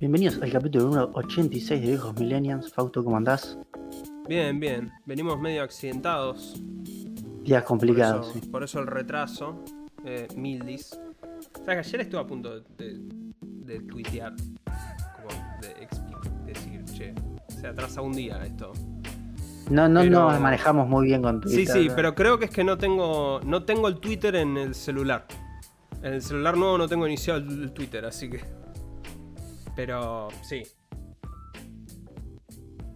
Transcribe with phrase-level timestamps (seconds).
[0.00, 2.72] Bienvenidos al capítulo número 86 de Viejos Millennials.
[2.72, 3.58] Fausto, ¿cómo andás?
[4.28, 4.92] Bien, bien.
[5.06, 6.60] Venimos medio accidentados.
[7.42, 8.48] Días Por complicados, eso, sí.
[8.48, 9.64] por eso el retraso.
[10.04, 10.98] Eh, Mildis.
[11.60, 12.98] O sea, que ayer estuve a punto de, de,
[13.40, 14.34] de tuitear.
[15.16, 17.14] Como de expli- decir, che,
[17.48, 18.72] se atrasa un día esto.
[19.70, 21.66] No, no pero- nos manejamos muy bien con Twitter.
[21.66, 24.74] Sí, sí, pero creo que es que no tengo, no tengo el Twitter en el
[24.74, 25.26] celular.
[26.02, 28.40] En el celular nuevo no tengo iniciado el, Twitter, así que.
[29.74, 30.62] Pero sí.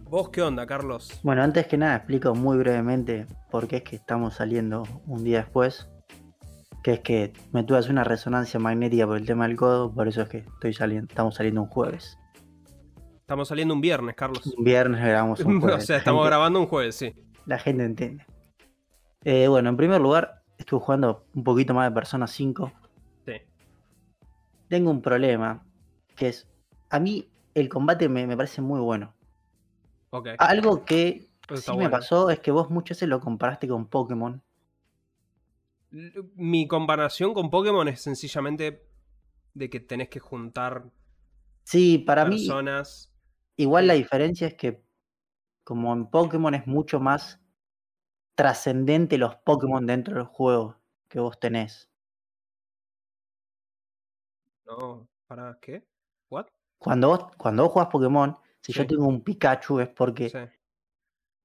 [0.09, 1.19] ¿Vos qué onda, Carlos?
[1.23, 5.39] Bueno, antes que nada explico muy brevemente por qué es que estamos saliendo un día
[5.39, 5.89] después.
[6.83, 10.07] Que es que me tuve hacer una resonancia magnética por el tema del codo, por
[10.09, 12.17] eso es que estoy saliendo, estamos saliendo un jueves.
[13.21, 14.45] Estamos saliendo un viernes, Carlos.
[14.57, 15.85] Un viernes grabamos un o jueves.
[15.85, 17.13] sea, La estamos gente- grabando un jueves, sí.
[17.45, 18.25] La gente entiende.
[19.23, 22.71] Eh, bueno, en primer lugar, estuve jugando un poquito más de Persona 5.
[24.73, 25.63] Tengo un problema,
[26.15, 26.47] que es,
[26.89, 29.13] a mí el combate me, me parece muy bueno.
[30.09, 30.29] Ok.
[30.39, 34.41] Algo que Eso sí me pasó es que vos muchas veces lo comparaste con Pokémon.
[36.35, 38.87] Mi comparación con Pokémon es sencillamente
[39.53, 40.91] de que tenés que juntar
[41.65, 43.11] Sí, para mí, personas.
[43.57, 43.87] igual sí.
[43.89, 44.83] la diferencia es que
[45.63, 47.39] como en Pokémon es mucho más
[48.35, 50.77] trascendente los Pokémon dentro del juego
[51.09, 51.92] que vos tenés.
[54.65, 55.83] No, ¿para qué?
[56.29, 56.47] ¿What?
[56.77, 58.87] Cuando vos, cuando vos jugás Pokémon, si yo Sí.
[58.87, 60.39] tengo un Pikachu es porque Sí.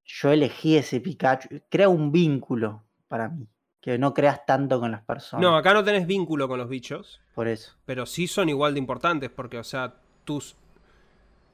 [0.04, 1.48] yo elegí ese Pikachu.
[1.68, 3.46] Crea un vínculo para mí,
[3.80, 5.50] que no creas tanto con las personas.
[5.50, 7.72] No, acá no tenés vínculo con los bichos, Por eso.
[7.86, 10.56] pero sí son igual de importantes porque, o sea, tus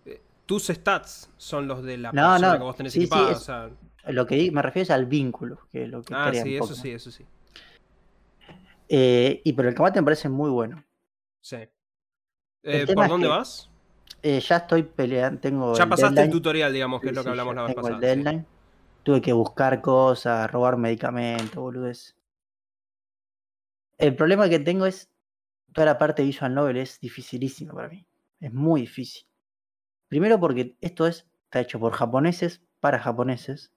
[0.07, 3.07] eh, tus stats son los de la No, persona no, que vos tenés sí, sí,
[3.07, 3.71] equipada, es- o sea,
[4.09, 6.83] Lo que me refiero es al vínculo, que es lo que ah, sí, eso Pokémon.
[6.83, 7.25] sí, eso sí.
[8.89, 10.83] Eh, y pero el combate me parece muy bueno.
[11.45, 11.57] Sí.
[12.63, 13.69] Eh, ¿Por dónde que- vas?
[14.23, 17.21] Eh, ya estoy peleando, tengo Ya el pasaste el tutorial, digamos, que Sí, es lo
[17.21, 18.01] sí, que hablamos la vez pasada.
[18.01, 18.47] sí.
[19.03, 22.17] Tuve que buscar cosas, robar medicamentos, boludez.
[23.99, 25.11] El problema que tengo es
[25.75, 28.07] toda la parte visual novel es dificilísima para mí.
[28.41, 29.27] Es muy difícil.
[30.09, 33.71] Primero porque esto es, está hecho por japoneses para japoneses.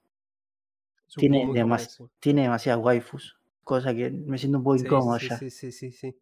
[1.16, 5.36] Tiene, demas- tiene demasiadas waifus, cosa que me siento un poco incómodo ya.
[5.38, 6.16] sí, sí, sí, sí.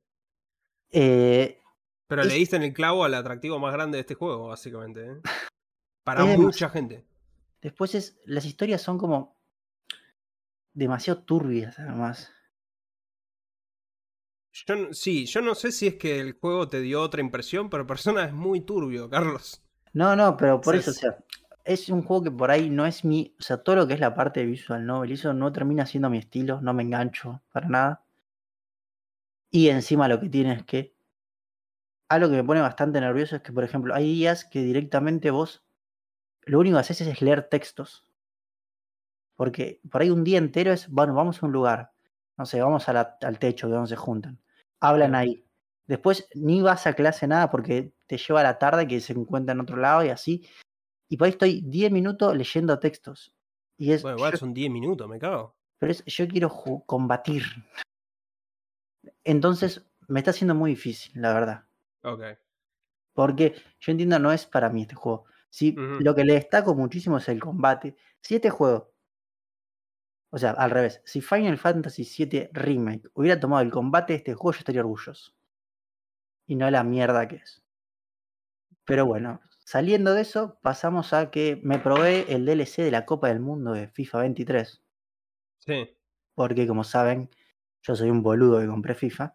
[0.91, 1.61] Eh,
[2.09, 5.07] Pero Es- le diste en el clavo al atractivo más grande de este juego, básicamente.
[5.07, 5.17] ¿eh?
[6.05, 7.07] Para Es mucha gente.
[7.61, 9.37] después es, las historias son como
[10.75, 12.31] demasiado turbias además.
[14.67, 17.87] Yo, sí, yo no sé si es que el juego te dio otra impresión, pero
[17.87, 19.63] Persona es muy turbio, Carlos.
[19.93, 21.19] No, no, pero por Sí, eso, o sea,
[21.65, 24.01] es un juego que por ahí no es mi, o sea, todo lo que es
[24.01, 27.69] la parte de visual novel, eso no termina siendo mi estilo, no me engancho para
[27.69, 28.06] nada.
[29.57, 30.95] Y encima lo que tiene es que,
[32.11, 35.65] algo que me pone bastante nervioso es que, por ejemplo, hay días que directamente vos,
[36.43, 38.05] lo único que haces es leer textos.
[39.35, 41.91] Porque por ahí un día entero es, bueno, vamos a un lugar,
[42.37, 44.39] no sé, vamos a la- al techo, que donde se juntan.
[44.79, 45.43] Hablan ahí.
[45.87, 49.55] Después ni vas a clase nada porque te lleva a la tarde que se encuentra
[49.55, 50.47] en otro lado y así.
[51.09, 53.35] Y por ahí estoy 10 minutos leyendo textos.
[53.79, 55.57] Y es, Bueno, igual yo, son 10 minutos, me cago.
[55.79, 56.51] pero es, yo quiero
[56.85, 57.43] combatir.
[59.27, 61.67] Entonces me está haciendo muy difícil, la verdad.
[62.03, 62.23] Ok.
[63.15, 65.25] Porque yo entiendo, no es para mí este juego.
[65.51, 66.01] Si Ujú.
[66.05, 67.97] lo que le destaco muchísimo es el combate.
[68.21, 68.95] Si este juego,
[70.31, 74.35] o sea, al revés, si Final Fantasy VII Remake hubiera tomado el combate de este
[74.35, 75.33] juego, yo estaría orgulloso.
[76.49, 77.63] Y no la mierda que es.
[78.87, 83.29] Pero bueno, saliendo de eso, pasamos a que me probé el DLC de la Copa
[83.29, 84.83] del Mundo de FIFA 23.
[85.59, 85.97] Sí,
[86.35, 87.31] Porque como saben,
[87.87, 89.35] yo soy un boludo que compré FIFA.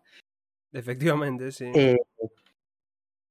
[0.73, 1.71] efectivamente, sí.
[1.73, 1.97] Eh,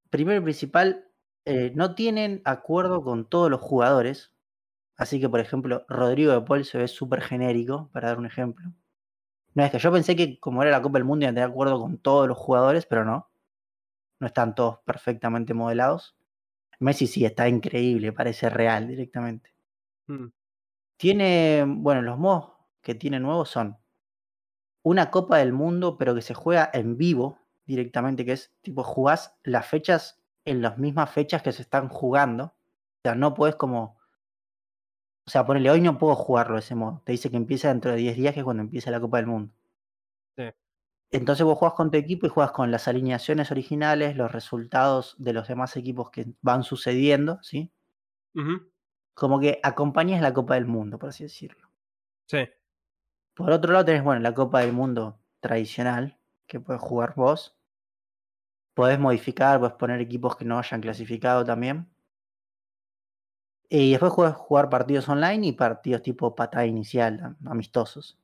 [0.08, 1.08] primero y principal,
[1.44, 4.32] eh, no tienen acuerdo con todos los jugadores.
[4.96, 8.72] Así que, por ejemplo, Rodrigo de Paul se ve súper genérico, para dar un ejemplo.
[9.54, 11.50] No es que yo pensé que como era la Copa del Mundo iban a tener
[11.50, 13.30] acuerdo con todos los jugadores, pero no.
[14.20, 16.16] No están todos perfectamente modelados.
[16.78, 19.54] Messi sí está increíble, parece real directamente.
[20.06, 20.26] Mm,
[20.96, 22.52] Tiene, bueno, los modos
[22.82, 23.79] que tiene nuevos son
[24.82, 29.38] una Copa del Mundo, pero que se juega en vivo directamente, que es tipo jugás
[29.42, 32.44] las fechas en las mismas fechas que se están jugando.
[32.44, 33.98] O sea, no puedes como.
[35.26, 37.02] O sea, ponele, hoy no puedo jugarlo de ese modo.
[37.04, 39.26] Te dice que empieza dentro de 10 días, que es cuando empieza la Copa del
[39.26, 39.54] Mundo.
[40.36, 40.44] Sí.
[41.12, 45.32] Entonces vos jugás con tu equipo y juegas con las alineaciones originales, los resultados de
[45.32, 47.70] los demás equipos que van sucediendo, ¿sí?
[49.14, 51.68] Como que acompañas la Copa del Mundo, por así decirlo.
[52.26, 52.48] Sí.
[53.34, 57.56] Por otro lado tenés, bueno, la Copa del Mundo tradicional, que puedes jugar vos.
[58.74, 61.90] Podés modificar, podés poner equipos que no hayan clasificado también.
[63.68, 68.18] Y después puedes jugar partidos online y partidos tipo patada inicial, amistosos.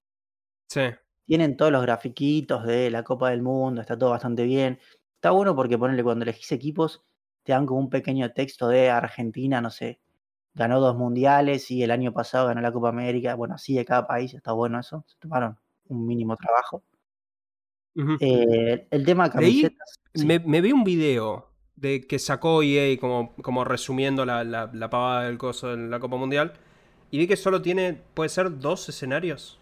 [0.69, 0.91] Sí.
[1.25, 4.81] Tienen todos los grafiquitos de la Copa del Mundo, está todo bastante bien.
[5.15, 7.05] Está bueno porque ponerle cuando elegís equipos,
[7.45, 10.01] te dan como un pequeño texto de Argentina, no sé,
[10.57, 13.35] ganó dos mundiales y el año pasado ganó la Copa América.
[13.37, 15.05] Bueno, así de cada país, está bueno eso.
[15.07, 15.57] Se tomaron
[15.89, 16.83] un mínimo trabajo.
[18.21, 20.01] Eh, el tema Leí- camisetas.
[20.15, 20.27] sí.
[20.27, 24.91] Me, me vi un video de que sacó EA como, como resumiendo la, la, la
[24.91, 26.55] pavada del coso de la Copa Mundial.
[27.11, 29.61] Y vi que solo tiene, puede ser dos escenarios.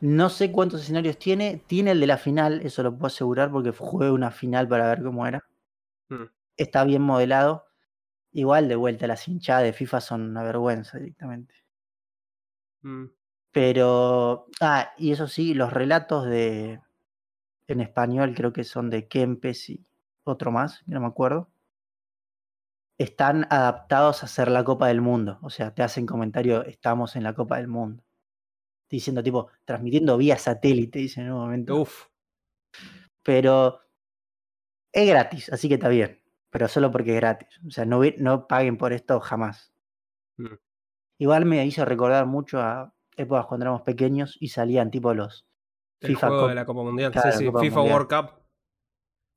[0.00, 1.62] No sé cuántos escenarios tiene.
[1.66, 5.02] Tiene el de la final, eso lo puedo asegurar porque jugué una final para ver
[5.02, 5.44] cómo era.
[6.08, 6.24] Mm.
[6.56, 7.64] Está bien modelado.
[8.34, 11.54] Igual de vuelta, las hinchadas de FIFA son una vergüenza directamente.
[12.82, 13.06] Mm.
[13.52, 14.46] Pero.
[14.60, 16.80] Ah, y eso sí, los relatos de.
[17.68, 19.86] En español creo que son de Kempes y
[20.24, 21.48] otro más, que no me acuerdo.
[22.98, 25.38] Están adaptados a hacer la Copa del Mundo.
[25.42, 28.02] O sea, te hacen comentario, estamos en la Copa del Mundo.
[28.90, 31.76] Diciendo tipo, transmitiendo vía satélite, dicen en un momento.
[31.76, 32.08] Uf.
[33.22, 33.80] Pero
[34.92, 36.23] es gratis, así que está bien.
[36.54, 37.48] Pero solo porque es gratis.
[37.66, 39.72] O sea, no, no paguen por esto jamás.
[40.36, 40.54] Mm.
[41.18, 45.44] Igual me hizo recordar mucho a épocas cuando éramos pequeños y salían tipo los
[46.00, 47.10] El FIFA juego Cop- de la Copa Mundial.
[47.10, 47.94] claro, sí, sí, Copa FIFA Mundial.
[47.96, 48.40] World Cup.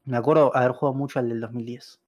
[0.03, 1.99] Me acuerdo haber jugado mucho al del 2010.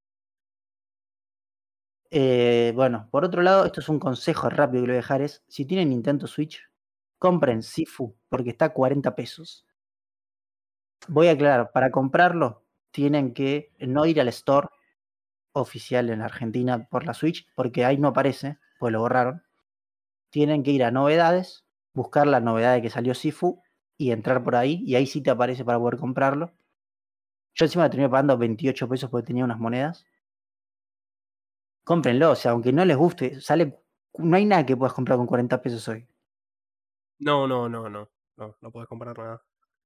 [2.11, 5.21] Eh, bueno, por otro lado, esto es un consejo rápido que le voy a dejar
[5.23, 6.61] es, si tienen Nintendo Switch,
[7.17, 9.65] compren Sifu, porque está a 40 pesos.
[11.07, 14.67] Voy a aclarar, para comprarlo tienen que no ir al store
[15.61, 19.43] oficial en Argentina por la Switch, porque ahí no aparece, pues lo borraron.
[20.31, 23.61] Tienen que ir a novedades, buscar la novedad de que salió Sifu
[23.97, 26.53] y entrar por ahí, y ahí sí te aparece para poder comprarlo.
[27.53, 30.05] Yo encima la terminé pagando 28 pesos porque tenía unas monedas.
[31.83, 33.79] Cómprenlo, o sea, aunque no les guste, sale.
[34.17, 36.07] No hay nada que puedas comprar con 40 pesos hoy.
[37.19, 38.09] No, no, no, no.
[38.37, 39.43] No, no puedes comprar nada.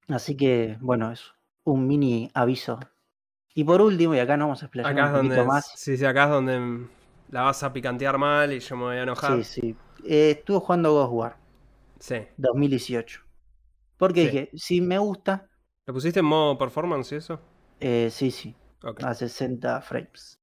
[0.07, 1.33] Así que, bueno, es
[1.63, 2.79] un mini aviso.
[3.53, 5.47] Y por último, y acá nos vamos a explayar Acá un poquito donde.
[5.51, 5.71] más.
[5.75, 6.87] Sí, sí, acá es donde
[7.29, 9.43] la vas a picantear mal y yo me voy a enojar.
[9.43, 9.75] Sí, sí.
[10.05, 11.37] Eh, estuve jugando of War
[11.99, 12.27] Sí.
[12.37, 13.21] 2018.
[13.97, 14.27] Porque Sí.
[14.27, 15.49] dije, si me gusta,
[15.85, 17.39] ¿Lo pusiste en modo performance y eso?
[17.79, 18.55] eh, sí, sí,
[19.03, 20.39] a 60 frames.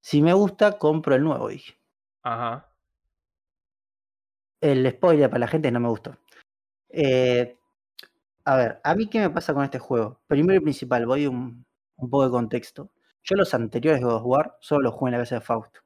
[0.00, 1.74] Si me gusta, compro el nuevo, dije.
[2.22, 2.72] Ajá.
[4.60, 6.16] El spoiler para la gente no me gustó.
[6.88, 7.56] Eh,
[8.44, 10.20] a ver, a mí qué me pasa con este juego.
[10.26, 11.64] Primero y principal, voy un,
[11.98, 12.90] un poco de contexto.
[13.22, 15.80] Yo los anteriores God of War solo los jugué en la casa de Fausto.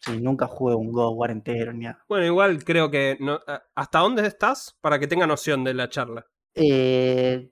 [0.00, 2.04] Sí, nunca jugué un God of War entero ni nada.
[2.08, 3.16] Bueno, igual creo que.
[3.20, 3.40] No,
[3.74, 4.76] ¿Hasta dónde estás?
[4.80, 6.26] Para que tenga noción de la charla.
[6.54, 7.50] Eh,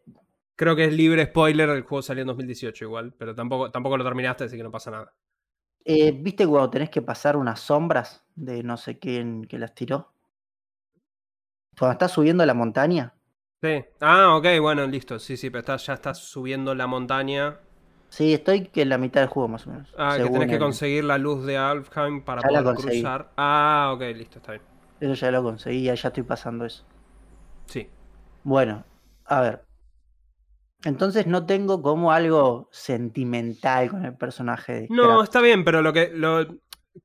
[0.56, 4.04] Creo que es libre spoiler, el juego salió en 2018 igual, pero tampoco, tampoco lo
[4.04, 5.14] terminaste, así que no pasa nada.
[5.84, 10.12] eh, ¿Viste cuando tenés que pasar unas sombras de no sé quién que las tiró?
[11.78, 13.14] Cuando estás subiendo la montaña.
[13.62, 13.84] Sí.
[14.00, 15.18] Ah, ok, bueno, listo.
[15.18, 17.60] Sí, sí, pero estás, ya estás subiendo la montaña.
[18.08, 19.92] Sí, estoy que en la mitad del juego más o menos.
[19.98, 23.32] Ah, que tenés que el- conseguir la luz de Alfheim para Ya poder cruzar.
[23.36, 24.62] Ah, ok, listo, está bien.
[25.00, 26.84] Eso ya lo conseguí, ya estoy pasando eso.
[27.66, 27.88] Sí.
[28.44, 28.84] Bueno,
[29.26, 29.62] a ver.
[30.84, 35.92] Entonces no tengo como algo sentimental con el personaje de No, está bien, pero lo
[35.92, 36.10] que.
[36.14, 36.46] Lo,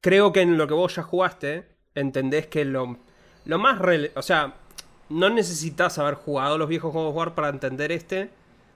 [0.02, 2.98] creo que en lo que vos ya jugaste, entendés que lo,
[3.46, 3.80] lo más.
[3.80, 4.54] rele- o sea,
[5.10, 8.30] no necesitas haber jugado los viejos God of War para entender este.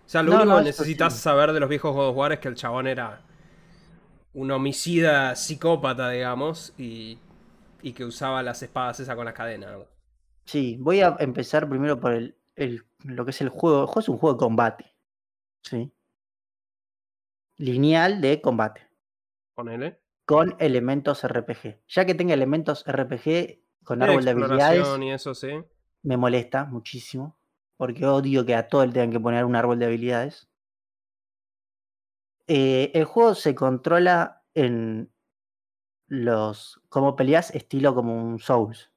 [0.05, 1.19] O sea, lo No, único no, que necesitas sí.
[1.19, 3.21] saber de los viejos God of War es que el chabón era
[4.33, 7.17] un homicida psicópata, digamos, y,
[7.81, 9.77] y que usaba las espadas esa con la cadena.
[10.45, 13.81] Sí, voy a empezar primero por el, el- lo que es el juego.
[13.81, 14.95] El juego es un juego de combate.
[15.63, 15.91] Sí.
[17.57, 18.81] Lineal de combate.
[19.55, 19.99] Ponele.
[20.25, 21.79] Con elementos RPG.
[21.87, 25.49] Ya que tenga elementos RPG con árbol de habilidades, exploración y eso, sí.
[26.03, 27.37] me molesta muchísimo.
[27.77, 30.47] Porque odio que a todo le tengan que poner un árbol de habilidades.
[32.47, 35.11] Eh, el juego se controla en
[36.07, 36.81] los.
[36.89, 38.91] como peleas estilo como un Souls.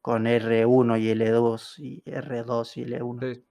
[0.00, 3.34] Con R1 y L2 y R2 y L1.
[3.34, 3.44] Sí.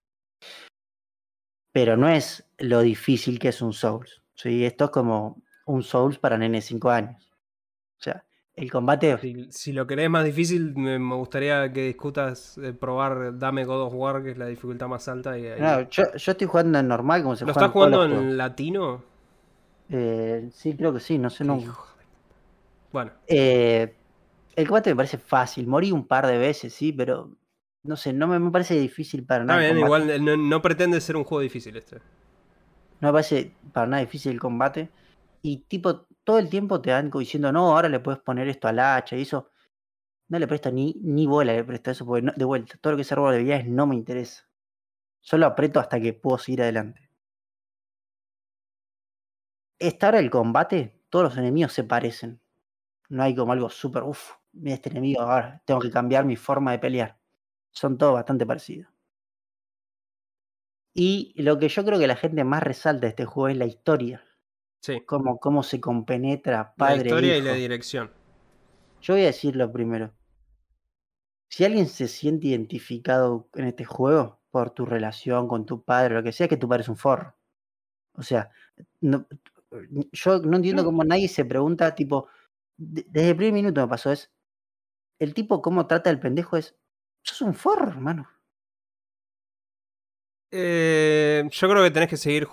[1.71, 4.23] Pero no es lo difícil que es un Souls.
[4.33, 4.65] ¿sí?
[4.65, 7.31] Esto es como un Souls para nenes de 5 años.
[7.99, 8.25] O sea,
[8.57, 9.17] el combate.
[9.21, 13.81] Si, si lo querés más difícil, me, me gustaría que discutas eh, probar Dame God
[13.87, 15.37] of War, que es la dificultad más alta.
[15.37, 18.37] Y, No, yo, yo estoy jugando en normal como se ¿Lo estás jugando en juegos.
[18.37, 19.01] latino?
[19.89, 21.43] Eh, sí, creo que sí, no sé.
[21.45, 21.55] No.
[21.57, 22.05] hijo de-
[22.91, 23.99] Bueno, Eh,
[24.55, 25.67] el combate me parece fácil.
[25.67, 27.37] Morí un par de veces, sí, pero
[27.83, 29.59] no sé, no me, me parece difícil para nada.
[29.59, 31.97] bien, igual no, no pretende ser un juego difícil este.
[32.99, 34.93] No me parece para nada difícil el combate.
[35.41, 38.79] Y tipo, todo el tiempo te dan diciendo, no, ahora le puedes poner esto al
[38.79, 39.49] hacha y eso.
[40.29, 43.05] No le presto ni, ni bola, le presto eso, porque de vuelta, todo lo que
[43.05, 44.43] sea árbol de habilidades no me interesa.
[45.21, 47.09] Solo aprieto hasta que puedo seguir adelante.
[49.79, 52.39] Esta hora el combate, todos los enemigos se parecen.
[53.09, 56.71] No hay como algo súper, uff, mira este enemigo, ahora tengo que cambiar mi forma
[56.73, 57.19] de pelear.
[57.71, 58.89] Son todos bastante parecidos.
[60.93, 63.67] Y lo que yo creo que la gente más resalta de este juego es la
[63.67, 64.21] historia.
[64.81, 65.01] Sí.
[65.05, 68.11] Cómo, cómo se compenetra La padre e historia y la dirección.
[69.01, 70.13] Yo voy a decirlo primero.
[71.49, 76.23] Si alguien se siente identificado en este juego por tu relación con tu padre, lo
[76.23, 77.35] que sea, que tu padre es un forro.
[78.13, 78.49] O sea,
[79.01, 79.25] no-
[80.11, 82.27] yo no entiendo cómo nadie se pregunta, tipo,
[82.77, 84.31] de- desde el primer minuto me pasó, es,
[85.19, 86.75] el tipo cómo trata al pendejo es,
[87.23, 88.29] sos un forro, hermano.
[90.51, 92.47] Eh, yo creo que tenés que seguir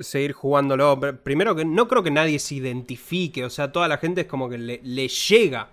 [0.00, 0.98] seguir jugándolo.
[1.00, 4.26] Pero Primero que no creo que nadie se identifique, o sea, toda la gente es
[4.26, 5.68] como que le, le llega.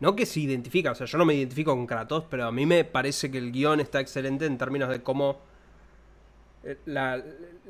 [0.00, 2.64] No que se identifica, o sea, yo no me identifico con Kratos, pero a mí
[2.64, 5.40] me parece que el guion está excelente en términos de cómo
[6.64, 7.14] eh, la-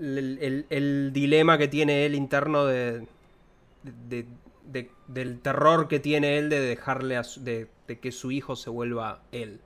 [0.00, 3.06] el, el- el dilema que tiene él interno de,
[4.08, 4.26] de-
[4.66, 7.68] de- del terror que tiene él de dejarle a de,
[8.00, 9.60] que su hijo se vuelva él,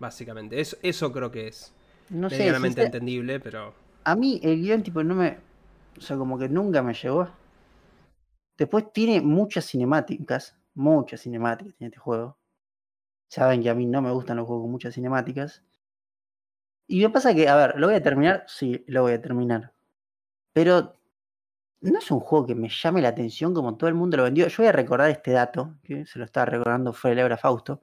[0.00, 0.60] básicamente.
[0.60, 1.72] Eso, eso creo que es
[2.10, 5.38] No sé, entendible, pero a mí el guion tipo no me,
[5.96, 7.28] o sea, como que nunca me llegó.
[8.56, 12.38] Después tiene muchas cinemáticas, muchas cinemáticas tiene este juego.
[13.28, 15.62] Saben que a mí no me gustan los juegos con muchas cinemáticas.
[16.86, 18.44] Y me pasa que, a ver, ¿lo voy a terminar?
[18.46, 19.72] Sí, lo voy a terminar.
[20.52, 20.96] Pero
[21.80, 24.46] no es un juego que me llame la atención como todo el mundo lo vendió.
[24.46, 27.82] Yo voy a recordar este dato, que se lo estaba recordando fue el Ebra Fausto.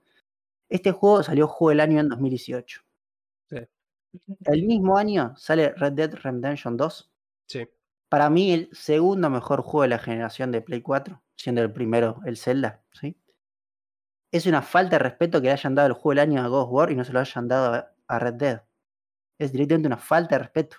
[0.69, 2.81] Este juego salió juego del año en 2018.
[3.49, 3.57] Sí.
[4.45, 7.11] El mismo año sale Red Dead Redemption 2.
[7.47, 7.67] sí.
[8.09, 12.19] Para mí, el segundo mejor juego de la generación de Play 4, siendo el primero
[12.25, 13.15] el Zelda, ¿sí?
[14.31, 16.69] Es una falta de respeto que le hayan dado el juego del año a of
[16.71, 18.63] War y no se lo hayan dado a- a Red Dead.
[19.39, 20.77] Es directamente una falta de respeto.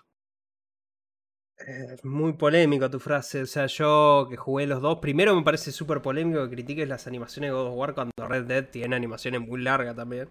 [1.57, 5.73] Es muy polémico tu frase, o sea, yo que jugué los dos, primero me parece
[5.73, 9.43] súper polémico que critiques las animaciones de God of War cuando Red Dead tiene animaciones
[9.43, 10.29] muy largas también.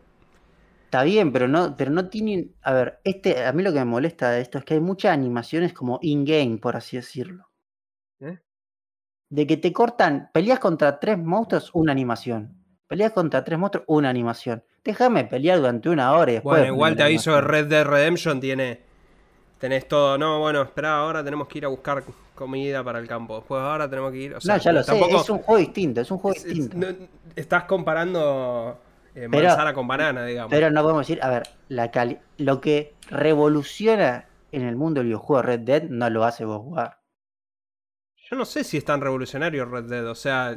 [0.90, 2.56] Está bien, pero no, pero no tienen.
[2.64, 5.14] A ver, este, a mí lo que me molesta de esto es que hay muchas
[5.14, 7.48] animaciones como in-game, por así decirlo.
[8.20, 8.40] ¿Eh?
[9.30, 12.56] De que te cortan, peleas contra tres monstruos, una animación.
[12.88, 14.64] Peleas contra tres monstruos, una animación.
[14.84, 16.58] Déjame pelear durante una hora y después.
[16.60, 17.42] Bueno, igual te aviso que.
[17.42, 18.82] Red Dead Redemption tiene.
[19.60, 20.18] Tenés todo.
[20.18, 22.04] No, bueno, espera, ahora tenemos que ir a buscar
[22.34, 23.36] comida para el campo.
[23.36, 24.34] Después ahora tenemos que ir.
[24.34, 26.46] O sea, no, ya lo sé, tampoco- es un juego distinto, es un juego es-
[26.46, 26.78] es- distinto.
[26.92, 28.80] no- estás comparando
[29.24, 30.50] eh, Pero- manzana con banana, digamos.
[30.52, 35.08] Pero no podemos decir, a ver, la cali- lo que revoluciona en el mundo del
[35.08, 37.00] videojuego Red Dead no lo hace God of War.
[38.30, 40.08] Yo no sé si es tan revolucionario Red Dead.
[40.08, 40.56] O sea,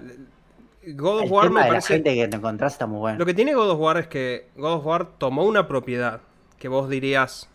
[0.87, 1.92] God of El War tema me de parece.
[1.92, 3.19] la gente que te encontrás está muy bueno.
[3.19, 6.21] Lo que tiene God of War es que God of War tomó una propiedad
[6.59, 7.49] que vos dirías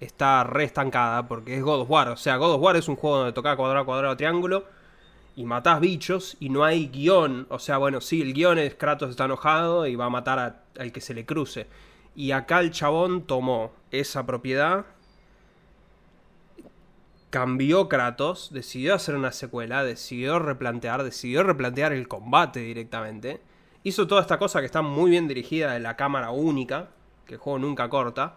[0.00, 2.08] está re estancada porque es God of War.
[2.08, 4.64] O sea, God of War es un juego donde tocás cuadrado, cuadrado, triángulo
[5.36, 7.46] y matás bichos y no hay guion.
[7.50, 10.92] O sea, bueno, sí, el guion es Kratos está enojado y va a matar al
[10.92, 11.66] que se le cruce.
[12.14, 14.86] Y acá el chabón tomó esa propiedad,
[17.30, 23.40] cambió Kratos, decidió hacer una secuela, decidió replantear, decidió replantear el combate directamente.
[23.82, 26.90] Hizo toda esta cosa que está muy bien dirigida de la cámara única,
[27.26, 28.36] que el juego nunca corta.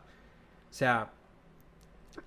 [0.70, 1.12] O sea,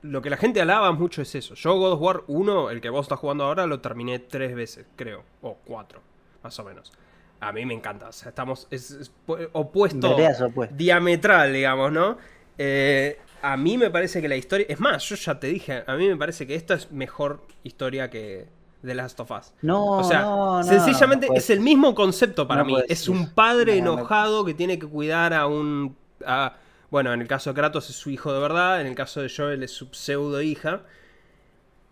[0.02, 1.54] lo que la gente alaba mucho es eso.
[1.54, 4.86] Yo God of War 1, el que vos estás jugando ahora, lo terminé tres veces,
[4.96, 5.24] creo.
[5.42, 6.00] O cuatro,
[6.42, 6.92] más o menos.
[7.40, 8.08] A mí me encanta.
[8.08, 8.66] O sea, estamos...
[8.70, 10.76] Es, es pu- opuesto opuestas.
[10.76, 12.18] diametral, digamos, ¿no?
[12.58, 14.66] Eh, a mí me parece que la historia.
[14.68, 18.10] Es más, yo ya te dije, a mí me parece que esta es mejor historia
[18.10, 18.46] que
[18.84, 19.54] The Last of Us.
[19.62, 22.76] No, O sea, no, no, sencillamente no es el mismo concepto para mí.
[22.88, 23.98] Es un padre No, no.
[24.00, 25.96] enojado que tiene que cuidar a un.
[26.26, 26.54] a-
[26.90, 29.32] bueno, en el caso de Kratos es su hijo de verdad, en el caso de
[29.34, 30.84] Joel es su pseudo hija.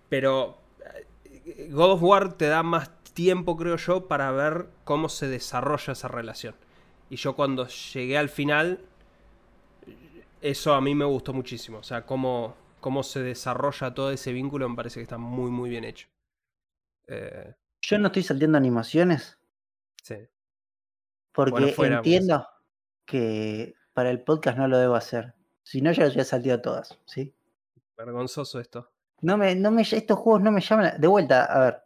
[0.09, 0.59] Pero
[1.45, 5.93] eh, God of War te da más tiempo, creo yo, para ver cómo se desarrolla
[5.93, 6.55] esa relación.
[7.11, 8.81] Y yo cuando llegué al final,
[10.41, 11.79] eso a mí me gustó muchísimo.
[11.79, 15.71] O sea, cómo, cómo se desarrolla todo ese vínculo me parece que está muy, muy
[15.71, 16.09] bien hecho.
[17.09, 19.37] Eh, Yo no estoy salteando animaciones
[20.03, 20.29] sí.
[21.33, 22.21] porque Bueno, fuera, pues.
[22.21, 22.47] entiendo
[23.07, 25.35] que para el podcast no lo debo hacer.
[25.65, 27.35] Si no, ya los hubiera salteado todas, ¿sí?
[27.97, 28.93] Vergonzoso esto.
[29.23, 30.85] No me, no me, estos juegos no me llaman.
[30.85, 31.83] la- De vuelta, a ver.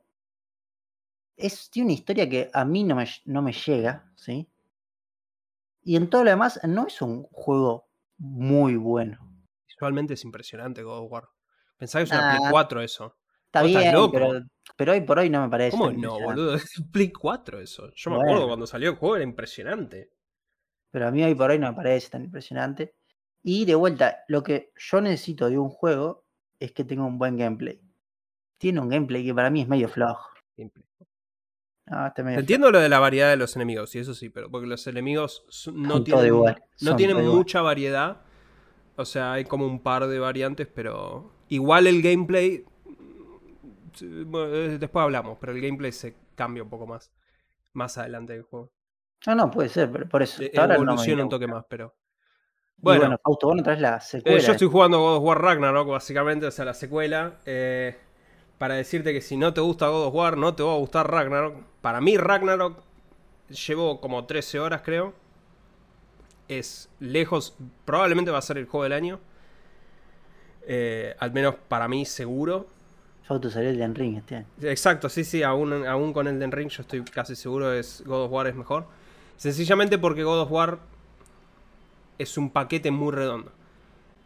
[1.39, 4.47] Es, tiene una historia que a mí no me, no me llega, ¿sí?
[5.85, 7.89] Y en todo lo demás, no es un juego
[8.19, 9.19] muy bueno.
[9.67, 11.29] Visualmente es impresionante God of War.
[11.79, 13.17] Pensá que es una Play 4 eso.
[13.47, 14.33] Está bien, pero,
[14.77, 15.71] pero, hoy por hoy no me parece.
[15.79, 16.55] ¿Cómo no, boludo?
[16.57, 17.91] Es Play 4 eso.
[17.97, 20.13] Yo me acuerdo cuando salió el juego, era impresionante.
[20.93, 22.95] Pero a mí hoy por hoy no me parece tan impresionante.
[23.43, 26.27] Y de vuelta, lo que yo necesito de un juego
[26.61, 27.81] es que tenga un buen gameplay.
[28.59, 30.29] Tiene un gameplay que para mí es medio flojo.
[32.39, 35.45] Entiendo lo de la variedad de los enemigos, y eso sí, pero porque los enemigos
[35.73, 36.33] no tienen,
[36.81, 38.23] no tienen mucha variedad.
[38.97, 42.65] O sea, hay como un par de variantes, pero igual el gameplay.
[44.01, 47.11] Eh, después hablamos, pero el gameplay se cambia un poco más.
[47.73, 48.73] Más adelante del juego.
[49.27, 50.43] No, no, puede ser, pero por eso.
[50.43, 51.95] E, evoluciona un toque más, pero.
[52.77, 54.39] Bueno, bueno Fausto, traes la secuela.
[54.39, 57.39] Eh, yo estoy jugando God of War Ragnarok, básicamente, o sea, la secuela.
[57.45, 57.97] Eh,
[58.59, 61.09] para decirte que si no te gusta God of War, no te va a gustar
[61.09, 61.55] Ragnarok.
[61.81, 62.83] Para mí, Ragnarok
[63.49, 65.15] llevo como 13 horas, creo.
[66.49, 69.21] Es lejos, probablemente va a ser el juego del año.
[70.67, 72.67] Eh, al menos para mí, seguro.
[73.23, 74.47] Fausto salió el Den Ring este año.
[74.63, 78.25] Exacto, sí, sí, aún, aún con el Den Ring yo estoy casi seguro que God
[78.25, 78.87] of War es mejor.
[79.37, 80.79] Sencillamente porque God of War
[82.19, 83.53] es un paquete muy redondo.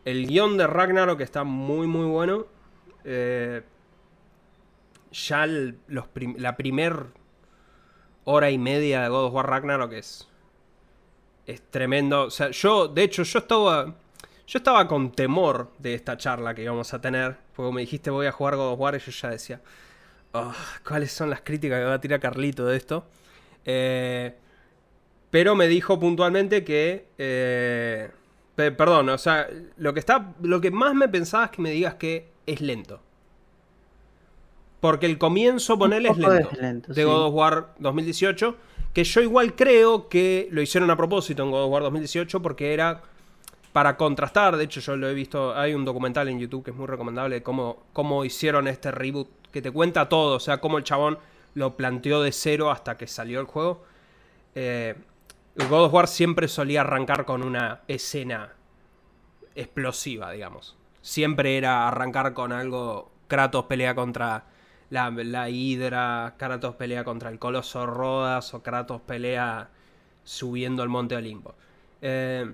[0.04, 2.46] El guion de Ragnarok está muy, muy bueno.
[3.04, 3.62] Eh,
[5.12, 7.06] ya la primer
[8.24, 10.28] hora y media de God of War Ragnarok es,
[11.46, 12.24] es tremendo.
[12.24, 13.94] O sea, yo, de hecho, yo estaba,
[14.46, 17.36] yo estaba con temor de esta charla que íbamos a tener.
[17.54, 19.60] Porque me dijiste voy a jugar God of War y yo ya decía,
[20.32, 20.52] oh,
[20.86, 23.06] ¿cuáles son las críticas que va a tirar Carlito de esto?
[23.64, 24.36] Eh,
[25.30, 27.06] pero me dijo puntualmente que...
[27.18, 28.10] Eh,
[28.54, 31.94] perdón, o sea, lo que, está, lo que más me pensaba es que me digas
[31.94, 33.00] que es lento.
[34.80, 36.92] Porque el comienzo, ponerle es lento.
[36.92, 38.56] de God of War 2018.
[38.92, 42.72] Que yo igual creo que lo hicieron a propósito en God of War 2018 porque
[42.72, 43.02] era
[43.72, 44.56] para contrastar.
[44.56, 45.54] De hecho, yo lo he visto.
[45.54, 49.28] Hay un documental en YouTube que es muy recomendable de cómo, cómo hicieron este reboot.
[49.50, 50.36] Que te cuenta todo.
[50.36, 51.18] O sea, cómo el chabón
[51.54, 53.82] lo planteó de cero hasta que salió el juego.
[54.54, 54.94] Eh,
[55.56, 58.52] God of War siempre solía arrancar con una escena
[59.54, 60.76] explosiva, digamos.
[61.00, 63.10] Siempre era arrancar con algo.
[63.26, 64.44] Kratos pelea contra
[64.90, 69.70] la, la Hidra, Kratos pelea contra el Coloso Rodas o Kratos pelea
[70.22, 71.54] subiendo el Monte Olimpo.
[72.02, 72.52] Eh,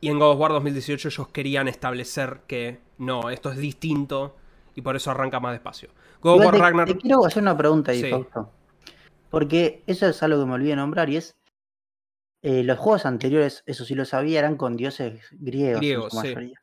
[0.00, 4.36] y en God of War 2018 ellos querían establecer que no, esto es distinto
[4.74, 5.90] y por eso arranca más despacio.
[6.20, 6.94] God of War Ragnarok...
[6.94, 8.26] te, quiero hacer una pregunta ahí.
[9.30, 11.34] Porque eso es algo que me olvidé de nombrar y es.
[12.46, 15.80] Eh, los juegos anteriores, eso sí lo sabía, eran con dioses griegos.
[15.80, 16.58] griegos en su mayoría.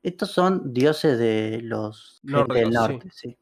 [0.00, 3.36] Estos son dioses de los del norte, sí.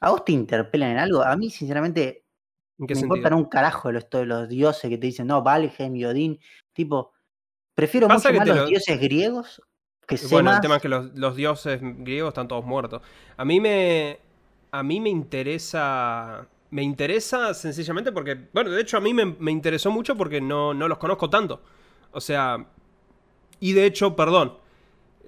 [0.00, 1.22] ¿A vos te interpelan en algo?
[1.22, 2.24] A mí, sinceramente,
[2.78, 6.40] me importan un carajo los, los dioses que te dicen, no, Valheim y Odín.
[6.72, 7.12] Tipo,
[7.74, 9.60] prefiero mucho más los dioses griegos
[10.06, 13.02] que Bueno, el tema es que los, dioses griegos están todos muertos.
[13.36, 14.18] A mí me.
[14.70, 16.48] A mí me interesa.
[16.70, 18.48] Me interesa sencillamente porque.
[18.52, 21.62] Bueno, de hecho, a mí me, interesó mucho porque no, no los conozco tanto.
[22.12, 22.66] O sea.
[23.60, 24.54] Y de hecho, perdón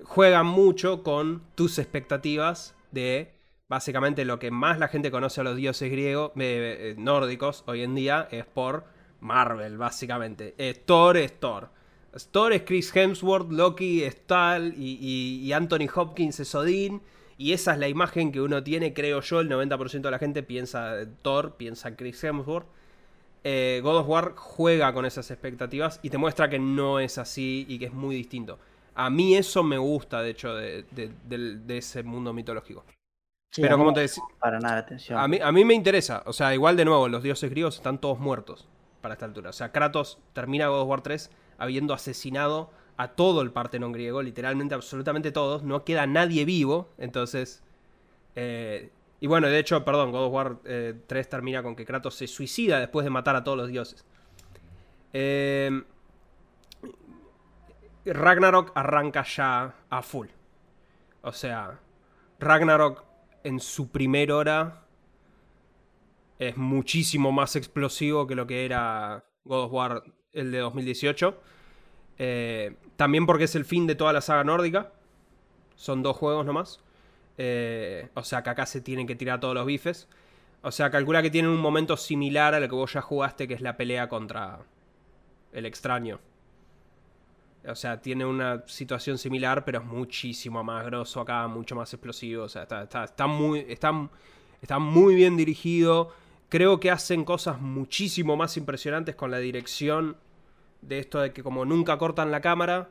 [0.05, 3.33] juegan mucho con tus expectativas de
[3.68, 7.94] básicamente lo que más la gente conoce a los dioses griegos, eh, nórdicos hoy en
[7.94, 8.85] día es por
[9.20, 10.55] Marvel, básicamente.
[10.85, 11.70] Thor es Thor.
[12.33, 17.00] Thor es Chris Hemsworth, Loki es Tal y, Anthony Hopkins es Odin.
[17.40, 20.42] Y esa es la imagen que uno tiene, creo yo, el 90% de la gente
[20.42, 22.66] piensa Thor, piensa Chris Hemsworth.
[23.44, 27.64] Eh, God of War juega con esas expectativas y te muestra que no es así
[27.66, 28.59] y que es muy distinto.
[28.94, 30.85] A mí eso me gusta, de hecho, de,
[31.68, 32.85] ese mundo mitológico.
[33.57, 34.22] Pero como te decía...
[34.38, 35.18] Para nada, atención.
[35.18, 36.22] A mí, a mí me interesa.
[36.26, 38.68] O sea, igual de nuevo, los dioses griegos están todos muertos
[39.00, 39.48] para esta altura.
[39.48, 44.20] O sea, Kratos termina God of War 3 habiendo asesinado a todo el Partenón griego,
[44.20, 45.62] literalmente absolutamente todos.
[45.62, 46.90] No queda nadie vivo.
[46.98, 47.62] Entonces...
[48.36, 52.14] Eh, y bueno, de hecho, perdón, God of War 3 eh, termina con que Kratos
[52.14, 54.04] se suicida después de matar a todos los dioses.
[55.12, 55.82] Eh,
[58.04, 60.28] Ragnarok arranca ya a full.
[61.22, 61.80] O sea,
[62.38, 63.04] Ragnarok
[63.44, 64.84] en su primer hora
[66.38, 71.40] es muchísimo más explosivo que lo que era God of War el de 2018.
[72.22, 74.92] Eh, también porque es el fin de toda la saga nórdica.
[75.74, 76.80] Son dos juegos nomás.
[77.38, 80.06] Eh, o sea que acá se tienen que tirar todos los bifes.
[80.60, 83.54] O sea, calcula que tienen un momento similar a lo que vos ya jugaste, que
[83.54, 84.58] es la pelea contra
[85.50, 86.20] el extraño.
[87.66, 92.44] O sea, tiene una situación similar, pero es muchísimo más grosso acá, mucho más explosivo.
[92.44, 94.10] O sea, está, muy, está,
[94.60, 96.12] está muy bien dirigido.
[96.50, 100.18] creo que hacen cosas muchísimo más impresionantes con la dirección
[100.82, 102.90] de esto de que como nunca cortan la cámara,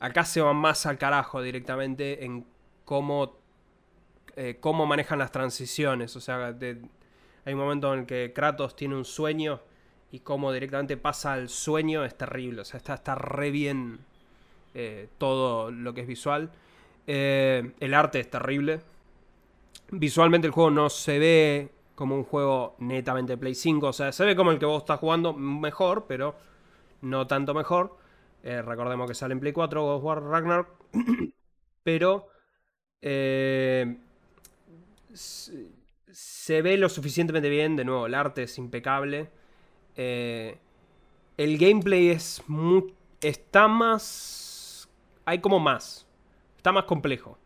[0.00, 2.46] acá se van más al carajo directamente en
[2.84, 3.38] cómo,
[4.36, 6.14] eh, cómo manejan las transiciones.
[6.16, 6.54] O sea,
[7.44, 9.60] hay un momento en el que Kratos tiene un sueño
[10.10, 12.60] y cómo directamente pasa al sueño es terrible.
[12.60, 14.00] O sea, está, está re bien
[14.74, 16.50] eh, todo lo que es visual.
[17.06, 18.80] Eh, el arte es terrible.
[19.90, 23.86] Visualmente el juego no se ve como un juego netamente Play 5.
[23.86, 26.34] O sea, se ve como el que vos estás jugando mejor, pero
[27.04, 27.96] no tanto mejor.
[28.42, 30.68] Eh, recordemos que sale en Play 4 God of War Ragnarok.
[31.82, 32.28] pero
[33.00, 33.98] eh,
[35.14, 37.76] se ve lo suficientemente bien.
[37.76, 39.30] De nuevo, el arte es impecable.
[39.96, 40.58] Eh,
[41.36, 42.42] el gameplay es
[43.20, 44.88] está más...
[45.24, 46.06] Hay como más.
[46.56, 47.38] Está más complejo.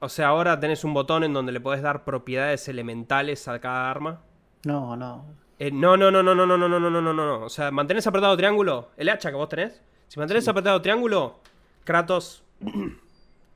[0.00, 3.90] O sea, ahora tenés un botón en donde le podés dar propiedades elementales a cada
[3.90, 4.22] arma.
[4.64, 5.24] No, no.
[5.58, 7.44] No, no, no, no, no, no, no, no, no, no, no, no.
[7.44, 8.90] O sea, mantenés apretado triángulo.
[8.96, 9.82] El hacha que vos tenés.
[10.06, 11.40] Si mantenés apretado triángulo,
[11.84, 12.44] Kratos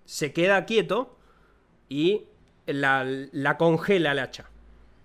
[0.05, 1.17] se queda quieto
[1.88, 2.25] y
[2.67, 4.47] la, la congela el hacha.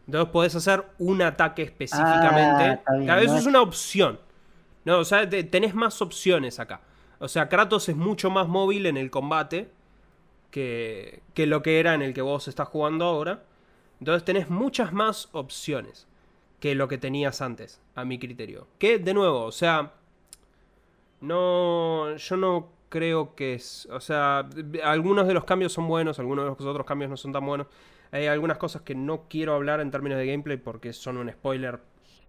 [0.07, 2.81] Entonces podés hacer un ataque específicamente.
[3.09, 4.19] Ah, eso es una opción.
[4.85, 6.81] No, o sea, tenés más opciones acá.
[7.19, 9.69] O sea, Kratos es mucho más móvil en el combate
[10.49, 13.43] que, que lo que era en el que vos estás jugando ahora.
[13.99, 16.07] Entonces tenés muchas más opciones
[16.59, 18.67] que lo que tenías antes, a mi criterio.
[18.79, 19.93] Que, de nuevo, o sea,
[21.21, 24.47] no, yo no creo que es, o sea,
[24.83, 27.67] algunos de los cambios son buenos, algunos de los otros cambios no son tan buenos.
[28.11, 31.79] Hay algunas cosas que no quiero hablar en términos de gameplay porque son un spoiler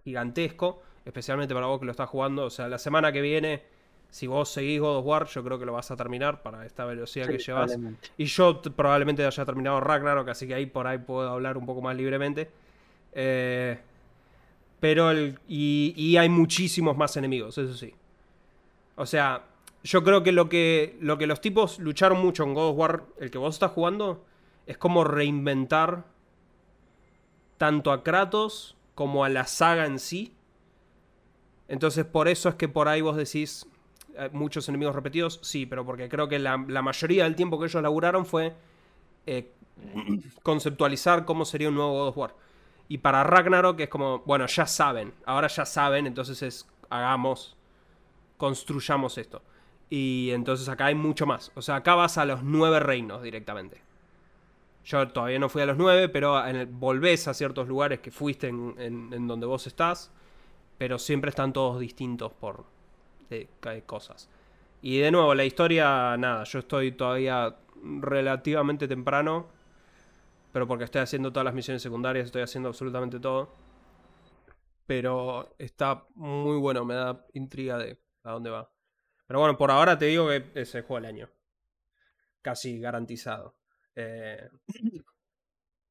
[0.03, 2.45] gigantesco, especialmente para vos que lo estás jugando.
[2.45, 3.63] O sea, la semana que viene
[4.09, 6.85] si vos seguís God of War, yo creo que lo vas a terminar para esta
[6.85, 7.77] velocidad que llevas.
[8.17, 11.81] Y yo probablemente haya terminado Ragnarok, así que ahí por ahí puedo hablar un poco
[11.81, 12.49] más libremente.
[13.13, 13.77] Eh,
[14.79, 17.93] pero el, y, hay muchísimos más enemigos, eso sí.
[18.95, 19.43] O sea,
[19.83, 23.03] yo creo que lo que, lo que los tipos lucharon mucho en God of War,
[23.19, 24.25] el que vos estás jugando,
[24.67, 26.05] es como reinventar
[27.57, 30.33] tanto a Kratos como a la saga en sí.
[31.67, 33.65] Entonces por eso es que por ahí vos decís,
[34.15, 37.81] eh, muchos enemigos repetidos, sí, pero porque creo que la, mayoría del tiempo que ellos
[37.81, 38.53] laburaron fue
[39.25, 39.51] eh,
[40.43, 42.35] conceptualizar cómo sería un nuevo God of War.
[42.89, 47.55] Y para Ragnarok es como, bueno, ya saben, ahora ya saben, entonces es, hagamos,
[48.35, 49.41] construyamos esto.
[49.89, 51.51] Y entonces acá hay mucho más.
[51.55, 53.81] O sea, acá vas a los nueve reinos directamente.
[54.83, 58.49] Yo todavía no fui a los nueve, pero en volvés a ciertos lugares que fuiste
[58.49, 60.11] en donde vos estás.
[60.77, 62.65] Pero siempre están todos distintos por,
[63.29, 64.29] de, cosas.
[64.81, 69.47] Y de nuevo, la historia, nada, yo estoy todavía relativamente temprano,
[70.51, 73.49] pero porque estoy haciendo todas las misiones secundarias, estoy haciendo absolutamente todo.
[74.85, 78.71] Pero está muy bueno, me da intriga de a dónde va.
[79.27, 81.29] Pero bueno, por ahora te digo que es el juego del año.
[82.41, 83.55] Casi garantizado.
[83.95, 84.49] Eh,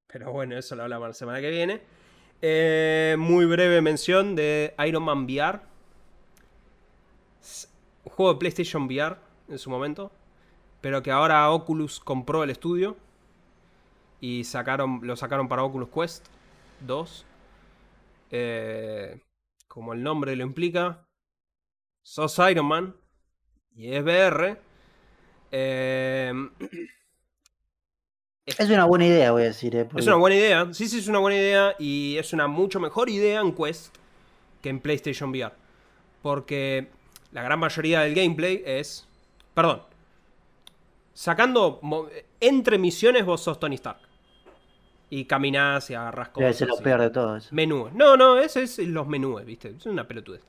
[0.06, 1.80] pero bueno, eso lo hablamos la semana que viene.
[2.42, 5.60] Eh, muy breve mención de Iron Man VR
[8.18, 9.16] juego de PlayStation VR
[9.48, 10.10] en su momento,
[10.80, 12.96] pero que ahora Oculus compró el estudio
[14.20, 16.26] y sacaron, lo sacaron para Oculus Quest
[16.80, 17.26] 2.
[18.30, 19.20] Eh,
[19.66, 21.06] como el nombre lo implica,
[22.02, 22.96] sos Iron Man
[23.74, 24.60] y es VR.
[25.52, 26.32] Eh,
[28.46, 29.76] es una buena idea, voy a decir.
[29.76, 30.72] Eh, es una buena idea.
[30.72, 31.76] Sí, sí, es una buena idea.
[31.78, 33.94] Y es una mucho mejor idea en Quest
[34.62, 35.54] que en PlayStation VR.
[36.22, 36.88] Porque
[37.30, 39.06] la gran mayoría del gameplay es.
[39.54, 39.82] Perdón.
[41.12, 41.80] Sacando.
[42.40, 44.07] Entre misiones vos sos Tony Stark.
[45.10, 46.56] Y caminás y agarrás cosas.
[46.56, 47.48] Se lo peor de todo eso.
[47.52, 47.94] Menúes.
[47.94, 49.74] No, no, ese es los menúes, ¿viste?
[49.76, 50.42] Es una pelotudez.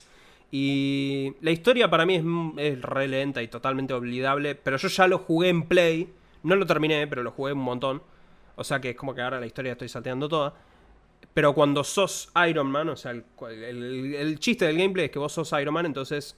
[0.51, 2.23] Y la historia para mí es,
[2.57, 4.55] es re lenta y totalmente olvidable.
[4.55, 6.13] Pero yo ya lo jugué en Play.
[6.43, 8.01] No lo terminé, pero lo jugué un montón.
[8.55, 10.53] O sea que es como que ahora la historia estoy salteando toda.
[11.33, 15.51] Pero cuando sos Iron Man, o sea, el, chiste del gameplay es que vos sos
[15.53, 16.35] Iron Man, entonces,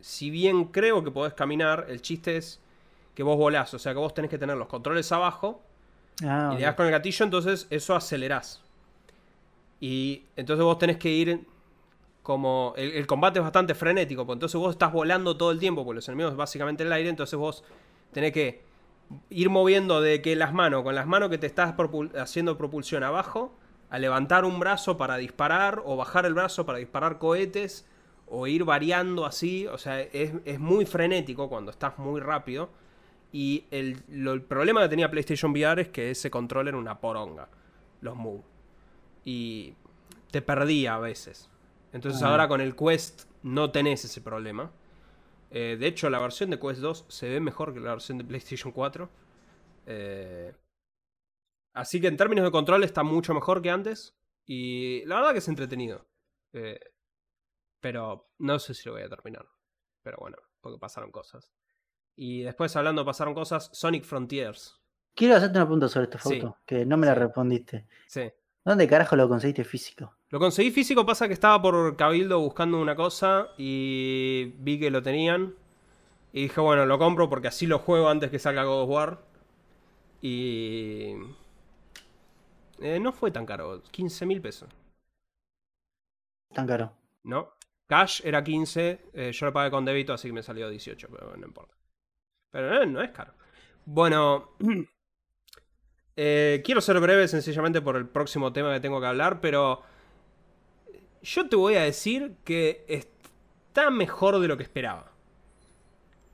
[0.00, 2.60] si bien creo que podés caminar, el chiste es
[3.14, 5.62] que vos volás, o sea, que vos tenés que tener los controles abajo
[6.24, 8.62] ah, y le das con el gatillo, entonces eso acelerás.
[9.80, 11.46] Y entonces vos tenés que ir
[12.22, 12.74] como...
[12.76, 16.08] El, combate es bastante frenético, pues entonces vos estás volando todo el tiempo, porque los
[16.08, 17.64] enemigos es básicamente el aire, entonces vos
[18.12, 18.62] tenés que
[19.30, 21.74] ir moviendo de que las manos, con las manos que te estás
[22.16, 23.54] haciendo propulsión abajo,
[23.90, 27.86] a levantar un brazo para disparar, o bajar el brazo para disparar cohetes,
[28.28, 29.66] o ir variando así.
[29.66, 32.70] O sea, es, muy frenético cuando estás muy rápido.
[33.32, 34.02] Y el,
[34.48, 37.48] problema que tenía PlayStation VR es que ese control era una poronga.
[38.00, 38.42] Los Move.
[39.22, 39.74] y
[40.30, 41.50] te perdía a veces.
[41.92, 42.30] Entonces Ah.
[42.30, 44.72] ahora con el Quest no tenés ese problema.
[45.50, 48.24] Eh, de hecho, la versión de Quest 2 se ve mejor que la versión de
[48.24, 49.10] PlayStation 4.
[49.86, 50.54] Eh,
[51.74, 54.16] así que en términos de control está mucho mejor que antes.
[54.46, 56.06] Y la verdad que es entretenido.
[56.54, 56.80] Eh,
[57.80, 59.46] pero no sé si lo voy a terminar.
[60.02, 61.52] Pero bueno, porque pasaron cosas.
[62.16, 64.78] Y después hablando pasaron cosas, Sonic Frontiers.
[65.14, 66.40] Quiero hacerte una pregunta sobre esta Sí.
[66.40, 67.86] foto, que no me la respondiste.
[68.06, 68.30] Sí.
[68.64, 70.14] ¿Dónde carajo lo conseguiste físico?
[70.28, 75.02] Lo conseguí físico, pasa que estaba por Cabildo buscando una cosa y vi que lo
[75.02, 75.54] tenían.
[76.32, 79.18] Y dije, bueno, lo compro porque así lo juego antes que salga God of War.
[80.22, 81.14] Y...
[82.80, 84.68] eh, no fue tan caro, 15 mil pesos.
[86.52, 86.92] Tan caro.
[87.24, 87.52] ¿No?
[87.86, 91.36] Cash era 15, eh, yo lo pagué con débito, así que me salió 18, pero
[91.36, 91.74] no importa.
[92.50, 93.32] Pero no es caro.
[93.84, 94.50] Bueno,
[96.16, 99.82] eh, quiero ser breve sencillamente por el próximo tema que tengo que hablar, pero
[101.22, 105.10] yo te voy a decir que está mejor de lo que esperaba.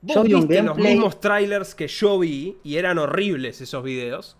[0.01, 4.37] Vos viste los mismos trailers que yo vi y eran horribles esos videos.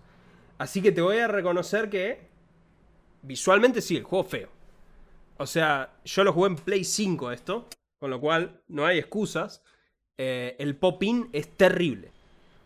[0.56, 2.28] Así que te voy a reconocer que
[3.22, 4.48] visualmente sí, el juego es feo.
[5.36, 9.62] O sea, yo lo jugué en Play 5 esto, con lo cual no hay excusas.
[10.18, 12.10] Eh, el pop-in es terrible.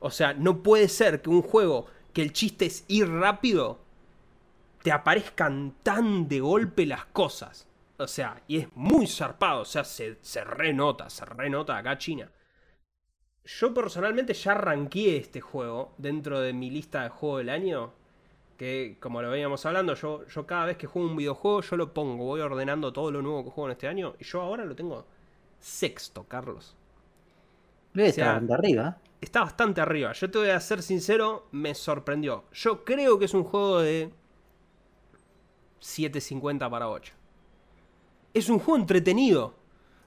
[0.00, 3.78] O sea, no puede ser que un juego que el chiste es ir rápido,
[4.82, 7.68] te aparezcan tan de golpe las cosas.
[7.98, 9.60] O sea, y es muy zarpado.
[9.60, 12.30] O sea, se, se renota, se renota acá China.
[13.44, 17.92] Yo personalmente ya arranqué este juego dentro de mi lista de juego del año.
[18.56, 21.92] Que como lo veníamos hablando, yo, yo cada vez que juego un videojuego, yo lo
[21.92, 24.14] pongo, voy ordenando todo lo nuevo que juego en este año.
[24.18, 25.06] Y yo ahora lo tengo
[25.60, 26.76] sexto, Carlos.
[27.94, 28.98] Debe O sea, estar bastante arriba.
[29.20, 30.12] Está bastante arriba.
[30.12, 32.44] Yo te voy a ser sincero, me sorprendió.
[32.52, 34.10] Yo creo que es un juego de
[35.80, 37.12] 7.50 para 8.
[38.34, 39.54] Es un juego entretenido.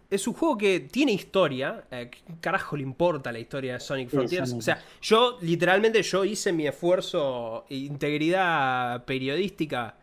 [0.09, 1.85] Es un juego que tiene historia.
[1.91, 4.53] Eh, ¿Qué carajo le importa la historia de Sonic Frontiers?
[4.53, 9.95] O sea, yo literalmente yo hice mi esfuerzo e integridad periodística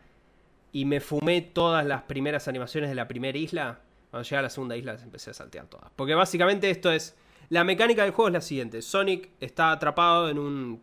[0.71, 3.79] y me fumé todas las primeras animaciones de la primera isla.
[4.09, 5.89] Cuando llegué a la segunda isla las empecé a saltear todas.
[5.95, 7.15] Porque básicamente esto es...
[7.53, 8.81] La mecánica del juego es la siguiente.
[8.81, 10.81] Sonic está atrapado en un,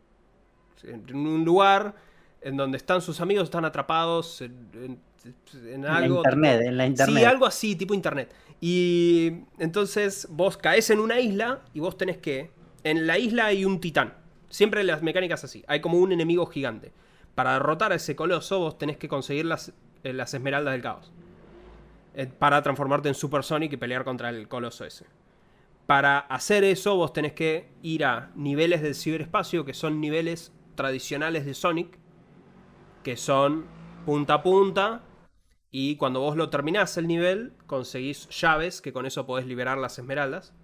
[0.85, 1.95] en un lugar
[2.43, 5.01] en donde están sus amigos, están atrapados en,
[5.65, 6.19] en- algo...
[6.19, 7.19] internet, en la internet.
[7.19, 8.33] Sí, algo así, tipo internet.
[8.61, 12.53] Y entonces vos caes en una isla y vos tenés que...
[12.85, 14.15] En la isla hay un titán.
[14.49, 15.65] Siempre las mecánicas así.
[15.67, 16.93] Hay como un enemigo gigante.
[17.35, 19.73] Para derrotar a ese coloso vos tenés que conseguir las,
[20.05, 21.11] eh, las esmeraldas del caos.
[22.15, 25.05] Eh, Para transformarte en Super Sonic y pelear contra el coloso ese.
[25.91, 31.45] Para hacer eso vos tenés que ir a niveles del ciberespacio que son niveles tradicionales
[31.45, 31.99] de Sonic.
[33.03, 33.67] Que son
[34.07, 35.03] punta a punta.
[35.73, 39.99] Y cuando vos lo terminás el nivel, conseguís llaves que con eso podés liberar las
[39.99, 40.55] esmeraldas.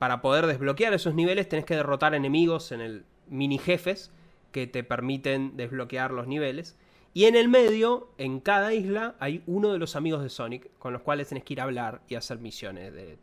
[0.00, 4.10] Para poder desbloquear esos niveles tenés que derrotar enemigos en el mini jefes
[4.50, 6.76] que te permiten desbloquear los niveles.
[7.14, 10.92] Y en el medio, en cada isla, hay uno de los amigos de Sonic con
[10.92, 13.16] los cuales tenés que ir a hablar y hacer misiones de,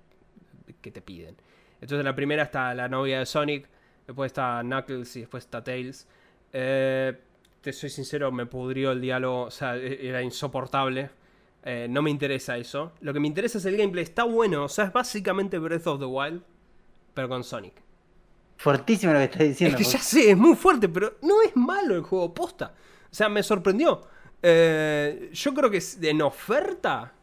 [0.82, 1.36] que te piden.
[1.75, 3.67] Entonces en la primera está la novia de Sonic,
[4.06, 6.08] después está Knuckles y después está Tails.
[6.53, 7.17] Eh,
[7.62, 11.10] te soy sincero, me pudrió el diálogo, o sea, e- era insoportable.
[11.63, 12.93] Eh, no me interesa eso.
[13.01, 14.03] Lo que me interesa es el gameplay.
[14.03, 16.41] Está bueno, o sea, es básicamente Breath of the Wild,
[17.13, 17.73] pero con Sonic.
[18.56, 19.77] Fortísimo lo que estás Es diciendo.
[19.77, 22.73] que ya sé, es muy fuerte, pero no es malo el juego posta.
[23.12, 24.08] O sea, me sorprendió.
[24.41, 27.13] Eh, yo creo que es- en oferta,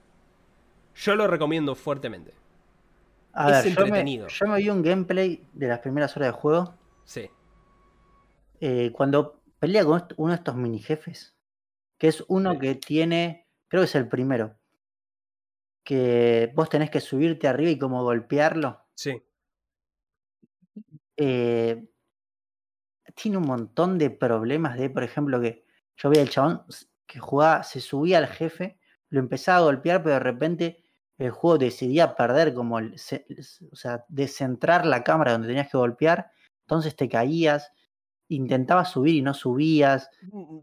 [0.96, 2.32] yo lo recomiendo fuertemente.
[3.34, 4.28] A es ver, yo me, entretenido.
[4.28, 6.74] yo me vi un gameplay de las primeras horas de juego.
[7.04, 7.30] Sí.
[8.60, 11.34] eh, cuando pelea con uno de estos mini jefes,
[11.98, 12.58] que es uno Sí.
[12.60, 14.56] que tiene, creo que es el primero,
[15.84, 18.80] que vos tenés que subirte arriba y como golpearlo.
[18.94, 19.22] Sí.
[21.16, 21.86] eh,
[23.14, 25.64] tiene un montón de problemas de, por ejemplo, que
[25.96, 26.64] yo veía el chabón
[27.06, 28.78] que jugaba, se subía al jefe,
[29.10, 30.83] lo empezaba a golpear, pero de repente
[31.18, 35.70] el juego decidía perder como el, ce- s- o sea, descentrar la cámara donde tenías
[35.70, 36.30] que golpear,
[36.62, 37.70] entonces te caías,
[38.28, 40.10] intentabas subir y no subías.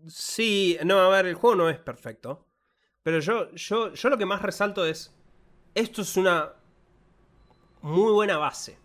[0.08, 2.46] Sí, no, a ver, el juego no es perfecto.
[3.04, 5.16] Pero yo, yo, yo lo que más resalto es.
[5.74, 6.54] Esto es una
[7.82, 8.78] muy buena base.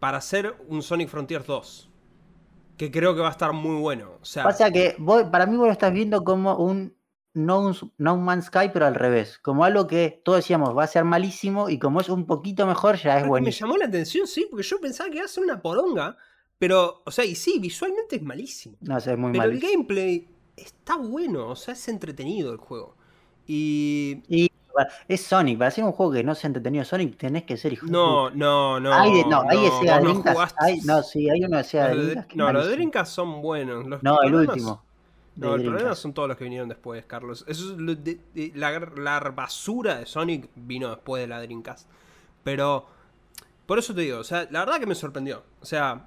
[0.00, 1.90] Para hacer un Sonic Frontiers 2.
[2.76, 4.18] Que creo que va a estar muy bueno.
[4.20, 6.96] O sea, Pasa que vos- para mí vos lo estás viendo como un
[7.34, 11.04] No, no Man's Sky, pero al revés, como algo que todos decíamos va a ser
[11.04, 14.46] malísimo y como es un poquito mejor ya es Porque me llamó la atención, sí,
[14.48, 16.16] porque yo pensaba que iba a ser una poronga.
[16.58, 18.76] Pero, o sea, y sí, visualmente es malísimo.
[18.80, 19.72] No sé, es muy Pero el malísimo.
[19.72, 22.96] gameplay está bueno, o sea, es entretenido el juego.
[23.46, 24.22] Y.
[24.28, 24.50] Y
[25.08, 27.86] es Sonic, para hacer un juego que no sea entretenido Sonic, tenés que ser hijo
[27.86, 28.92] No, no, no.
[28.92, 29.56] Hay de- no, hay
[30.02, 31.94] no, no hay- no, sí, hay uno de Sega
[32.34, 32.72] no, los de.
[32.72, 33.86] Dreamcast son buenos.
[33.86, 34.82] Los No, el último.
[35.36, 37.44] No, el problema son todos los que vinieron después, Carlos.
[37.48, 41.88] Eso es lo de- de- la, la basura de Sonic vino después de la Dreamcast.
[42.44, 42.86] Pero,
[43.66, 45.42] por eso te digo, o sea, la verdad que me sorprendió.
[45.60, 46.06] O sea,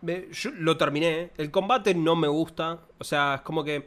[0.00, 1.30] me- yo lo terminé.
[1.36, 2.80] El combate no me gusta.
[2.98, 3.86] O sea, es como que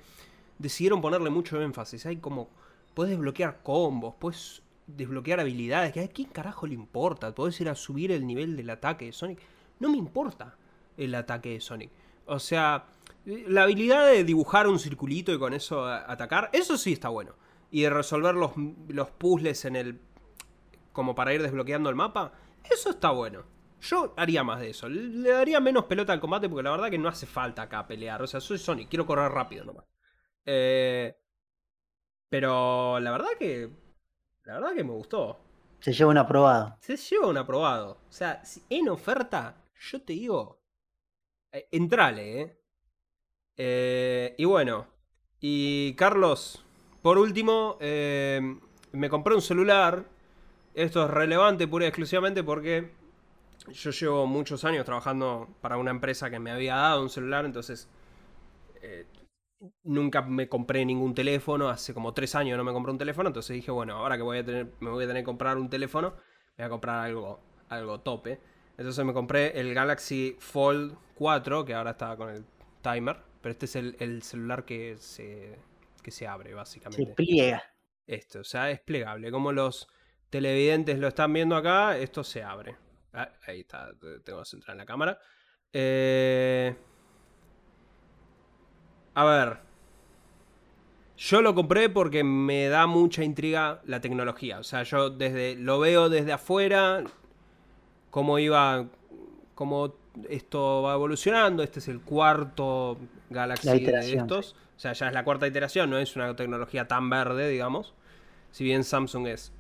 [0.57, 2.05] decidieron ponerle mucho énfasis.
[2.05, 2.49] Hay como,
[2.93, 5.91] puedes desbloquear combos, puedes desbloquear habilidades.
[5.91, 7.35] que ¿A quién carajo le importa?
[7.35, 9.39] Puedes ir a subir el nivel del ataque de Sonic.
[9.79, 10.55] No me importa
[10.95, 11.91] el ataque de Sonic.
[12.25, 12.85] O sea,
[13.27, 17.35] la habilidad de dibujar un circulito y con eso atacar, eso sí está bueno.
[17.71, 18.51] Y de resolver los,
[18.87, 19.99] los puzzles en el.
[20.93, 22.31] como para ir desbloqueando el mapa,
[22.69, 23.43] eso está bueno.
[23.81, 24.89] Yo haría más de eso.
[24.89, 28.21] Le daría menos pelota al combate porque la verdad que no hace falta acá pelear.
[28.21, 29.85] O sea, soy Sonic, quiero correr rápido nomás.
[30.45, 31.15] Eh,
[32.29, 33.69] pero la verdad que.
[34.43, 35.39] La verdad que me gustó.
[35.79, 36.77] Se lleva un aprobado.
[36.81, 37.91] Se lleva un aprobado.
[38.09, 40.61] O sea, en oferta, yo te digo.
[41.51, 42.56] eh, entrale, ¿eh?
[43.57, 44.87] Eh, Y bueno.
[45.39, 46.65] Y Carlos,
[47.01, 48.41] por último, eh,
[48.91, 50.05] me compré un celular.
[50.73, 52.91] Esto es relevante pura y exclusivamente porque
[53.71, 57.89] yo llevo muchos años trabajando para una empresa que me había dado un celular, entonces
[58.81, 59.05] eh,
[59.83, 63.55] nunca me compré ningún teléfono, hace como tres años no me compré un teléfono, entonces
[63.55, 66.13] dije, bueno, ahora que voy a tener, me voy a tener que comprar un teléfono,
[66.57, 67.39] voy a comprar algo,
[67.69, 68.39] algo tope.
[68.77, 72.45] Entonces me compré el Galaxy Fold 4, que ahora está con el
[72.81, 73.17] timer,
[73.47, 75.57] pero este es el, el celular que se,
[76.03, 77.13] que se abre Se básicamente.
[77.13, 77.63] pliega.
[78.05, 79.31] Esto, o sea, es plegable.
[79.31, 79.87] Como los
[80.29, 82.75] televidentes lo están viendo acá, esto se abre.
[83.13, 85.17] Ah, ahí está, te- tengo que centrar en la cámara.
[85.71, 86.75] Eh,
[89.13, 89.57] A ver.
[91.15, 94.59] Yo lo compré porque me da mucha intriga la tecnología.
[94.59, 97.03] O sea, yo desde lo veo desde afuera,
[98.09, 98.87] cómo iba,
[99.55, 99.95] cómo
[100.29, 101.63] esto va evolucionando.
[101.63, 102.97] Este es el cuarto
[103.29, 104.55] Galaxy La de estos.
[104.75, 107.93] O sea, ya es la cuarta iteración, no es una tecnología tan verde, digamos.
[108.51, 109.51] Si bien Samsung es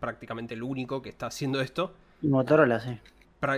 [0.00, 1.94] prácticamente el único que está haciendo esto.
[2.22, 2.98] Y Motorola, sí.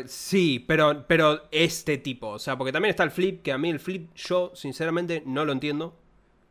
[0.06, 2.28] Sí, pero, pero este tipo.
[2.28, 5.44] O sea, porque también está el flip, que a mí el flip yo sinceramente no
[5.44, 5.94] lo entiendo.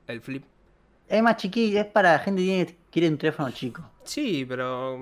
[0.08, 0.44] El flip.
[1.08, 3.84] Es más chiquito, es para gente que quiere un teléfono chico.
[4.04, 4.98] Sí, pero...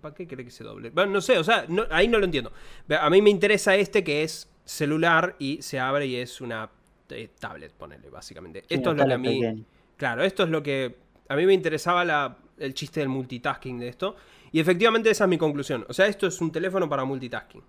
[0.00, 0.90] ¿Para qué cree que se doble?
[0.90, 2.52] Bueno, no sé, o sea, no- ahí no lo entiendo.
[3.00, 6.70] A mí me interesa este que es celular y se abre y es una
[7.10, 8.60] eh, tablet, ponele, básicamente.
[8.68, 9.64] Sí, esto es lo que a mí...
[9.96, 10.96] Claro, esto es lo que...
[11.28, 14.16] A mí me interesaba la- el chiste del multitasking de esto.
[14.52, 15.84] Y efectivamente esa es mi conclusión.
[15.88, 17.60] O sea, esto es un teléfono para multitasking.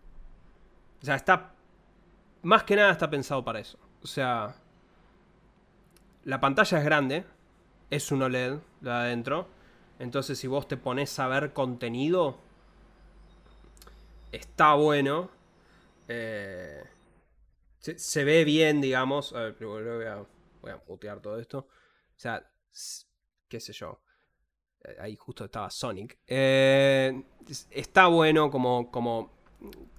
[1.02, 1.54] O sea, está...
[2.44, 3.78] Más que nada está pensado para eso.
[4.04, 4.56] O sea...
[6.24, 7.24] La pantalla es grande.
[7.90, 9.48] Es un OLED de adentro.
[10.00, 12.38] Entonces si vos te pones a ver contenido...
[14.32, 15.30] Está bueno.
[16.08, 16.84] Eh,
[17.80, 19.34] se, se ve bien, digamos.
[19.34, 20.26] A ver, voy a,
[20.62, 21.60] voy a mutear todo esto.
[21.60, 22.46] O sea,
[23.48, 24.02] qué sé yo.
[24.84, 26.20] Eh, Ahí justo estaba Sonic.
[26.28, 29.32] Eh, es- está bueno como, como,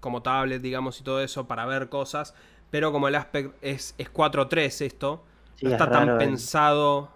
[0.01, 2.35] como tablet, digamos, y todo eso para ver cosas.
[2.71, 7.13] Pero como el aspect es, es 4.3 esto, Sí, no es está tan el- pensado.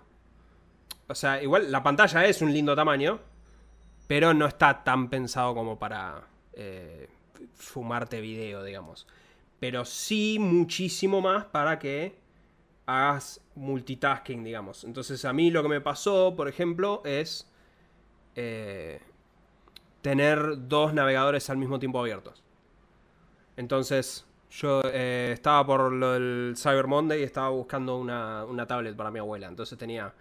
[1.10, 3.20] O sea, igual la pantalla es un lindo tamaño.
[4.06, 6.22] Pero no está tan pensado como para
[6.54, 7.08] eh,
[7.54, 9.06] fumarte video, digamos.
[9.60, 12.18] Pero sí muchísimo más para que
[12.86, 14.82] hagas multitasking, digamos.
[14.82, 17.48] Entonces a mí lo que me pasó, por ejemplo, es
[18.34, 19.00] eh,
[20.02, 22.42] tener dos navegadores al mismo tiempo abiertos.
[23.56, 28.96] Entonces yo eh, estaba por lo del Cyber Monday y estaba buscando una, una tablet
[28.96, 29.46] para mi abuela.
[29.46, 30.12] Entonces tenía,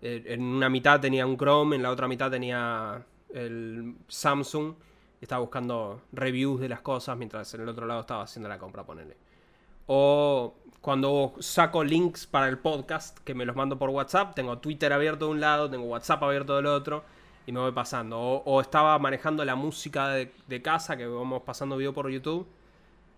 [0.00, 4.74] en una mitad tenía un Chrome, en la otra mitad tenía el Samsung.
[5.20, 8.84] Estaba buscando reviews de las cosas mientras en el otro lado estaba haciendo la compra,
[8.84, 9.16] ponele.
[9.86, 14.92] O cuando saco links para el podcast, que me los mando por WhatsApp, tengo Twitter
[14.92, 17.04] abierto de un lado, tengo WhatsApp abierto del otro,
[17.46, 18.20] y me voy pasando.
[18.20, 22.46] O, estaba manejando la música de, casa, que vamos pasando video por YouTube.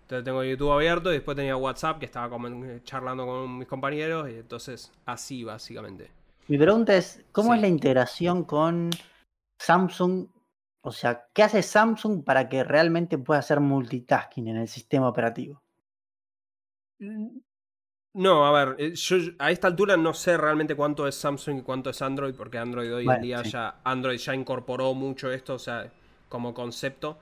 [0.02, 4.30] Entonces tengo YouTube abierto y después tenía WhatsApp, que estaba eh, charlando con mis compañeros,
[4.30, 6.19] y entonces así básicamente.
[6.50, 7.56] Mi pregunta es, ¿cómo Sí.
[7.56, 8.90] es la integración con
[9.60, 10.26] Samsung?
[10.82, 15.62] O sea, ¿qué hace Samsung para que realmente pueda hacer multitasking en el sistema operativo?
[18.12, 21.62] No, a ver, eh, yo a esta altura no sé realmente cuánto es Samsung y
[21.62, 23.50] cuánto es Android, porque Android hoy en día sí.
[23.52, 25.92] ya, Android ya incorporó mucho esto, o sea,
[26.28, 27.16] como concepto.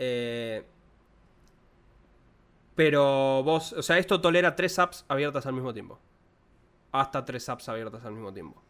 [0.00, 0.64] Eh,
[2.74, 6.00] Pero vos, o sea, esto tolera tres apps abiertas al mismo tiempo.
[6.94, 8.62] Hasta tres apps abiertas al mismo tiempo.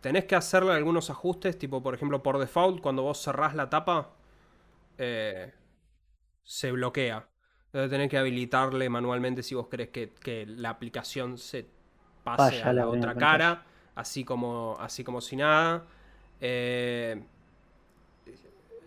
[0.00, 4.08] Tenés que hacerle algunos ajustes, tipo, por ejemplo, por default, cuando vos cerrás la tapa,
[4.96, 5.52] eh,
[6.42, 7.28] se bloquea.
[7.66, 11.66] Entonces tenés que habilitarle manualmente si vos querés que, la aplicación se
[12.24, 13.64] pase a la otra cara,
[13.96, 15.84] así como, así como si nada.
[16.40, 17.22] Eh,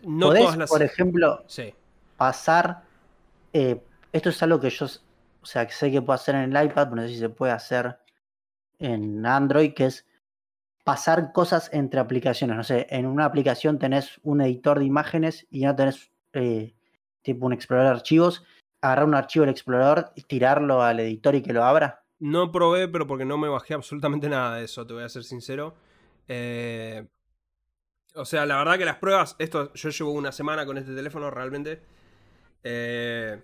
[0.02, 0.72] no todas las...
[0.72, 1.46] por ejemplo,
[2.18, 2.82] pasar...
[3.54, 3.80] Eh,
[4.12, 4.88] esto es algo que yo
[5.44, 7.52] o sea, sé que puedo hacer en el iPad, pero no sé si se puede
[7.52, 8.00] hacer
[8.84, 10.06] en Android, que es
[10.84, 12.58] pasar cosas entre aplicaciones.
[12.58, 16.76] No sé, en una aplicación tenés un editor de imágenes y no tenés eh,
[17.22, 18.44] tipo un explorador de archivos.
[18.82, 22.04] Agarrar un archivo del explorador y tirarlo al editor y que lo abra.
[22.20, 25.24] No probé, pero porque no me bajé absolutamente nada de eso, te voy a ser
[25.24, 25.76] sincero.
[26.28, 27.06] Eh,
[28.16, 31.32] o sea, la verdad que las pruebas, esto yo llevo una semana con este teléfono
[31.32, 31.82] realmente.
[32.64, 33.42] Eh,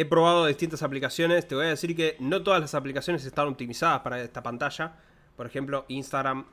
[0.00, 1.46] he probado distintas aplicaciones.
[1.48, 4.94] Te voy a decir que no todas las aplicaciones están optimizadas para esta pantalla.
[5.36, 6.46] Por ejemplo, Instagram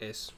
[0.00, 0.34] es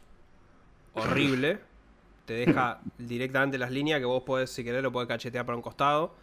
[0.95, 1.61] horrible.
[2.25, 5.63] Te deja directamente las líneas que vos podés, si querés, lo podés cachetear para un
[5.63, 6.15] costado.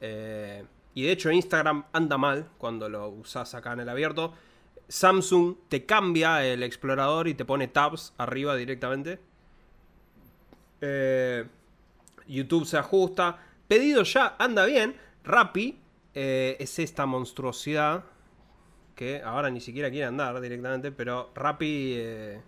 [0.00, 0.64] Eh,
[0.94, 4.34] y de hecho, Instagram anda mal cuando lo usás acá en el abierto.
[4.88, 9.18] Samsung te cambia el explorador y te pone tabs arriba directamente.
[10.80, 11.44] Eh,
[12.28, 13.38] YouTube se ajusta.
[13.66, 15.07] Pedido ya anda bien.
[15.28, 15.78] Rappi
[16.14, 18.02] eh, es esta monstruosidad
[18.96, 22.40] que ahora ni siquiera quiere andar directamente, pero Rappi, eh,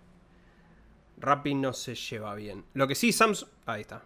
[1.19, 2.65] Rappi no se lleva bien.
[2.73, 3.49] Lo que sí, Samsung...
[3.67, 4.01] Ahí está.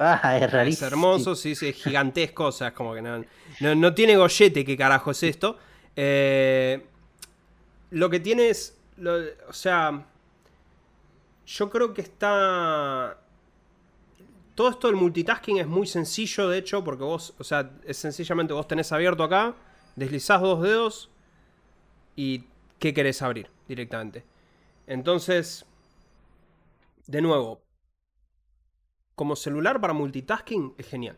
[0.00, 0.86] Ah, es rarísimo.
[0.86, 3.24] Es hermoso, sí, es gigantesco, o sea, es como que no,
[3.60, 5.56] no, tiene gollete, ¿qué carajo es esto?
[5.94, 6.84] Eh,
[7.90, 8.76] lo que tiene es,
[9.48, 10.04] o sea,
[11.46, 13.18] yo creo que está...
[14.58, 18.52] Todo esto del multitasking es muy sencillo, de hecho, porque vos, o sea, es sencillamente
[18.52, 19.54] vos tenés abierto acá
[19.94, 21.10] deslizás dos dedos
[22.16, 22.42] y
[22.80, 24.24] ¿qué querés abrir directamente?
[24.88, 25.64] Entonces,
[27.06, 27.62] de nuevo,
[29.14, 31.16] como celular para multitasking es genial.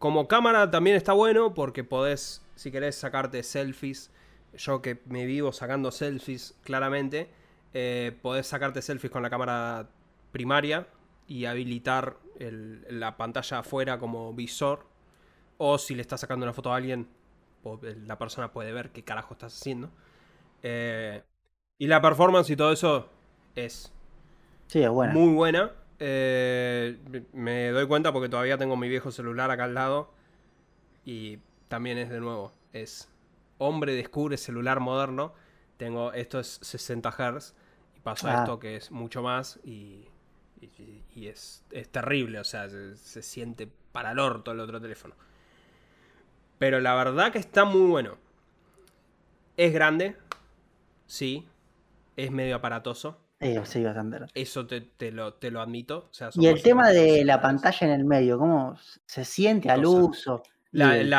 [0.00, 4.10] Como cámara también está bueno porque podés, si querés, sacarte selfies.
[4.54, 7.30] Yo que me vivo sacando selfies claramente,
[7.74, 9.88] eh, podés sacarte selfies con la cámara
[10.32, 10.88] primaria
[11.28, 14.86] y habilitar la pantalla afuera como visor.
[15.58, 17.08] O si le estás sacando una foto a alguien,
[18.06, 19.90] la persona puede ver qué carajo estás haciendo.
[20.62, 21.22] Eh,
[21.78, 23.08] y la performance y todo eso
[23.54, 23.92] es,
[24.66, 25.12] sí, es buena.
[25.12, 25.72] muy buena.
[26.00, 26.98] Eh,
[27.32, 30.10] me doy cuenta porque todavía tengo mi viejo celular acá al lado.
[31.04, 33.10] Y también es de nuevo, es
[33.58, 35.34] hombre descubre celular moderno.
[35.76, 37.54] Tengo, esto es 60 Hz
[37.96, 38.38] y paso a ah.
[38.40, 40.08] esto que es mucho más y,
[41.14, 45.14] y, es, es, terrible, o sea, se, se siente para el orto el otro teléfono.
[46.58, 48.18] Pero la verdad que está muy bueno.
[49.56, 50.16] Es grande,
[51.06, 51.46] sí.
[52.16, 53.18] Es medio aparatoso.
[53.64, 54.18] sí, bastante.
[54.34, 56.10] Eso te, lo, te lo admito.
[56.34, 60.42] y el tema de la pantalla en el medio, ¿cómo se siente al uso?
[60.72, 61.10] el,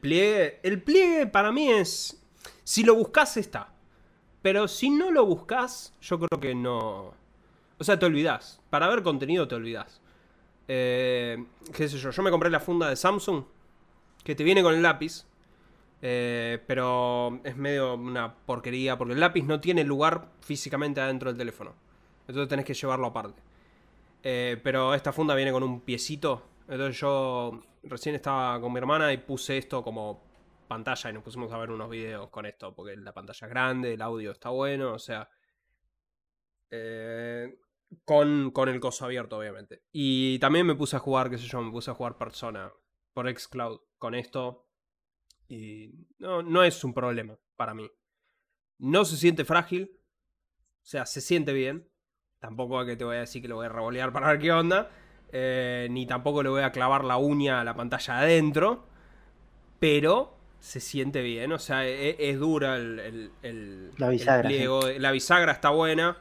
[0.00, 0.60] pliegue.
[0.62, 1.26] el, pliegue.
[1.26, 2.20] para mí es.
[2.64, 3.68] Si lo buscas, está.
[4.42, 7.14] Pero si no lo buscas, yo creo que no.
[7.84, 8.62] O sea, te olvidas.
[8.70, 10.00] Para ver contenido te olvidas.
[10.68, 11.36] Eh,
[11.70, 12.10] ¿Qué sé yo?
[12.12, 13.44] Yo me compré la funda de Samsung
[14.24, 15.26] que te viene con el lápiz.
[16.00, 21.36] Eh, pero es medio una porquería porque el lápiz no tiene lugar físicamente adentro del
[21.36, 21.74] teléfono.
[22.26, 23.42] Entonces tenés que llevarlo aparte.
[24.22, 26.42] Eh, pero esta funda viene con un piecito.
[26.66, 30.22] Entonces yo recién estaba con mi hermana y puse esto como
[30.68, 33.92] pantalla y nos pusimos a ver unos videos con esto porque la pantalla es grande,
[33.92, 35.28] el audio está bueno, o sea...
[36.70, 37.58] Eh,
[38.04, 39.82] con, con el coso abierto, obviamente.
[39.92, 42.72] Y también me puse a jugar, qué sé yo, me puse a jugar Persona
[43.12, 44.68] por Xcloud con esto.
[45.48, 47.90] Y no, no es un problema para mí.
[48.78, 49.90] No se siente frágil.
[50.82, 51.88] O sea, se siente bien.
[52.40, 54.90] Tampoco que te voy a decir que lo voy a revolear para ver qué onda.
[55.32, 58.86] Eh, ni tampoco le voy a clavar la uña a la pantalla adentro.
[59.78, 61.52] Pero se siente bien.
[61.52, 64.50] O sea, e, es, dura el, la bisagra.
[64.98, 66.18] La bisagra está buena.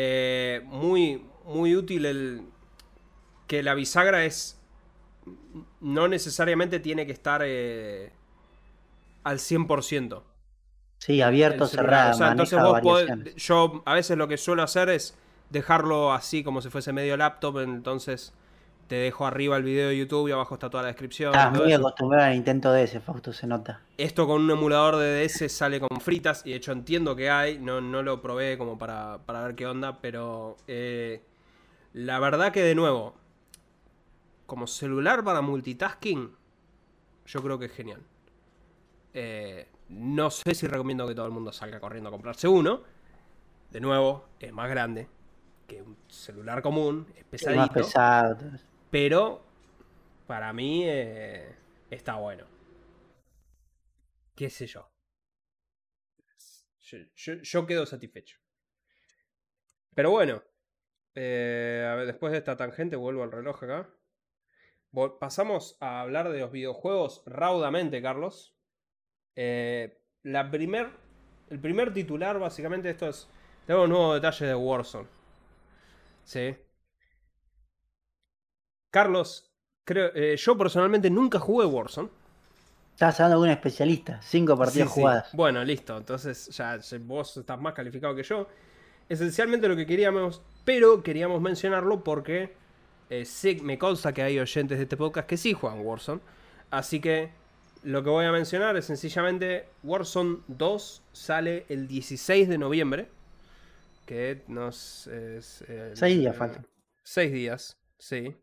[0.00, 2.42] Eh, muy, muy útil el.
[3.48, 4.60] Que la bisagra es
[5.80, 8.12] no necesariamente tiene que estar eh,
[9.24, 10.22] al 100%.
[10.98, 12.30] Sí, abierto, cerrado.
[12.30, 15.16] entonces vos yo a veces lo que suelo hacer es
[15.50, 18.32] dejarlo así como si fuese medio laptop, entonces
[18.88, 21.34] te dejo arriba el video de YouTube y abajo está toda la descripción.
[21.34, 23.82] Estás muy acostumbrado al intento de ese, Fausto, se nota.
[23.98, 27.58] Esto con un emulador de DS sale con fritas y de hecho entiendo que hay,
[27.58, 31.22] no, no lo probé como para, ver qué onda, pero eh,
[31.92, 33.14] la verdad que de nuevo,
[34.46, 36.34] como celular para multitasking,
[37.26, 38.00] yo creo que es genial.
[39.12, 42.80] Eh, no sé si recomiendo que todo el mundo salga corriendo a comprarse uno.
[43.70, 45.08] De nuevo, es más grande
[45.66, 47.60] que un celular común, es pesadito.
[47.60, 48.38] más pesado.
[48.90, 49.44] Pero
[50.26, 51.54] para mí eh,
[51.90, 52.46] está bueno.
[54.34, 54.90] ¿Qué sé yo?
[57.16, 58.38] Yo, quedo satisfecho.
[59.94, 60.42] Pero bueno,
[61.14, 63.90] eh, a ver, después de esta tangente vuelvo al reloj acá.
[65.20, 68.56] Pasamos a hablar de los videojuegos raudamente, Carlos.
[69.36, 70.90] Eh, la primer,
[71.50, 73.28] el primer titular, básicamente, esto es.
[73.66, 75.08] Tenemos nuevos detalles de Warzone.
[76.24, 76.56] Sí.
[78.90, 79.50] Carlos,
[79.84, 82.08] creo, eh, yo personalmente nunca jugué Warzone.
[82.94, 84.20] Estás hablando con un especialista.
[84.22, 85.00] Cinco partidas Sí, sí.
[85.00, 85.28] jugadas.
[85.32, 85.96] Bueno, listo.
[85.96, 88.48] Entonces ya vos estás más calificado que yo.
[89.08, 92.52] Esencialmente lo que queríamos, pero queríamos mencionarlo porque
[93.10, 96.20] eh, sé- me consta que hay oyentes de este podcast que sí juegan Warzone.
[96.70, 97.30] Así que
[97.84, 103.08] lo que voy a mencionar es sencillamente Warzone 2 sale el 16 de noviembre.
[104.06, 105.62] Que nos es...
[105.68, 106.66] el- Seis días el- faltan.
[107.04, 108.36] Seis días, sí.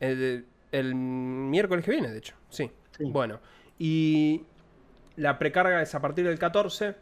[0.00, 2.34] El, el miércoles que viene, de hecho.
[2.48, 2.70] Sí.
[2.96, 3.04] Sí.
[3.04, 3.40] Bueno.
[3.78, 4.44] Y
[5.16, 6.96] la precarga es a partir del 14.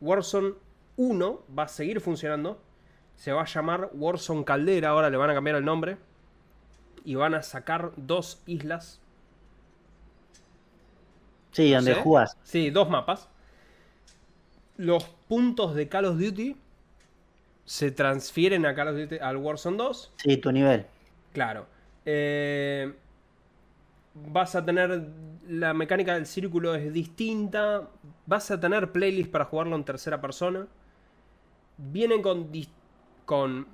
[0.00, 0.54] Warzone
[0.96, 2.62] 1 va a seguir funcionando.
[3.16, 4.90] Se va a llamar Warzone Caldera.
[4.90, 5.98] Ahora le van a cambiar el nombre.
[7.04, 9.00] Y van a sacar dos islas.
[11.52, 12.36] Sí, donde jugás.
[12.42, 13.28] Sí, dos mapas.
[14.76, 16.56] Los puntos de Call of Duty
[17.64, 20.12] se transfieren a Call of Duty al Warzone 2.
[20.16, 20.86] Sí, tu nivel.
[21.32, 21.66] Claro.
[22.04, 22.92] Eh,
[24.14, 25.08] vas a tener.
[25.48, 27.88] La mecánica del círculo es distinta.
[28.26, 30.68] Vas a tener playlists para jugarlo en tercera persona.
[31.76, 32.50] Vienen con,
[33.24, 33.66] con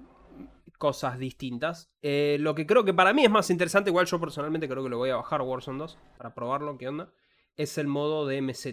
[0.79, 1.91] cosas distintas.
[2.03, 4.91] Eh, lo que creo que para mí es más interesante, igual yo personalmente creo que
[4.91, 7.11] lo voy a bajar Warzone 2 para probarlo, qué onda.
[7.57, 8.67] Es el modo de MZ.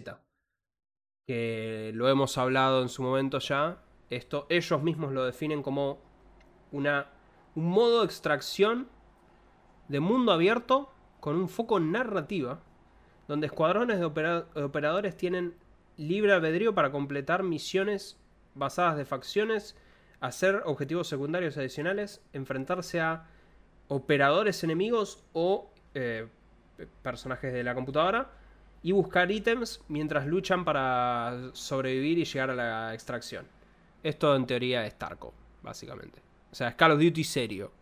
[1.26, 3.82] Que lo hemos hablado en su momento ya.
[4.10, 5.98] Esto, ellos mismos lo definen como
[6.70, 7.10] una,
[7.54, 8.88] un modo de extracción
[9.88, 12.60] de mundo abierto con un foco narrativa,
[13.28, 15.54] donde escuadrones de operadores tienen
[15.96, 18.18] libre albedrío para completar misiones
[18.54, 19.76] basadas de facciones,
[20.20, 23.26] hacer objetivos secundarios adicionales, enfrentarse a
[23.88, 26.26] operadores enemigos o eh,
[27.02, 28.30] personajes de la computadora
[28.82, 33.46] y buscar ítems mientras luchan para sobrevivir y llegar a la extracción.
[34.02, 35.32] Esto en teoría es Tarkov,
[35.62, 36.20] básicamente.
[36.52, 37.72] O sea, es Call of Duty serio.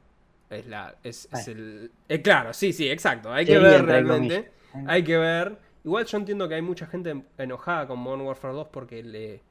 [0.52, 0.96] Es la.
[1.02, 1.90] Es, es el.
[2.08, 3.32] eh, claro, sí, sí, exacto.
[3.32, 4.52] Hay que ver realmente.
[4.86, 5.58] Hay que ver.
[5.84, 9.42] Igual yo entiendo que hay mucha gente enojada con Modern Warfare 2 porque le.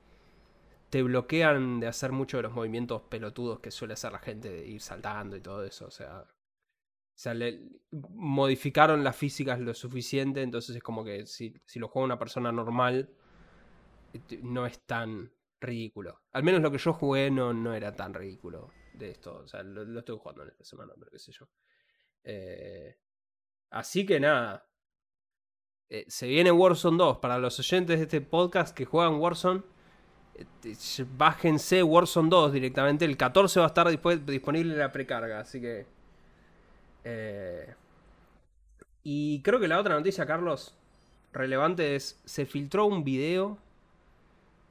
[0.89, 4.68] Te bloquean de hacer mucho de los movimientos pelotudos que suele hacer la gente de
[4.68, 5.88] ir saltando y todo eso.
[5.88, 6.20] O sea.
[6.22, 7.60] O sea, le
[7.91, 10.41] modificaron las físicas lo suficiente.
[10.41, 13.10] Entonces es como que si, si lo juega una persona normal.
[14.14, 16.22] eh, No es tan ridículo.
[16.34, 18.72] Al menos lo que yo jugué no, no era tan ridículo
[19.10, 19.41] esto.
[19.43, 21.49] O sea, lo, estoy jugando en esta semana, pero qué sé yo.
[22.24, 22.97] Eh,
[23.72, 24.68] así que nada.
[25.89, 27.18] Eh, se viene Warzone 2.
[27.18, 29.64] Para los oyentes de este podcast que juegan Warzone,
[30.36, 33.06] eh, bájense Warzone 2 directamente.
[33.06, 33.89] El 14 va a estar
[34.26, 35.86] disponible la precarga, así que.
[37.04, 37.76] eh,
[39.04, 40.78] y creo que la otra noticia, Carlos,
[41.34, 43.58] relevante es: se filtró un video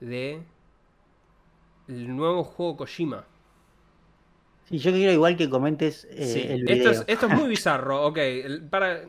[0.01, 0.43] de
[1.89, 3.27] el nuevo juego Kojima.
[4.71, 6.91] Sí, yo quiero igual que comentes eh, Sí, el esto video.
[6.91, 8.07] es, esto es muy bizarro.
[8.07, 8.19] Ok,
[8.71, 9.03] para.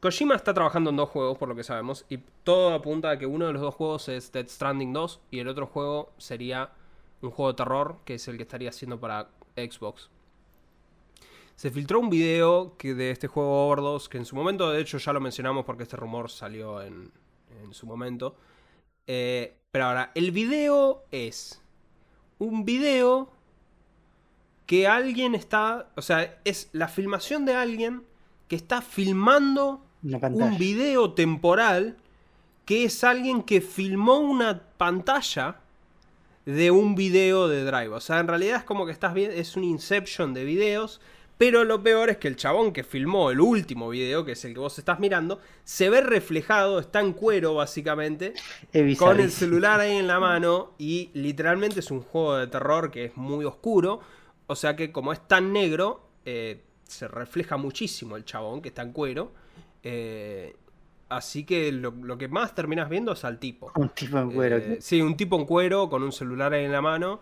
[0.00, 3.26] Kojima está trabajando en dos juegos, por lo que sabemos, y todo apunta a que
[3.26, 6.70] uno de los dos juegos es Dead Stranding 2 y el otro juego sería
[7.20, 10.08] un juego de terror, que es el que estaría haciendo para Xbox.
[11.56, 14.98] Se filtró un video que de este juego Overdose, que en su momento, de hecho,
[14.98, 17.10] ya lo mencionamos porque este rumor salió en,
[17.64, 18.36] en su momento.
[19.08, 21.60] Eh, pero ahora, el video es
[22.38, 23.32] un video
[24.68, 28.02] que alguien está, o sea, es la filmación de alguien
[28.48, 31.96] que está filmando un video temporal
[32.66, 35.56] que es alguien que filmó una pantalla
[36.44, 37.88] de un video de Drive.
[37.94, 41.00] O sea, en realidad es como que estás viendo, es un inception de videos,
[41.38, 44.52] pero lo peor es que el chabón que filmó el último video, que es el
[44.52, 48.34] que vos estás mirando, se ve reflejado, está en cuero básicamente,
[48.98, 53.06] con el celular ahí en la mano y literalmente es un juego de terror que
[53.06, 54.00] es muy oscuro.
[54.48, 58.82] O sea que como es tan negro, eh, se refleja muchísimo el chabón que está
[58.82, 59.32] en cuero.
[59.82, 60.56] Eh,
[61.08, 63.70] así que lo, lo que más terminas viendo es al tipo.
[63.76, 64.56] Un tipo en cuero.
[64.56, 67.20] Eh, sí, un tipo en cuero con un celular en la mano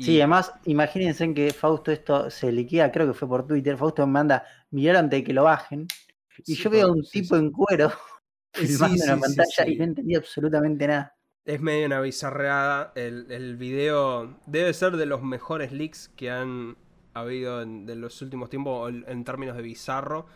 [0.00, 3.76] Sí, además, imagínense en que Fausto esto se liquida, creo que fue por Twitter.
[3.76, 5.86] Fausto me manda, miraron antes de que lo bajen.
[6.46, 7.92] Y yo veo a un tipo en cuero
[8.52, 11.14] filmando en la pantalla y no entendía absolutamente nada.
[11.50, 12.92] Es medio una bizarreada.
[12.94, 16.76] El, el, video debe ser de los mejores leaks que han
[17.12, 20.26] habido en los últimos tiempos en términos de bizarro.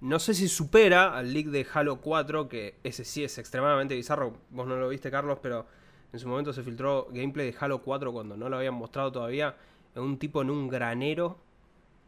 [0.00, 4.32] No sé si supera al leak de Halo 4, que ese sí es extremadamente bizarro.
[4.48, 5.66] Vos no lo viste, Carlos, pero
[6.10, 9.56] en su momento se filtró gameplay de Halo 4 cuando no lo habían mostrado todavía.
[9.94, 11.36] En un tipo en un granero,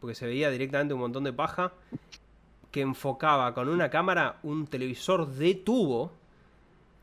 [0.00, 1.74] porque se veía directamente un montón de paja,
[2.70, 6.12] que enfocaba con una cámara un televisor de tubo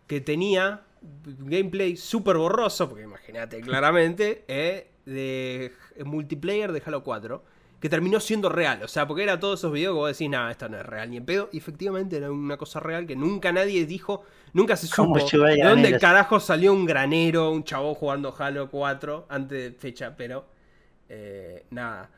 [0.08, 5.74] que tenía gameplay súper borroso, porque imagínate claramente, eh, de
[6.04, 7.44] multiplayer de Halo 4
[7.80, 8.84] que terminó siendo real.
[8.84, 11.10] O sea, porque era todos esos videos que vos decís, nada, esto no es real
[11.10, 11.50] ni en pedo.
[11.52, 14.24] Y efectivamente era una cosa real que nunca nadie dijo,
[14.54, 19.72] nunca se supo de dónde carajo salió un granero, un chavo jugando Halo 4 antes
[19.72, 20.46] de fecha, pero
[21.08, 22.10] eh, nada.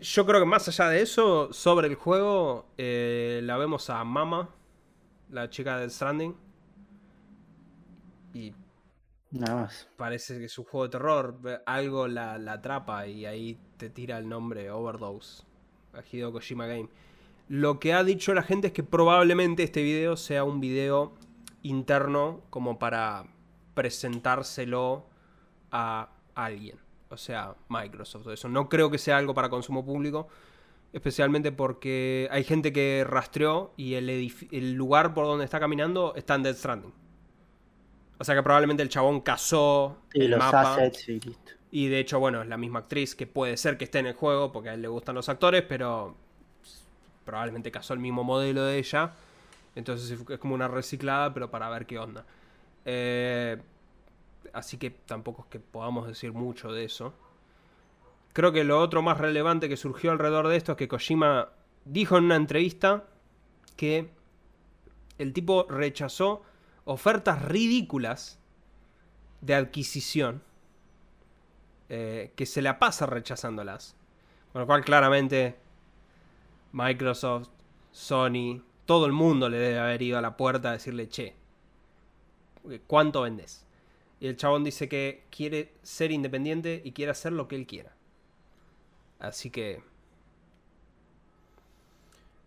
[0.00, 4.48] Yo creo que más allá de eso, sobre el juego, eh, la vemos a Mama,
[5.30, 6.34] la chica del Stranding.
[8.34, 8.52] Y
[9.30, 9.88] Nada más.
[9.96, 11.62] Parece que es un juego de terror.
[11.66, 15.44] Algo la, atrapa y ahí te tira el nombre Overdose.
[15.92, 16.88] A Hideo Kojima Game.
[17.48, 21.14] Lo que ha dicho la gente es que probablemente este video sea un video
[21.62, 23.24] interno como para
[23.74, 25.06] presentárselo
[25.70, 26.78] a alguien.
[27.08, 28.28] O sea, Microsoft.
[28.28, 28.48] Eso.
[28.48, 30.28] No creo que sea algo para consumo público.
[30.92, 34.10] Especialmente porque hay gente que rastreó y el,
[34.50, 36.99] el lugar por donde está caminando está en Dead Stranding.
[38.20, 40.76] O sea que probablemente el chabón casó el mapa.
[41.70, 44.12] y, de hecho, bueno, es la misma actriz que puede ser que esté en el
[44.12, 46.14] juego porque a él le gustan los actores, pero
[47.24, 49.12] probablemente casó el mismo modelo de ella.
[49.74, 52.26] Entonces es como una reciclada, pero para ver qué onda.
[52.84, 53.56] Eh,
[54.52, 57.14] así que tampoco es que podamos decir mucho de eso.
[58.34, 61.48] Creo que lo otro más relevante que surgió alrededor de esto es que Kojima
[61.86, 63.04] dijo en una entrevista
[63.76, 64.10] que
[65.16, 66.42] el tipo rechazó
[66.90, 68.40] ofertas ridículas
[69.40, 70.42] de adquisición
[71.88, 73.94] eh, que se la pasa rechazándolas.
[74.52, 75.56] Con lo cual claramente
[76.72, 77.48] Microsoft,
[77.92, 81.36] Sony, todo el mundo le debe haber ido a la puerta a decirle, che,
[82.88, 83.64] ¿cuánto vendes?
[84.18, 87.94] Y el chabón dice que quiere ser independiente y quiere hacer lo que él quiera.
[89.20, 89.80] Así que...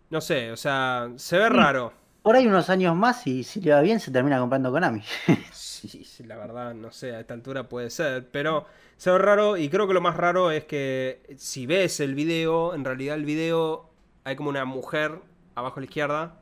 [0.09, 1.53] No sé, o sea, se ve mm.
[1.53, 5.03] raro por ahí unos años más y si le va bien se termina comprando Konami.
[5.51, 8.31] sí, la verdad, no sé, a esta altura puede ser.
[8.31, 8.65] Pero
[8.95, 12.73] se ve raro y creo que lo más raro es que si ves el video,
[12.73, 13.93] en realidad el video
[14.23, 15.19] hay como una mujer
[15.53, 16.41] abajo a la izquierda,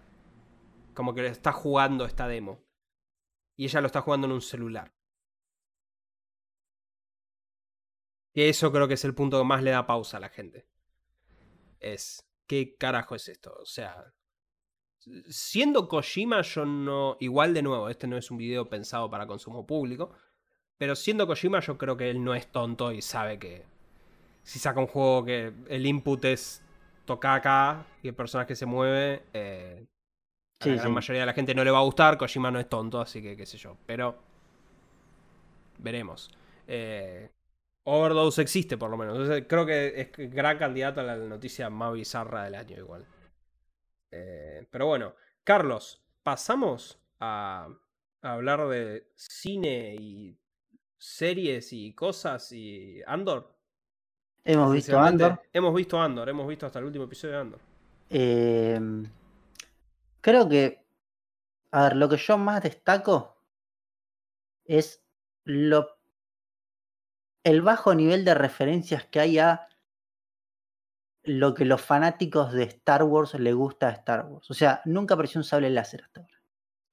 [0.94, 2.64] como que está jugando esta demo.
[3.58, 4.94] Y ella lo está jugando en un celular.
[8.34, 10.68] Y eso creo que es el punto que más le da pausa a la gente.
[11.80, 13.58] Es, ¿qué carajo es esto?
[13.60, 14.14] O sea,
[15.28, 17.18] siendo Kojima, yo no.
[17.20, 20.12] Igual de nuevo, este no es un video pensado para consumo público.
[20.78, 23.64] Pero siendo Kojima, yo creo que él no es tonto y sabe que
[24.44, 26.64] si saca un juego que el input es
[27.06, 29.86] tocar acá y el personaje se mueve, eh,
[30.60, 32.18] a la gran mayoría de la gente no le va a gustar.
[32.18, 33.78] Kojima no es tonto, así que qué sé yo.
[33.86, 34.18] Pero
[35.78, 36.30] veremos.
[36.68, 37.30] Eh,
[37.84, 39.18] Overdose existe, por lo menos.
[39.18, 43.06] Entonces, creo que es gran candidato a la noticia más bizarra del año, igual.
[44.12, 47.68] Eh, pero bueno, Carlos, pasamos a,
[48.22, 50.38] hablar de cine y
[50.98, 53.56] series y cosas y Andor.
[54.44, 55.42] Hemos visto Andor.
[55.54, 57.60] Hemos visto Andor, hemos visto hasta el último episodio de Andor.
[58.10, 59.06] Em,
[60.20, 60.84] creo que,
[61.72, 63.38] a ver, lo que yo más destaco
[64.66, 65.04] es
[65.46, 65.98] lo,
[67.44, 69.68] el bajo nivel de referencias que hay a
[71.24, 74.50] lo que los fanáticos de Star Wars le gusta a Star Wars.
[74.50, 76.42] O sea, nunca apareció un sable láser hasta ahora.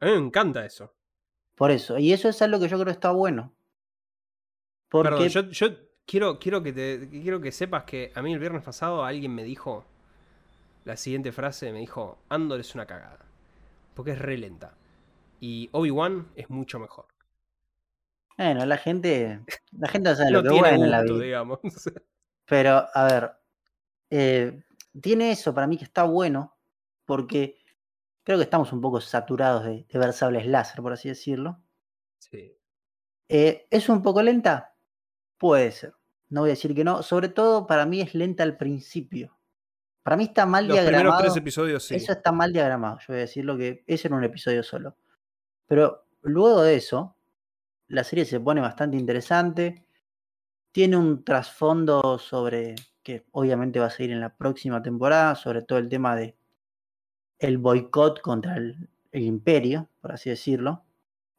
[0.00, 0.94] A mí me encanta eso.
[1.54, 1.98] Por eso.
[1.98, 3.54] Y eso es algo que yo creo que está bueno.
[4.88, 5.10] Porque...
[5.10, 5.68] Perdón, yo,
[6.06, 9.44] quiero, quiero, que te, quiero que sepas que a mí el viernes pasado alguien me
[9.44, 9.84] dijo
[10.84, 13.26] la siguiente frase, me dijo, Andor es una cagada.
[13.94, 14.74] Porque es re lenta.
[15.40, 17.06] Y Obi-Wan es mucho mejor.
[18.36, 19.40] Bueno, la gente,
[19.72, 21.18] la gente sabe lo que bueno en la vida.
[21.18, 21.58] Digamos.
[22.46, 23.32] Pero, a ver,
[24.10, 24.62] eh,
[25.00, 26.56] tiene eso para mí que está bueno,
[27.04, 27.58] porque
[28.24, 31.62] creo que estamos un poco saturados de, de ver sables láser, por así decirlo.
[32.18, 32.56] Sí.
[33.28, 34.74] Eh, ¿Es un poco lenta?
[35.36, 35.94] Puede ser.
[36.30, 37.02] No voy a decir que no.
[37.02, 39.38] Sobre todo para mí es lenta al principio.
[40.02, 41.20] Para mí está mal diagramado.
[41.20, 41.94] tres episodios, sí.
[41.94, 42.98] Eso está mal diagramado.
[43.00, 44.96] Yo voy a decir lo que ese era un episodio solo.
[45.66, 47.16] Pero luego de eso,
[47.88, 49.84] la serie se pone bastante interesante.
[50.72, 52.74] Tiene un trasfondo sobre,
[53.08, 56.36] que obviamente va a seguir en la próxima temporada, sobre todo el tema de
[57.38, 60.84] el boicot contra el, el imperio, por así decirlo,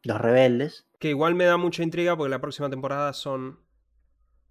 [0.02, 0.88] los rebeldes.
[0.98, 3.60] Que igual me da mucha intriga porque la próxima temporada son.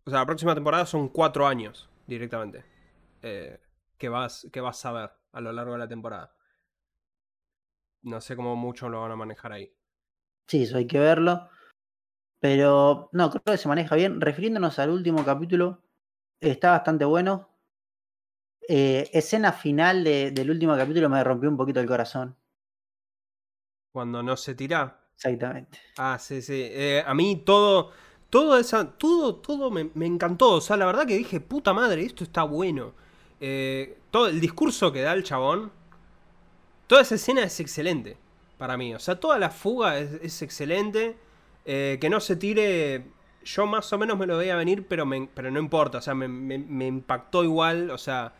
[0.04, 2.64] O sea, la próxima temporada son cuatro años directamente.
[3.22, 3.58] Eh,
[3.96, 6.36] que, vas, que vas a ver a lo largo de la temporada.
[8.02, 9.74] No sé cómo mucho lo van a manejar ahí.
[10.46, 11.48] Sí, eso hay que verlo.
[12.38, 14.20] Pero no, creo que se maneja bien.
[14.20, 15.82] Refiriéndonos al último capítulo,
[16.40, 17.48] está bastante bueno.
[18.68, 22.36] Eh, escena final de- del último capítulo me rompió un poquito el corazón.
[23.92, 25.00] Cuando no se tira.
[25.16, 25.78] Exactamente.
[25.96, 26.60] Ah, sí, sí.
[26.70, 27.92] Eh, a mí todo.
[28.30, 28.92] Todo esa.
[28.92, 30.52] Todo, todo me, me encantó.
[30.52, 32.92] O sea, la verdad que dije, puta madre, esto está bueno.
[33.40, 35.72] Eh, todo el discurso que da el chabón.
[36.86, 38.16] Toda esa escena es excelente.
[38.58, 38.94] Para mí.
[38.94, 41.16] O sea, toda la fuga es, es excelente.
[41.64, 43.06] Eh, que no se tire.
[43.54, 45.98] Yo más o menos me lo veía venir, pero, me- pero no importa.
[45.98, 47.90] O sea, me, me- me impactó igual.
[47.90, 48.32] O sea,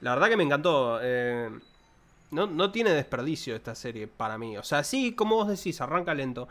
[0.00, 0.98] la verdad que me encantó.
[1.02, 1.50] Eh,
[2.32, 4.56] no, no tiene desperdicio esta serie para mí.
[4.58, 6.48] O sea, sí, como vos decís, arranca lento.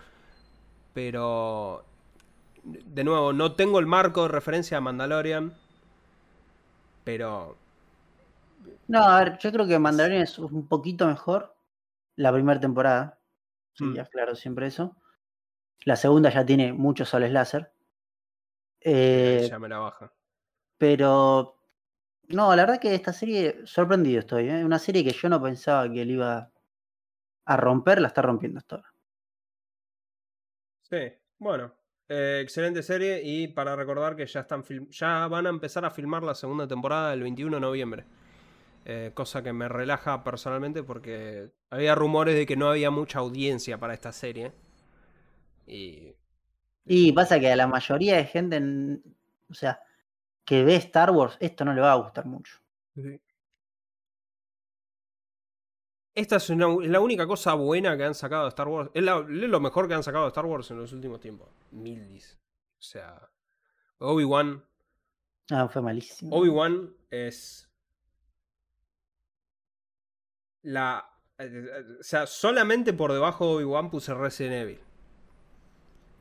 [0.94, 1.86] Pero.
[2.64, 5.54] De nuevo, no tengo el marco de referencia a Mandalorian.
[7.04, 7.58] Pero.
[8.88, 11.56] No, a ver, yo creo que Mandalorian es un poquito mejor
[12.16, 13.20] la primera temporada.
[13.74, 13.96] Sí, Mm.
[13.96, 14.96] ya claro, siempre eso.
[15.86, 17.72] La segunda ya tiene muchos soles láser.
[18.82, 20.14] Eh, ya me la baja.
[20.78, 21.60] pero
[22.30, 24.50] no, la verdad que esta serie, sorprendido estoy.
[24.50, 24.64] ¿eh?
[24.66, 26.52] Una serie que yo no pensaba que le iba
[27.46, 28.94] a romper, la está rompiendo hasta ahora.
[30.82, 30.98] Sí,
[31.38, 31.74] bueno.
[32.08, 33.22] eh, excelente serie.
[33.24, 37.14] Y para recordar que ya están ya van a empezar a filmar la segunda temporada
[37.14, 38.06] el 21 de noviembre.
[38.86, 43.80] Eh, cosa que me relaja personalmente porque había rumores de que no había mucha audiencia
[43.80, 44.54] para esta serie.
[45.68, 46.16] Y.
[46.92, 48.60] Y pasa que a la mayoría de gente,
[49.50, 49.80] o sea,
[50.44, 52.58] que ve Star Wars, esto no le va a gustar mucho.
[56.16, 58.90] Esta es una- es la única cosa buena que han sacado de Star Wars.
[58.94, 61.48] Es, la- es lo mejor que han sacado de Star Wars en los últimos tiempos.
[61.72, 62.38] Mildis.
[62.80, 63.30] O sea.
[64.00, 64.66] Obi-Wan.
[65.52, 66.36] Ah, fue malísimo.
[66.36, 67.70] Obi-Wan es.
[70.64, 71.06] La.
[71.38, 74.80] eh, eh, O sea, solamente por debajo de Obi-Wan puse Resident Evil.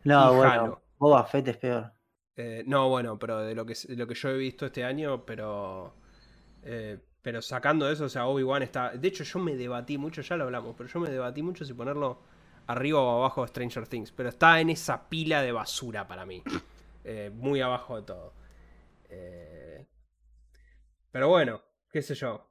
[0.05, 0.83] No, y bueno, Halo.
[0.99, 1.93] Boba Fett es peor.
[2.37, 5.25] Eh, no, bueno, pero de lo, que, de lo que yo he visto este año,
[5.25, 5.95] pero.
[6.63, 8.91] eh, pero sacando eso, o sea, Obi-Wan está.
[8.93, 11.75] De hecho, yo me debatí mucho, ya lo hablamos, pero yo me debatí mucho si
[11.75, 12.21] ponerlo
[12.67, 14.13] arriba o abajo de Stranger Things.
[14.13, 16.43] Pero está en esa pila de basura para mí.
[17.05, 18.35] Eh, muy abajo de todo.
[19.11, 19.87] Eh,
[21.11, 22.47] pero bueno, qué sé yo.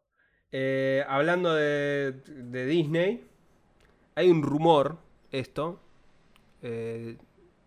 [0.52, 3.28] Eh, hablando de, de Disney,
[4.16, 4.98] hay un rumor,
[5.32, 5.82] esto,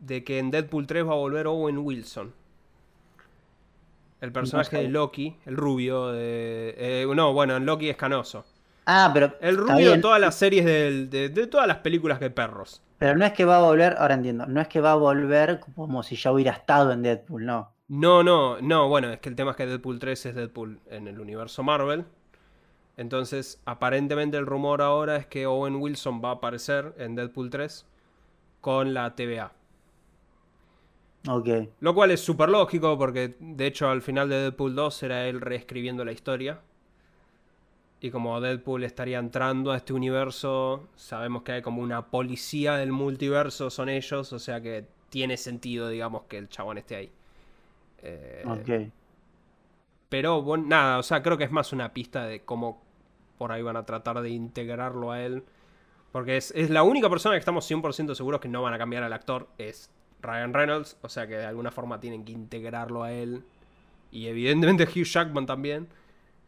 [0.00, 2.32] de que en Deadpool 3 va a volver Owen Wilson.
[4.20, 4.88] El personaje de.
[4.88, 6.74] Loki, el rubio de...
[6.76, 8.44] eh, no, bueno, en Loki es canoso.
[8.86, 12.30] Ah, pero El rubio de todas las series del- de, de todas las películas de
[12.30, 12.82] perros.
[12.98, 15.60] pero no es que va a volver, ahora entiendo, no es que va a volver
[15.74, 17.72] como si ya hubiera estado en Deadpool, no.
[17.88, 21.08] No, no, no, bueno, es que el tema es que Deadpool 3 es Deadpool en
[21.08, 22.04] el universo Marvel.
[22.96, 27.86] Entonces, aparentemente el rumor ahora es que Owen Wilson va a aparecer en Deadpool 3
[28.60, 29.52] con la TVA.
[31.80, 35.40] Lo cual es súper lógico porque de hecho al final de Deadpool 2 era él
[35.40, 36.60] reescribiendo la historia.
[38.00, 42.92] Y como Deadpool estaría entrando a este universo, sabemos que hay como una policía del
[42.92, 47.12] multiverso, son ellos, o sea que tiene sentido, digamos, que el chabón esté ahí.
[48.02, 48.90] Eh, Ok.
[50.08, 52.82] Pero bueno, nada, o sea, creo que es más una pista de cómo
[53.38, 55.44] por ahí van a tratar de integrarlo a él.
[56.10, 59.04] Porque es, es la única persona que estamos 100% seguros que no van a cambiar
[59.04, 59.90] al actor, es
[60.20, 60.98] Ryan Reynolds.
[61.02, 63.44] O sea que de alguna forma tienen que integrarlo a él.
[64.10, 65.88] Y evidentemente Hugh Jackman también,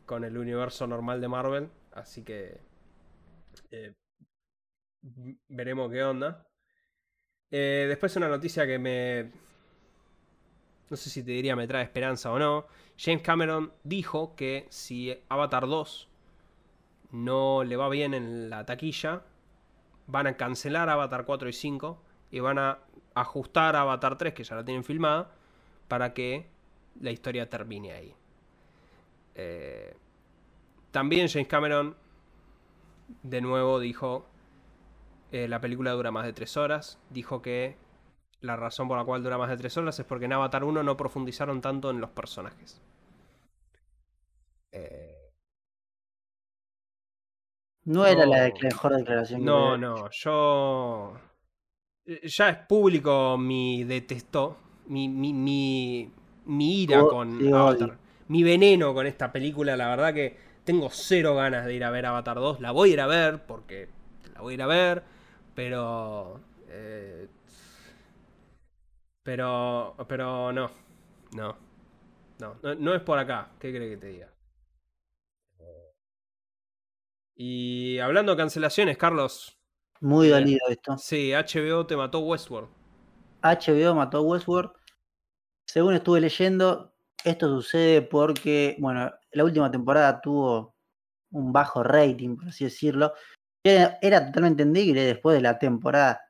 [0.06, 1.70] con el universo normal de Marvel.
[1.92, 2.60] Así que
[3.70, 3.92] eh,
[5.48, 6.46] veremos qué onda.
[7.50, 9.30] Eh, después una noticia que me...
[10.88, 12.66] No sé si te diría me trae esperanza o no.
[12.98, 16.08] James Cameron dijo que si Avatar 2
[17.12, 19.22] no le va bien en la taquilla,
[20.06, 22.02] van a cancelar Avatar 4 y 5
[22.32, 22.78] y van a
[23.14, 25.30] ajustar Avatar 3, que ya la tienen filmada,
[25.86, 26.48] para que
[27.00, 28.14] la historia termine ahí.
[29.34, 29.94] Eh,
[30.90, 31.94] también James Cameron,
[33.22, 34.26] de nuevo, dijo,
[35.30, 37.76] eh, la película dura más de 3 horas, dijo que
[38.40, 40.82] la razón por la cual dura más de 3 horas es porque en Avatar 1
[40.82, 42.80] no profundizaron tanto en los personajes.
[44.72, 45.22] Eh,
[47.84, 51.14] No era la mejor declaración que no, no, yo...
[52.06, 56.10] Eh, Ya es público mi detesto, mi, mi, mi,
[56.46, 57.98] mi ira Oh, con Avatar.
[58.28, 62.06] Mi veneno con esta película, la verdad que tengo cero ganas de ir a ver
[62.06, 62.60] Avatar 2.
[62.60, 63.88] La voy a ir a ver porque
[64.34, 65.02] la voy a ir a ver,
[65.54, 66.40] pero...
[66.68, 67.28] eh,
[69.22, 69.94] pero...
[70.08, 70.70] Pero no.
[71.32, 71.56] No.
[72.40, 73.52] No, no, no es por acá.
[73.60, 74.28] ¿Qué crees que te diga?
[77.36, 79.58] Y hablando de cancelaciones, Carlos.
[80.02, 80.98] Muy dolido esto.
[80.98, 82.68] Sí, HBO te mató Westworld.
[83.40, 84.72] HBO mató Westworld.
[85.64, 86.92] Según estuve leyendo,
[87.22, 90.74] esto sucede porque, bueno, la última temporada tuvo
[91.30, 93.12] un bajo rating, por así decirlo.
[93.64, 96.20] Era, era totalmente entendible después de la temporada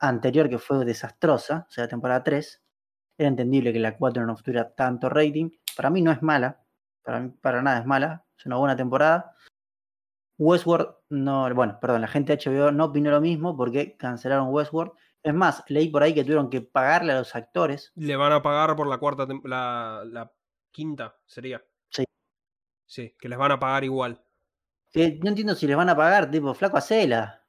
[0.00, 2.60] anterior que fue desastrosa, o sea, la temporada 3.
[3.16, 5.50] Era entendible que la 4 no tuviera tanto rating.
[5.76, 6.60] Para mí no es mala,
[7.04, 9.36] para mí para nada es mala, es una buena temporada.
[10.40, 14.92] Westworld, no, bueno, perdón, la gente de HBO no opinó lo mismo porque cancelaron Westworld.
[15.22, 17.92] Es más, leí por ahí que tuvieron que pagarle a los actores.
[17.94, 20.32] Le van a pagar por la cuarta, la, la
[20.72, 21.62] quinta sería.
[21.90, 22.04] Sí.
[22.86, 24.24] Sí, que les van a pagar igual.
[24.94, 27.46] No entiendo si les van a pagar, tipo, flaco a cela.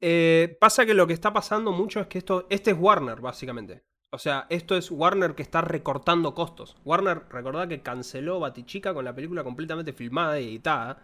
[0.00, 3.86] Eh, pasa que lo que está pasando mucho es que esto, este es Warner, básicamente.
[4.10, 6.76] O sea, esto es Warner que está recortando costos.
[6.84, 10.98] Warner, recordad que canceló Batichica con la película completamente filmada y editada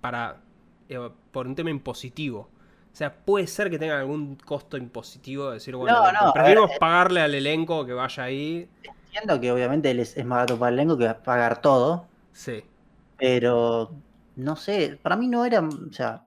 [0.00, 0.40] para,
[0.88, 2.50] eh, por un tema impositivo.
[2.92, 6.68] O sea, puede ser que tengan algún costo impositivo de decir, bueno, No, no, preferimos
[6.68, 6.78] ver, eh.
[6.78, 8.70] pagarle al elenco que vaya ahí.
[8.82, 12.64] Entiendo que obviamente es más barato para el elenco que pagar todo, Sí.
[13.16, 13.90] pero
[14.36, 16.26] no sé, para mí no era, o sea,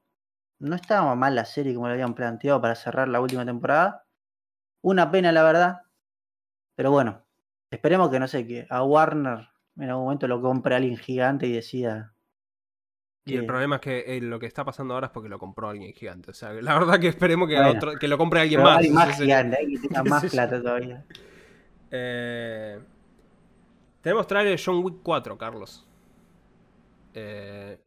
[0.59, 4.05] no estaba mal la serie como lo habían planteado para cerrar la última temporada.
[4.83, 5.81] Una pena, la verdad,
[6.77, 7.25] pero bueno,
[7.71, 11.51] esperemos que no sé, que a Warner en algún momento lo compre alguien gigante y
[11.51, 12.13] decida.
[13.25, 15.67] Y el problema es que eh, lo que está pasando ahora es porque lo compró
[15.69, 16.31] alguien gigante.
[16.31, 18.77] O sea, la verdad que esperemos que, a Bueno, otro- que lo compre alguien más.
[18.77, 21.03] alguien más gigante, alguien que tenga más plata todavía.
[21.91, 22.79] Eh,
[24.01, 25.85] tenemos trailer de John Wick 4, Carlos.
[27.13, 27.77] Eh,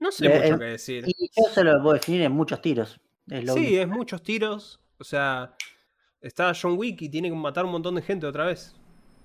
[0.00, 1.04] no sé mucho eh, que decir.
[1.06, 3.00] Y yo se lo puedo definir en muchos tiros.
[3.28, 3.82] Es lo Sí, único.
[3.82, 4.80] es muchos tiros.
[4.98, 5.54] O sea,
[6.20, 8.74] está John Wick y tiene que matar un montón de gente otra vez.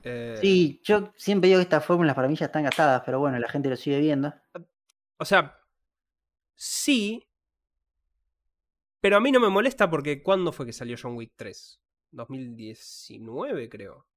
[0.03, 3.39] Eh, Sí, yo siempre digo que estas fórmulas para mí ya están gastadas, pero bueno,
[3.39, 4.33] la gente lo sigue viendo.
[5.17, 5.57] O sea,
[6.55, 7.23] sí.
[9.01, 11.79] Pero a mí no me molesta porque ¿cuándo fue que salió John Wick 3?
[12.11, 14.07] 2019, creo.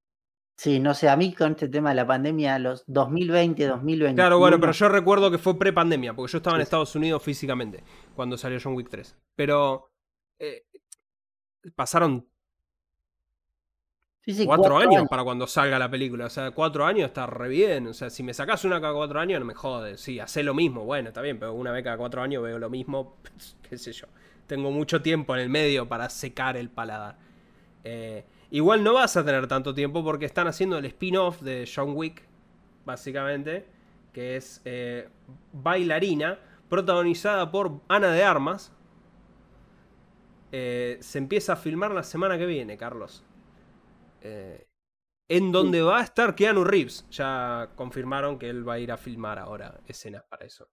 [0.59, 4.15] Sí, no sé, a mí con este tema de la pandemia, los 2020, 2021.
[4.17, 6.65] Claro, bueno, pero yo recuerdo que fue pre-pandemia, porque yo estaba en Sí.
[6.65, 9.17] Estados Unidos físicamente cuando salió John Wick 3.
[9.35, 9.93] Pero
[10.39, 10.65] eh,
[11.75, 12.27] pasaron
[14.27, 16.27] Sí, sí, cuatro, años, para cuando salga la película.
[16.27, 17.87] O sea, cuatro años está re bien.
[17.87, 20.01] O sea, si me sacas una cada cuatro años, no me jodes.
[20.01, 20.85] Sí, hace lo mismo.
[20.85, 23.19] Bueno, está bien, pero una vez cada cuatro años veo lo mismo.
[23.71, 24.09] qué sé yo.
[24.49, 27.19] Tengo mucho tiempo en el medio para secar el paladar.
[27.85, 31.93] Eh, igual no vas a tener tanto tiempo porque están haciendo el spin-off de John
[31.95, 32.25] Wick,
[32.85, 33.69] básicamente,
[34.13, 35.09] que es eh,
[35.53, 38.73] Bailarina, protagonizada por Ana de Armas.
[40.51, 43.23] Eh, se empieza a filmar la semana que viene, Carlos.
[44.27, 44.67] Eh,
[45.29, 47.07] en donde va a estar Keanu Reeves.
[47.11, 50.69] Ya confirmaron que él va a ir a filmar ahora escenas para eso.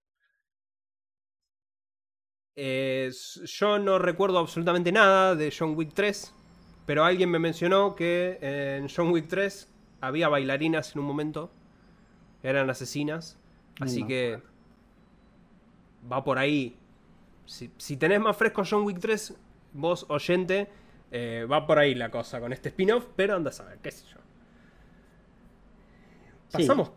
[2.56, 3.12] Eh,
[3.46, 6.34] yo no recuerdo absolutamente nada de John Wick 3,
[6.86, 11.52] pero alguien me mencionó que en John Wick 3 había bailarinas en un momento,
[12.44, 13.40] eran asesinas,
[13.80, 14.40] así que
[16.12, 16.78] va por ahí.
[17.46, 19.34] Si, si tenés más fresco John Wick 3,
[19.74, 20.70] vos oyente,
[21.14, 24.06] eh, va por ahí la cosa con este spin-off, pero anda a saber, qué sé
[24.08, 24.20] yo.
[26.48, 26.68] Sí.
[26.68, 26.92] Pasamos,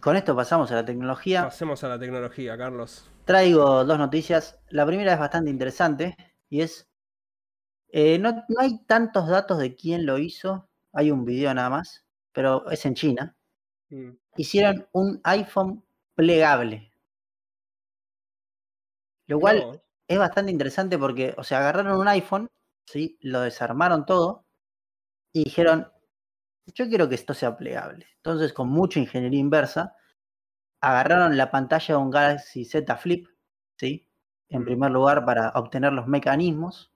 [0.00, 1.44] Con esto pasamos a la tecnología.
[1.44, 3.10] pasemos a la tecnología, Carlos.
[3.24, 4.58] Traigo dos noticias.
[4.68, 6.16] La primera es bastante interesante
[6.48, 6.88] y es,
[7.88, 12.04] eh, no, no hay tantos datos de quién lo hizo, hay un video nada más,
[12.32, 13.36] pero es en China.
[13.90, 14.10] Mm.
[14.36, 15.84] Hicieron un iPhone
[16.14, 16.92] plegable.
[19.26, 22.48] Lo cual No, es bastante interesante porque, o sea, agarraron un iPhone,
[22.86, 23.18] ¿sí?
[23.20, 24.46] lo desarmaron todo
[25.32, 25.92] y dijeron,
[26.74, 28.06] yo quiero que esto sea plegable.
[28.16, 29.94] Entonces, con mucha ingeniería inversa,
[30.80, 33.28] agarraron la pantalla de un Galaxy Z Flip,
[33.76, 34.08] ¿sí?
[34.48, 36.92] En primer lugar, para obtener los mecanismos.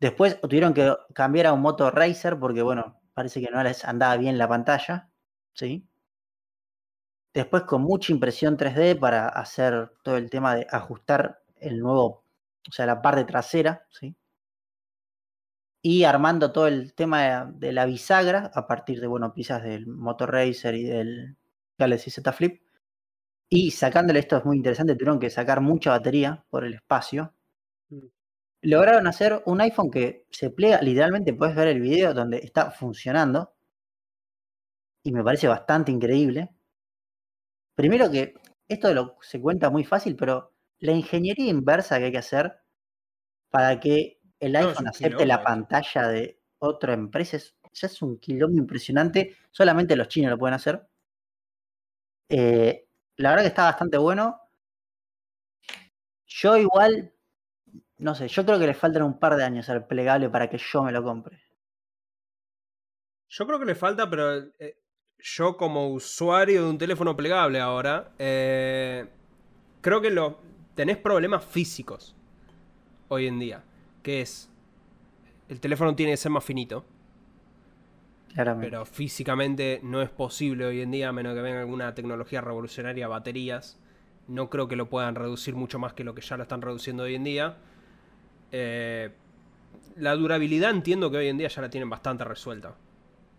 [0.00, 4.16] Después tuvieron que cambiar a un Moto Racer porque, bueno, parece que no les andaba
[4.16, 5.10] bien la pantalla,
[5.54, 5.88] ¿sí?
[7.32, 12.24] Después con mucha impresión 3D para hacer todo el tema de ajustar el nuevo,
[12.68, 14.16] o sea, la parte trasera, ¿sí?
[15.88, 19.86] Y armando todo el tema de, de la bisagra a partir de, bueno, piezas del
[19.86, 21.36] Motor Racer y del
[21.78, 22.60] Galaxy Z Flip.
[23.48, 27.34] Y sacándole esto es muy interesante, tuvieron que sacar mucha batería por el espacio.
[28.62, 33.54] lograron hacer un iPhone que se plega, literalmente puedes ver el video donde está funcionando.
[35.04, 36.50] Y me parece bastante increíble.
[37.74, 38.34] Primero que
[38.68, 42.58] esto lo, se cuenta muy fácil, pero la ingeniería inversa que hay que hacer
[43.50, 48.18] para que el No, iPhone acepte la pantalla de otra empresa es, ya es un
[48.18, 49.36] quilombo impresionante.
[49.50, 50.86] Solamente los chinos lo pueden hacer.
[52.28, 54.40] Eh, la verdad que está bastante bueno.
[56.26, 57.12] Yo igual,
[57.98, 60.58] no sé, yo creo que le faltan un par de años al plegable para que
[60.58, 61.40] yo me lo compre.
[63.28, 64.78] Yo creo que le falta, pero eh,
[65.18, 69.06] yo como usuario de un teléfono plegable ahora, eh,
[69.80, 70.38] creo que lo,
[70.74, 72.14] tenés problemas físicos
[73.08, 73.64] hoy en día.
[74.06, 74.48] Que es,
[75.48, 76.84] el teléfono tiene que ser más finito,
[78.28, 78.70] Claramente.
[78.70, 83.08] pero físicamente no es posible hoy en día, a menos que venga alguna tecnología revolucionaria,
[83.08, 83.80] baterías.
[84.28, 87.04] No creo que lo puedan reducir mucho más que lo que ya lo están reduciendo
[87.04, 87.56] hoy en día.
[88.52, 89.10] Eh,
[89.96, 92.80] la durabilidad entiendo que hoy en día ya la tienen bastante resuelta.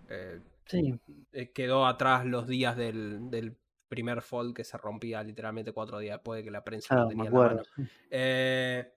[0.09, 0.99] Eh, Sí,
[1.31, 3.57] eh, quedó atrás los días del, del
[3.87, 7.07] primer fold que se rompía literalmente cuatro días después de que la prensa lo claro,
[7.07, 7.67] tenía en la mano.
[8.09, 8.96] Eh,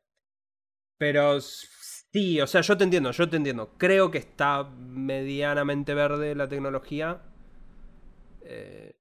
[1.01, 3.73] pero sí, o sea, yo te entiendo, yo te entiendo.
[3.79, 7.23] Creo que está medianamente verde la tecnología.
[8.43, 8.99] Eh,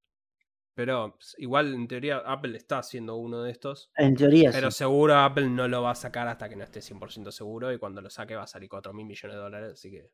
[0.73, 3.91] pero igual, en teoría, Apple está haciendo uno de estos.
[3.97, 4.77] En teoría Pero sí.
[4.77, 7.73] seguro Apple no lo va a sacar hasta que no esté 100% seguro.
[7.73, 9.73] Y cuando lo saque va a salir 4 mil millones de dólares.
[9.73, 10.09] Así que.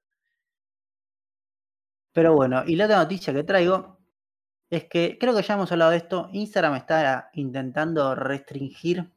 [2.13, 3.99] Pero bueno, y la otra noticia que traigo
[4.71, 6.29] es que creo que ya hemos hablado de esto.
[6.33, 9.14] Instagram está intentando restringir.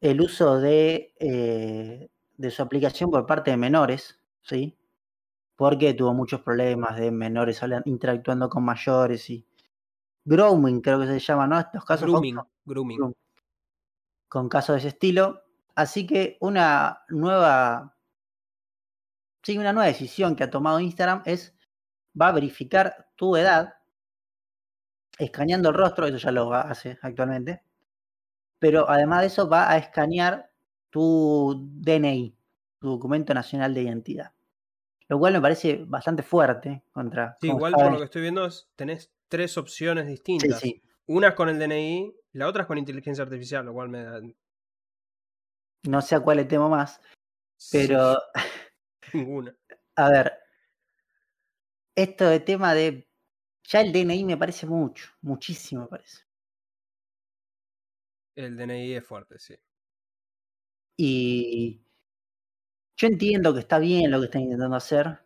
[0.00, 4.76] El uso de, eh, de su aplicación por parte de menores, ¿sí?
[5.56, 9.46] Porque tuvo muchos problemas de menores interactuando con mayores y
[10.24, 11.60] grooming, creo que se llama, ¿no?
[11.60, 12.36] Estos casos Grooming.
[12.36, 12.98] Fausto, Grooming.
[13.00, 13.14] groom-
[14.28, 15.42] con casos de ese estilo.
[15.74, 17.96] Así que una nueva,
[19.42, 21.54] sí, una nueva decisión que ha tomado Instagram es
[22.20, 23.74] va a verificar tu edad
[25.18, 27.62] escaneando el rostro, eso ya lo hace actualmente.
[28.60, 30.52] Pero además de eso va a escanear
[30.90, 32.36] tu DNI,
[32.78, 34.32] tu documento nacional de identidad.
[35.08, 37.36] Lo cual me parece bastante fuerte contra.
[37.40, 40.60] Sí, igual por lo que estoy viendo es, tenés tres opciones Sí, distintas.
[40.60, 40.80] sí.
[41.06, 44.20] Una es con el DNI, la otra es con inteligencia artificial, lo cual me da...
[45.84, 47.00] No sé a cuál le temo más.
[47.72, 48.16] Pero,
[49.14, 49.56] Ninguna.
[49.96, 50.32] a ver.
[51.96, 53.08] Esto de tema de.
[53.64, 56.24] Ya el DNI me parece mucho, muchísimo me parece.
[58.34, 59.54] El DNI es fuerte, sí.
[60.96, 61.82] Y
[62.96, 65.20] yo entiendo que está bien lo que están intentando hacer,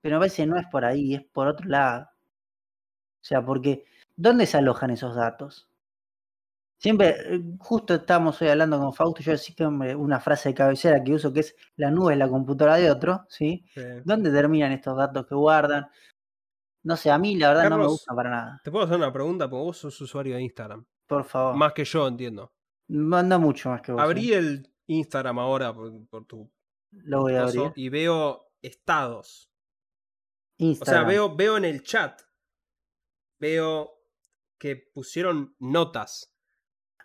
[0.00, 2.08] pero parece que no es por ahí, es por otro lado.
[3.20, 3.84] O sea, porque
[4.16, 5.68] ¿dónde se alojan esos datos?
[6.80, 7.16] Siempre,
[7.58, 11.40] justo estamos hoy hablando con Fausto, yo decía una frase de cabecera que uso que
[11.40, 13.64] es la nube es la computadora de otro, ¿sí?
[13.74, 13.82] Sí.
[14.04, 15.88] ¿Dónde terminan estos datos que guardan?
[16.84, 18.60] No sé, a mí la verdad no me gusta para nada.
[18.62, 20.86] Te puedo hacer una pregunta, porque vos sos usuario de Instagram.
[21.08, 21.56] Por favor.
[21.56, 22.52] Más que yo, entiendo.
[22.88, 24.00] Manda mucho más que vos.
[24.00, 24.38] Abrí ¿eh?
[24.38, 26.48] el Instagram ahora por, por tu
[26.92, 27.72] Lo voy a abrir.
[27.74, 29.50] y veo estados.
[29.50, 31.06] O sea, Instagram.
[31.08, 32.20] veo, veo en el chat.
[33.40, 33.90] Veo
[34.58, 36.32] que pusieron notas.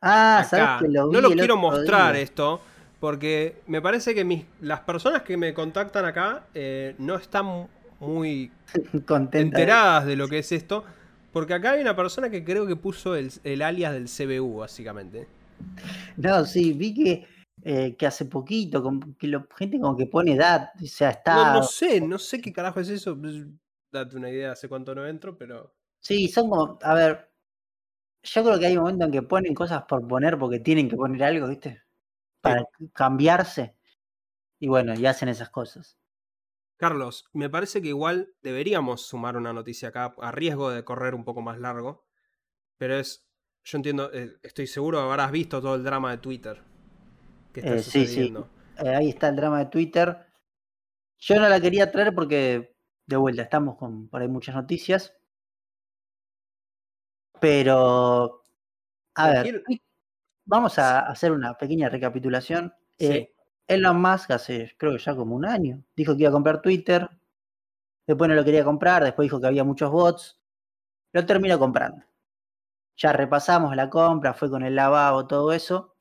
[0.01, 2.23] ah, sabes que lo vi no lo quiero mostrar día.
[2.23, 2.59] esto
[2.99, 8.51] porque me parece que mis, las personas que me contactan acá eh, no están muy
[8.91, 10.83] de- enteradas de lo que es esto.
[11.33, 15.27] Porque acá hay una persona que creo que puso el, el alias del CBU, básicamente.
[16.17, 17.27] No, sí, vi que,
[17.63, 18.83] eh, que hace poquito,
[19.17, 21.53] que lo- gente como que pone edad, o sea, está.
[21.53, 23.19] No, no sé, no sé qué carajo es eso.
[23.19, 23.35] Pues,
[23.91, 25.73] Date una idea hace cuánto no entro, pero.
[26.01, 27.29] Sí, son como, a ver,
[28.23, 31.23] yo creo que hay momentos en que ponen cosas por poner porque tienen que poner
[31.23, 31.83] algo, ¿viste?
[32.41, 32.63] Para
[32.93, 33.75] cambiarse.
[34.59, 35.97] Y bueno, y hacen esas cosas.
[36.83, 41.23] Carlos, me parece que igual deberíamos sumar una noticia acá, a riesgo de correr un
[41.23, 42.05] poco más largo.
[42.77, 43.27] Pero es.
[43.63, 46.63] Yo entiendo, eh, estoy seguro que habrás visto todo el drama de Twitter.
[47.53, 48.31] Que está Eh, sí, sí.
[48.31, 48.49] sucediendo.
[48.77, 50.25] Eh, ahí está el drama de Twitter.
[51.19, 52.75] Yo no la quería traer porque,
[53.07, 55.13] de vuelta, estamos con por ahí muchas noticias.
[57.39, 58.45] Pero,
[59.15, 59.63] a ver,
[60.45, 62.73] vamos a hacer una pequeña recapitulación.
[62.97, 63.32] Sí.
[63.67, 67.09] Elon Musk hace, creo que ya como un año, dijo que iba a comprar Twitter.
[68.05, 70.39] Después no lo quería comprar, después dijo que había muchos bots.
[71.13, 72.03] Lo terminó comprando.
[72.97, 75.95] Ya repasamos la compra, fue con el lavabo, todo eso.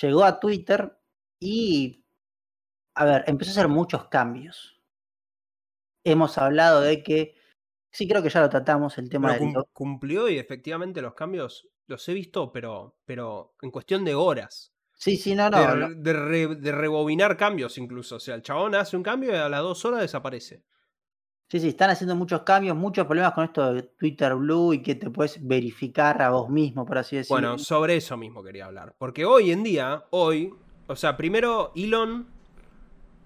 [0.00, 0.96] Llegó a Twitter
[1.40, 2.04] y,
[2.94, 4.80] a ver, empezó a hacer muchos cambios.
[6.04, 7.34] Hemos hablado de que,
[7.92, 9.54] sí creo que ya lo tratamos, el tema Pero del...
[9.54, 14.72] cum- cumplió y efectivamente los cambios los he visto, pero, pero en cuestión de horas.
[15.00, 15.88] Sí, sí, no, De, no.
[15.94, 18.16] de re- de rebobinar cambios incluso.
[18.16, 20.62] O sea, el chabón hace un cambio y a las dos horas desaparece.
[21.48, 24.94] Sí, sí, están haciendo muchos cambios, muchos problemas con esto de Twitter Blue y que
[24.96, 27.34] te puedes verificar a vos mismo, por así decirlo.
[27.34, 28.94] Bueno, sobre eso mismo quería hablar.
[28.98, 30.54] Porque hoy en día, hoy,
[30.86, 32.28] o sea, primero Elon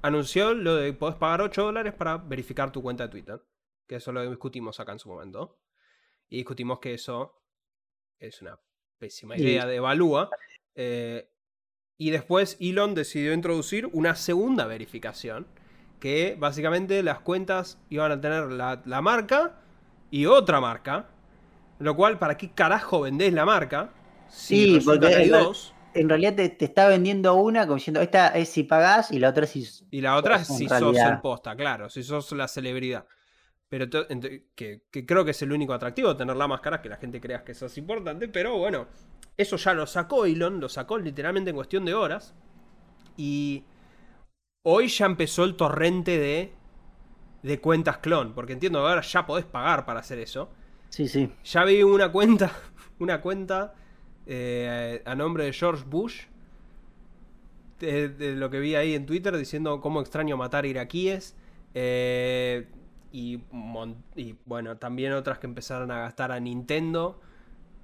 [0.03, 3.43] anunció lo de podés pagar 8 dólares para verificar tu cuenta de Twitter.
[3.87, 5.59] Que eso lo discutimos acá en su momento.
[6.29, 7.43] Y discutimos que eso
[8.19, 8.59] es una
[8.99, 10.31] pésima idea de Evalúa.
[10.75, 11.31] Eh,
[11.99, 15.47] y después Elon decidió introducir una segunda verificación.
[16.01, 19.55] Que básicamente las cuentas iban a tener la, la marca
[20.11, 21.07] y otra marca.
[21.79, 23.91] Lo cual, ¿para qué carajo vendés la marca?
[24.29, 25.73] Si Sí, porque que hay dos.
[25.95, 29.31] En realidad te, te está vendiendo una como diciendo, esta es si pagás y la
[29.31, 29.67] otra es si...
[29.91, 33.07] Y la otra es si sos el posta, claro, si sos la celebridad.
[33.77, 33.91] Pero
[34.55, 37.53] que creo que es el único atractivo tener la máscara, que la gente crea que
[37.53, 38.29] eso es importante.
[38.29, 38.87] Pero bueno,
[39.37, 42.35] eso ya lo sacó Elon, lo sacó literalmente en cuestión de horas.
[43.17, 43.65] Y
[44.63, 46.53] hoy ya empezó el torrente de,
[47.43, 48.35] de cuentas clon.
[48.35, 50.51] Porque entiendo que ahora ya podés pagar para hacer eso.
[50.89, 51.31] Sí, sí.
[51.45, 52.53] Ya vi una cuenta,
[52.99, 53.75] una cuenta
[54.27, 56.23] eh, a nombre de George Bush,
[57.81, 61.37] de, de lo que vi ahí en Twitter, diciendo cómo extraño matar iraquíes.
[61.75, 62.69] eh,
[63.15, 63.41] y,
[64.45, 67.21] bueno, también otras que empezaron a gastar a Nintendo.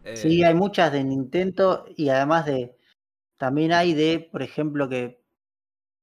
[0.05, 2.77] eh, Sí, hay muchas de Nintendo y además de...
[3.39, 5.23] También hay de, por ejemplo, que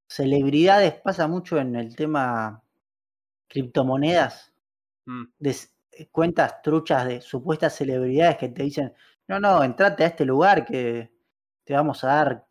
[0.10, 2.64] celebridades pasa mucho en el tema
[3.50, 4.54] criptomonedas,
[5.08, 5.28] mm.
[5.40, 5.70] de s-
[6.12, 8.94] cuentas truchas de supuestas celebridades que te dicen,
[9.28, 11.12] no, no, entrate a este lugar que
[11.66, 12.46] te vamos a dar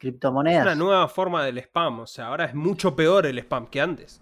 [0.47, 0.75] Es una criptomonedas.
[0.75, 2.01] nueva forma del spam.
[2.01, 4.21] O sea, ahora es mucho peor el spam que antes.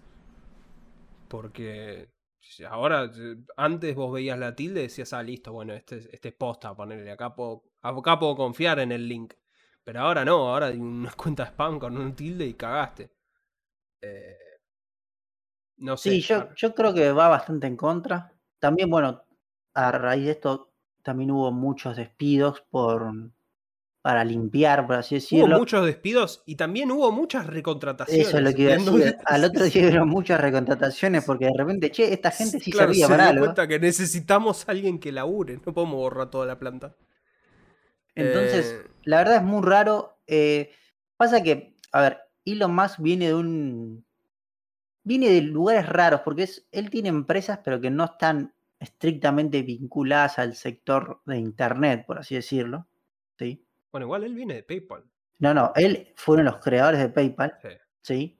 [1.27, 2.09] Porque
[2.69, 3.11] ahora,
[3.57, 6.75] antes vos veías la tilde y decías, ah, listo, bueno, este, es- este es posta,
[6.75, 9.33] ponerle acá puedo, acá puedo confiar en el link.
[9.83, 13.11] Pero ahora no, ahora hay una cuenta spam con un tilde y cagaste.
[14.01, 14.37] Eh,
[15.77, 16.17] no sé.
[16.17, 18.31] Sí, yo, yo creo que va bastante en contra.
[18.59, 19.23] También, bueno,
[19.73, 20.71] a raíz de esto
[21.03, 23.11] también hubo muchos despidos por
[24.05, 25.57] para limpiar, por así Hubo decirlo.
[25.57, 28.27] muchos despidos y también hubo muchas recontrataciones.
[28.27, 29.15] Eso es lo que iba a decir.
[29.25, 33.07] Al otro día hubieron muchas recontrataciones porque de repente, che, esta gente sí Claro, servía
[33.07, 33.45] se para algo.
[33.45, 35.59] cuenta que necesitamos a alguien que labure.
[35.65, 36.95] No podemos borrar toda la planta.
[38.15, 40.19] Entonces, Eh, la verdad es muy raro.
[40.27, 40.71] eh,
[41.17, 44.05] pasa que, a ver, Elon Musk viene de un.
[45.03, 50.39] Viene de lugares raros, porque es, él tiene empresas, pero que no están estrictamente vinculadas
[50.39, 52.87] al sector de Internet, por así decirlo.
[53.37, 53.64] ¿sí?
[53.95, 55.05] Bueno, igual él viene de PayPal.
[55.39, 57.69] No, no, él fueron los creadores de PayPal, Sí.
[58.01, 58.39] ¿sí?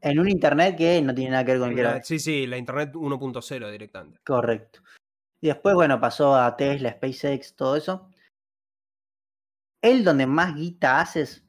[0.00, 2.94] En un Internet que no tiene nada que ver con el sí, sí, la Internet
[2.94, 4.20] 1.0 directamente.
[4.24, 4.80] Correcto.
[5.42, 8.08] Y después, bueno, pasó a Tesla, SpaceX, todo eso.
[9.82, 11.46] Él donde más guita haces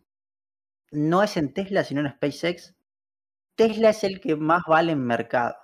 [0.92, 2.76] no es en Tesla, sino en SpaceX.
[3.56, 5.56] Tesla es el que más vale en mercado.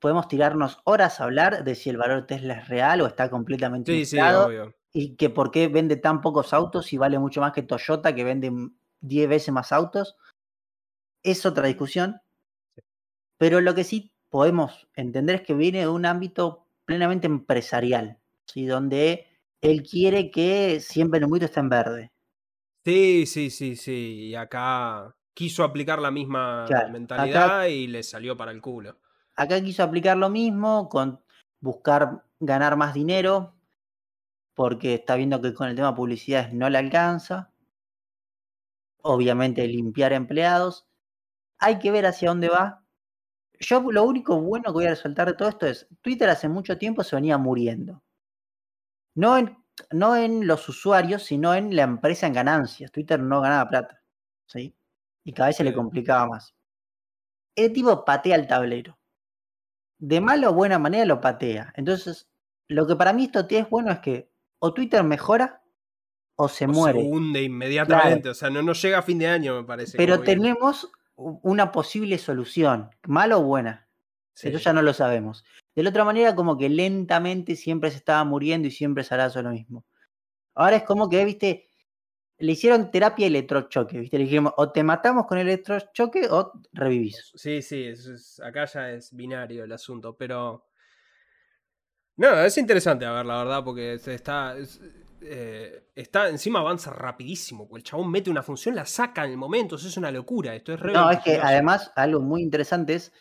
[0.00, 3.28] Podemos tirarnos horas a hablar de si el valor de Tesla es real o está
[3.28, 4.74] completamente Sí, sí, obvio.
[4.92, 8.24] Y que por qué vende tan pocos autos y vale mucho más que Toyota, que
[8.24, 8.52] vende
[9.00, 10.16] 10 veces más autos.
[11.22, 12.20] Es otra discusión.
[13.38, 18.66] Pero lo que sí podemos entender es que viene de un ámbito plenamente empresarial, ¿sí?
[18.66, 19.26] donde
[19.60, 22.12] él quiere que siempre el numito esté en verde.
[22.84, 24.28] Sí, sí, sí, sí.
[24.28, 28.98] Y acá quiso aplicar la misma Claro, mentalidad y le salió para el culo.
[29.36, 31.20] Acá quiso aplicar lo mismo, con
[31.60, 33.54] buscar ganar más dinero,
[34.54, 37.52] porque está viendo que con el tema de publicidades no le alcanza.
[39.02, 40.86] Obviamente limpiar empleados.
[41.58, 42.84] Hay que ver hacia dónde va.
[43.58, 46.78] Yo lo único bueno que voy a resaltar de todo esto es, Twitter hace mucho
[46.78, 48.02] tiempo se venía muriendo.
[49.14, 49.56] No en,
[49.90, 52.90] no en los usuarios, sino en la empresa en ganancias.
[52.90, 54.02] Twitter no ganaba plata.
[54.46, 54.76] ¿sí?
[55.24, 56.54] Y cada vez se le complicaba más.
[57.54, 58.98] El tipo patea el tablero.
[59.98, 61.72] De mala o buena manera lo patea.
[61.76, 62.28] Entonces,
[62.68, 64.31] lo que para mí esto es bueno es que
[64.64, 65.60] o Twitter mejora
[66.36, 67.00] o se O muere.
[67.00, 68.28] se hunde inmediatamente.
[68.28, 69.96] O sea, no, no llega a fin de año, me parece.
[69.96, 73.88] Pero tenemos una posible solución, mala o buena.
[74.34, 74.48] Sí.
[74.48, 75.44] Eso ya no lo sabemos.
[75.74, 79.50] De la otra manera, como que lentamente siempre se estaba muriendo y siempre eso lo
[79.50, 79.84] mismo.
[80.54, 81.68] Ahora es como que, viste,
[82.38, 87.32] le hicieron terapia electrochoque, viste, le dijeron, o te matamos con el electrochoque o revivís.
[87.34, 90.66] Sí, sí, es- acá ya es binario el asunto, pero...
[92.16, 94.56] No, es interesante a ver, la verdad, porque está...
[94.56, 94.80] es-
[95.24, 99.36] eh, está encima avanza rapidísimo, porque el chabón mete una función, la saca en el
[99.36, 102.94] momento, eso es una locura, esto es re No, es que además algo muy interesante
[102.94, 103.12] es,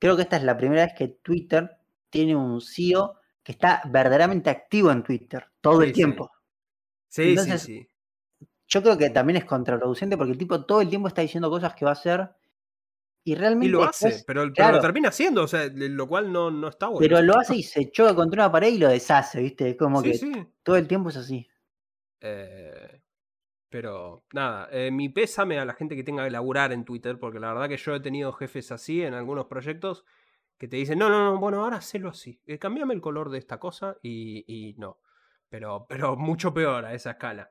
[0.00, 1.70] creo que esta es la primera vez que Twitter
[2.10, 3.14] tiene un CEO
[3.44, 5.94] que está verdaderamente activo en Twitter todo Sí, el sí.
[5.94, 6.30] tiempo.
[7.08, 7.86] Sí, entonces, sí,
[8.40, 8.46] sí.
[8.66, 11.74] yo creo que también es contraproducente porque el tipo todo el tiempo está diciendo cosas
[11.74, 12.28] que va a hacer
[13.24, 13.68] y realmente.
[13.68, 17.00] Y lo hace, pero, lo termina haciendo, o sea, lo cual no, no está bueno.
[17.00, 19.76] Pero lo hace y se choca contra una pared y lo deshace, ¿viste?
[19.76, 21.46] Como que todo el tiempo es así.
[22.20, 23.02] Eh,
[23.68, 27.38] pero nada, eh, mi pésame a la gente que tenga que laburar en Twitter, porque
[27.38, 30.04] la verdad que yo he tenido jefes así en algunos proyectos
[30.58, 33.38] que te dicen, no, no, no, bueno, ahora hacelo así, eh, cambiame el color de
[33.38, 34.98] esta cosa y, y no.
[35.48, 37.50] Pero, pero mucho peor a esa escala.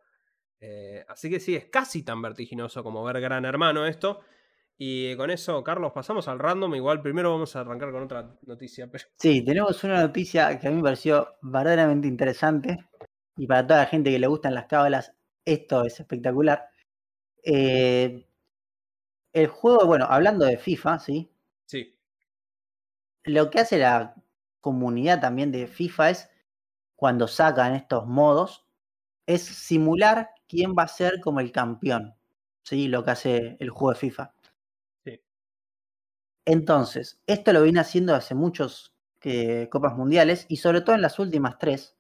[0.61, 4.21] Eh, así que sí, es casi tan vertiginoso como ver Gran Hermano esto.
[4.81, 6.73] Y con eso, Carlos, pasamos al random.
[6.73, 8.89] Igual primero vamos a arrancar con otra noticia.
[9.18, 12.77] Sí, tenemos una noticia que a mí me pareció verdaderamente interesante.
[13.35, 16.69] Y para toda la gente que le gustan las cábalas, esto es espectacular.
[17.43, 18.26] Eh,
[19.34, 21.30] el juego, bueno, hablando de FIFA, ¿sí?
[21.65, 21.93] Sí.
[23.26, 24.15] Lo que hace la
[24.61, 26.30] comunidad también de FIFA es,
[26.95, 28.65] cuando sacan estos modos,
[29.26, 32.15] es simular quién va a ser como el campeón.
[32.64, 32.88] ¿Sí?
[32.88, 34.34] Lo que hace el juego de FIFA.
[36.49, 41.19] Entonces, esto lo viene haciendo hace muchos eh, Copas Mundiales y sobre todo en las
[41.19, 41.95] últimas tres,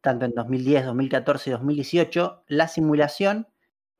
[0.00, 3.46] tanto en 2010, 2014 y 2018, la simulación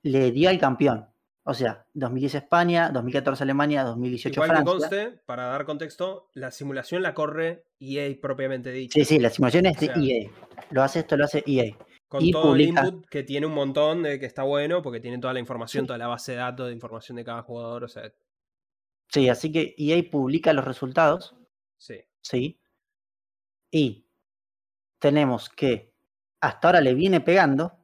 [0.02, 1.06] le dio al campeón.
[1.44, 4.72] O sea, 2010 España, 2014 Alemania, 2018 Igual Francia.
[4.72, 8.98] Conste, para dar contexto, la simulación la corre EA propiamente dicho.
[8.98, 10.30] Sí, sí, la simulación es de EA.
[10.70, 11.76] Lo hace esto, lo hace EA.
[12.08, 15.32] Con todo el input que tiene un montón de que está bueno, porque tiene toda
[15.32, 18.12] la información, toda la base de datos de información de cada jugador, o sea.
[19.08, 21.34] Sí, así que EA publica los resultados.
[21.78, 22.04] Sí.
[22.20, 22.60] Sí.
[23.70, 24.06] Y
[24.98, 25.94] tenemos que
[26.40, 27.78] hasta ahora le viene pegando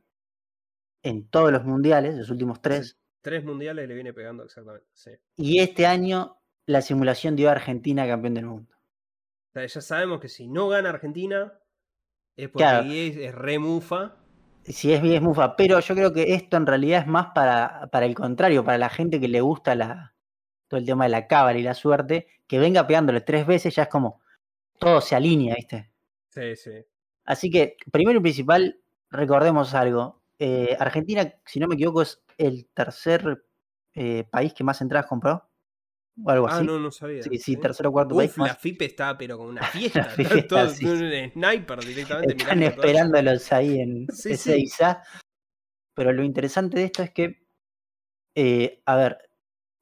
[1.02, 2.98] en todos los mundiales, los últimos tres.
[3.20, 5.10] tres mundiales le viene pegando exactamente, sí.
[5.36, 8.74] Y este año la simulación dio a Argentina campeón del mundo.
[8.74, 11.52] O sea, ya sabemos que si no gana Argentina,
[12.36, 14.16] es porque es, re mufa.
[14.64, 18.06] Sí, es, es mufa, pero yo creo que esto en realidad es más para, para
[18.06, 20.13] el contrario, para la gente que le gusta la,
[20.68, 23.84] todo el tema de la cábala y la suerte, que venga pegándole tres veces ya
[23.84, 24.20] es como
[24.78, 25.90] todo se alinea, ¿viste?
[26.30, 26.84] Sí, sí.
[27.24, 28.80] Así que, primero y principal,
[29.10, 30.22] recordemos algo.
[30.38, 33.44] Eh, Argentina, si no me equivoco, es el tercer
[33.94, 35.48] eh, país que más entradas compró
[36.22, 36.60] o algo ah, así.
[36.60, 37.22] Ah, no, no sabía.
[37.22, 38.36] Sí, sí, tercero o cuarto país.
[38.36, 40.04] La FIP está, pero con una fiesta.
[40.04, 40.84] fiesta todo, sí.
[40.86, 42.36] un sniper directamente.
[42.36, 44.64] Están esperándolos ahí en ese.
[45.94, 47.46] Pero lo interesante de esto es que,
[48.34, 49.18] eh, a ver,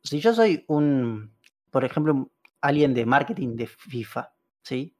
[0.03, 1.35] si yo soy un,
[1.71, 2.31] por ejemplo,
[2.61, 4.97] alguien de marketing de FIFA, ¿sí?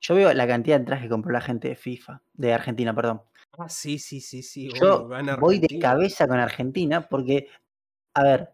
[0.00, 3.22] Yo veo la cantidad de entradas que compró la gente de FIFA, de Argentina, perdón.
[3.58, 4.68] Ah, sí, sí, sí, sí.
[4.80, 5.08] Yo
[5.38, 7.48] voy de cabeza con Argentina porque,
[8.14, 8.50] a ver,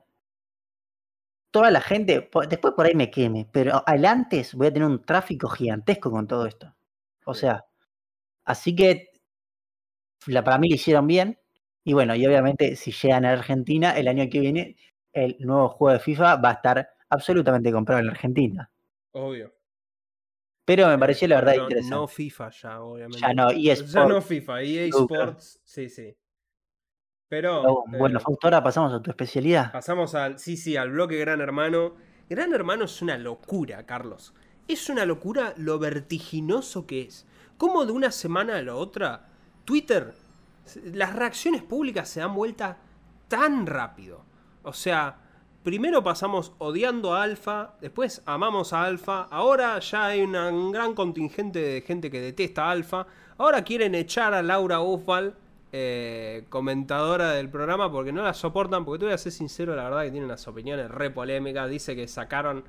[1.50, 5.02] toda la gente, después por ahí me queme, pero al antes voy a tener un
[5.02, 6.74] tráfico gigantesco con todo esto.
[7.24, 7.64] O sea,
[8.44, 9.10] así que
[10.24, 11.38] para mí lo hicieron bien.
[11.82, 14.76] Y bueno, y obviamente si llegan a Argentina, el año que viene,
[15.12, 18.70] el nuevo juego de FIFA va a estar absolutamente comprado en Argentina.
[19.12, 19.52] Obvio.
[20.64, 21.96] Pero me pareció la verdad interesante.
[21.96, 23.18] No FIFA ya, obviamente.
[23.20, 23.92] Ya no, EA Sports.
[23.92, 26.16] Ya no FIFA, EA Sports, sí, sí.
[27.28, 27.84] Pero.
[27.86, 29.72] bueno, eh, ahora pasamos a tu especialidad.
[29.72, 30.38] Pasamos al.
[30.38, 31.94] Sí, sí, al bloque Gran Hermano.
[32.28, 34.34] Gran Hermano es una locura, Carlos.
[34.68, 37.26] Es una locura lo vertiginoso que es.
[37.56, 39.28] Como de una semana a la otra,
[39.64, 40.14] Twitter,
[40.84, 42.78] las reacciones públicas se dan vuelta
[43.28, 44.24] tan rápido.
[44.62, 45.16] O sea,
[45.62, 51.60] primero pasamos odiando a Alfa, después amamos a Alfa, ahora ya hay un gran contingente
[51.60, 53.06] de gente que detesta a Alfa,
[53.38, 55.34] ahora quieren echar a Laura Oswald
[55.72, 59.84] eh, comentadora del programa porque no la soportan, porque te voy a ser sincero, la
[59.84, 61.70] verdad que tiene unas opiniones re polémicas.
[61.70, 62.64] Dice que sacaron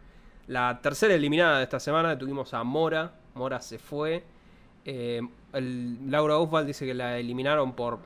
[0.47, 4.23] la tercera eliminada de esta semana, tuvimos a Mora, Mora se fue.
[4.85, 5.21] Eh,
[5.53, 7.99] Laura Oswald dice que la eliminaron por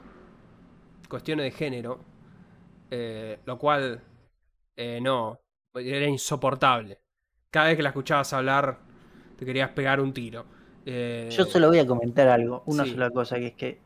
[1.10, 2.00] cuestiones de género,
[2.92, 4.02] eh, lo cual
[5.02, 5.40] no,
[5.74, 7.00] era insoportable.
[7.50, 8.80] Cada vez que la escuchabas hablar,
[9.38, 10.46] te querías pegar un tiro.
[10.86, 13.80] Yo solo voy a comentar algo, una sola cosa, que es que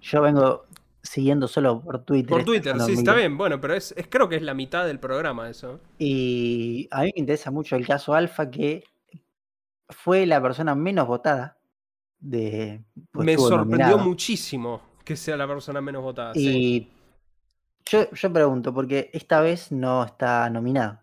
[0.00, 0.66] yo vengo
[1.02, 2.30] siguiendo solo por Twitter.
[2.30, 3.36] Por Twitter, sí, está bien.
[3.36, 5.80] Bueno, pero es, creo que es la mitad del programa eso.
[5.98, 8.84] Y a mí me interesa mucho el caso Alfa, que
[9.88, 11.56] fue la persona menos votada
[12.18, 12.82] de...
[13.10, 16.32] Pues, me sorprendió muchísimo que sea la persona menos votada.
[16.34, 16.88] Y
[17.90, 21.00] yo, yo pregunto, porque esta vez no está nominado.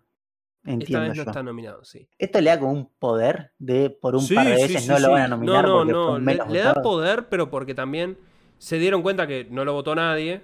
[0.66, 2.08] Entiendo Esta vez no está nominado, sí.
[2.18, 5.22] Esto le da como un poder de por un par de veces no lo van
[5.22, 5.66] a nominar.
[5.66, 6.20] No, no, no.
[6.20, 8.18] le, da poder, pero porque también
[8.58, 10.42] se dieron cuenta que no lo votó nadie.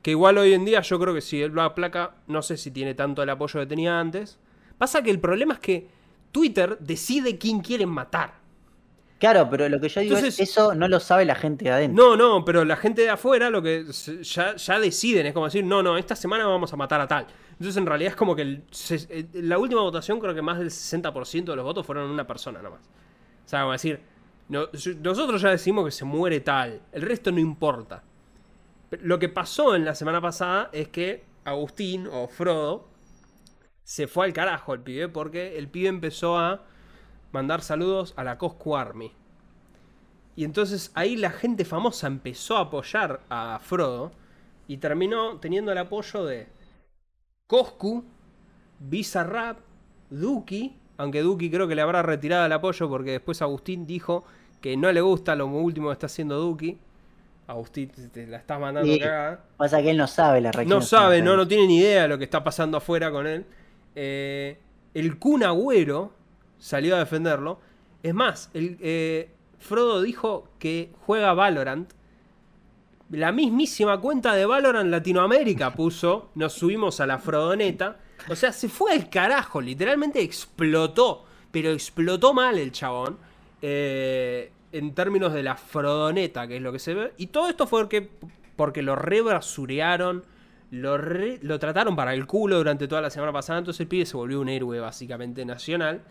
[0.00, 2.56] Que igual hoy en día yo creo que si él va a placa, no sé
[2.56, 4.38] si tiene tanto el apoyo que tenía antes.
[4.78, 5.88] Pasa que el problema es que
[6.30, 8.43] Twitter decide quién quieren matar.
[9.18, 11.70] Claro, pero lo que yo digo Entonces- es, eso no lo sabe la gente de
[11.70, 12.04] adentro.
[12.04, 13.84] No, no, pero la gente de afuera lo que
[14.22, 17.26] ya, ya deciden, es como decir, no, no, esta semana vamos a matar a tal.
[17.52, 20.58] Entonces en realidad es como que el se- eh, la última votación creo que más
[20.58, 22.80] del 60% de los votos fueron una persona nomás.
[23.44, 24.00] O sea, como decir,
[24.48, 24.68] no-
[25.00, 28.02] nosotros ya decimos que se muere tal, el resto no importa.
[29.00, 32.88] Lo que pasó en la semana pasada es que Agustín o Frodo
[33.84, 36.62] se fue al carajo el pibe porque el pibe empezó a
[37.34, 39.10] mandar saludos a la Coscu Army.
[40.36, 44.12] Y entonces ahí la gente famosa empezó a apoyar a Frodo
[44.68, 46.46] y terminó teniendo el apoyo de
[47.48, 48.04] Coscu,
[48.78, 49.58] Bizarrap,
[50.10, 54.24] Duki, aunque Duki creo que le habrá retirado el apoyo porque después Agustín dijo
[54.60, 56.78] que no le gusta lo último que está haciendo Duki.
[57.48, 58.98] Agustín, te- la estás mandando Sí.
[59.00, 59.44] cagada.
[59.56, 60.50] Pasa que él no sabe la.
[60.66, 63.44] No sabe, no, no tiene ni idea de lo que está pasando afuera con él.
[63.96, 64.56] Eh,
[64.94, 66.12] el Kun Agüero
[66.58, 67.60] salió a defenderlo.
[68.02, 71.90] Es más, el, eh, Frodo dijo que juega Valorant.
[73.10, 76.30] La mismísima cuenta de Valorant Latinoamérica puso.
[76.34, 77.98] Nos subimos a la Frodoneta.
[78.28, 79.60] O sea, se fue al carajo.
[79.60, 81.24] Literalmente explotó.
[81.50, 83.18] Pero explotó mal el chabón.
[83.62, 87.12] eh, en términos de la Frodoneta, que es lo que se ve.
[87.16, 88.10] Y todo esto fue porque,
[88.56, 90.24] porque lo rebasurearon.
[90.72, 93.60] Lo, lo trataron para el culo durante toda la semana pasada.
[93.60, 96.02] Entonces el pibe se volvió un héroe básicamente nacional.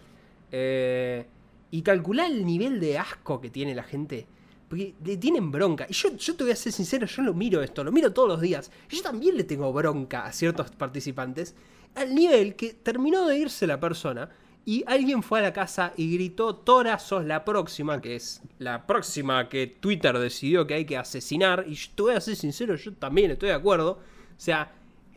[0.55, 1.25] Eh,
[1.71, 4.27] y calcular el nivel de asco que tiene la gente.
[4.69, 5.87] Porque le tienen bronca.
[5.89, 8.29] Y yo, yo te voy a ser sincero, yo lo miro esto, lo miro todos
[8.29, 8.71] los días.
[8.87, 11.55] Yo también le tengo bronca a ciertos participantes.
[11.95, 14.29] Al nivel que terminó de irse la persona.
[14.65, 18.85] Y alguien fue a la casa y gritó, Tora, sos la próxima, que es la
[18.85, 21.65] próxima que Twitter decidió que hay que asesinar.
[21.67, 23.93] Y yo te voy a ser sincero, yo también estoy de acuerdo.
[23.93, 23.99] O
[24.37, 24.71] sea,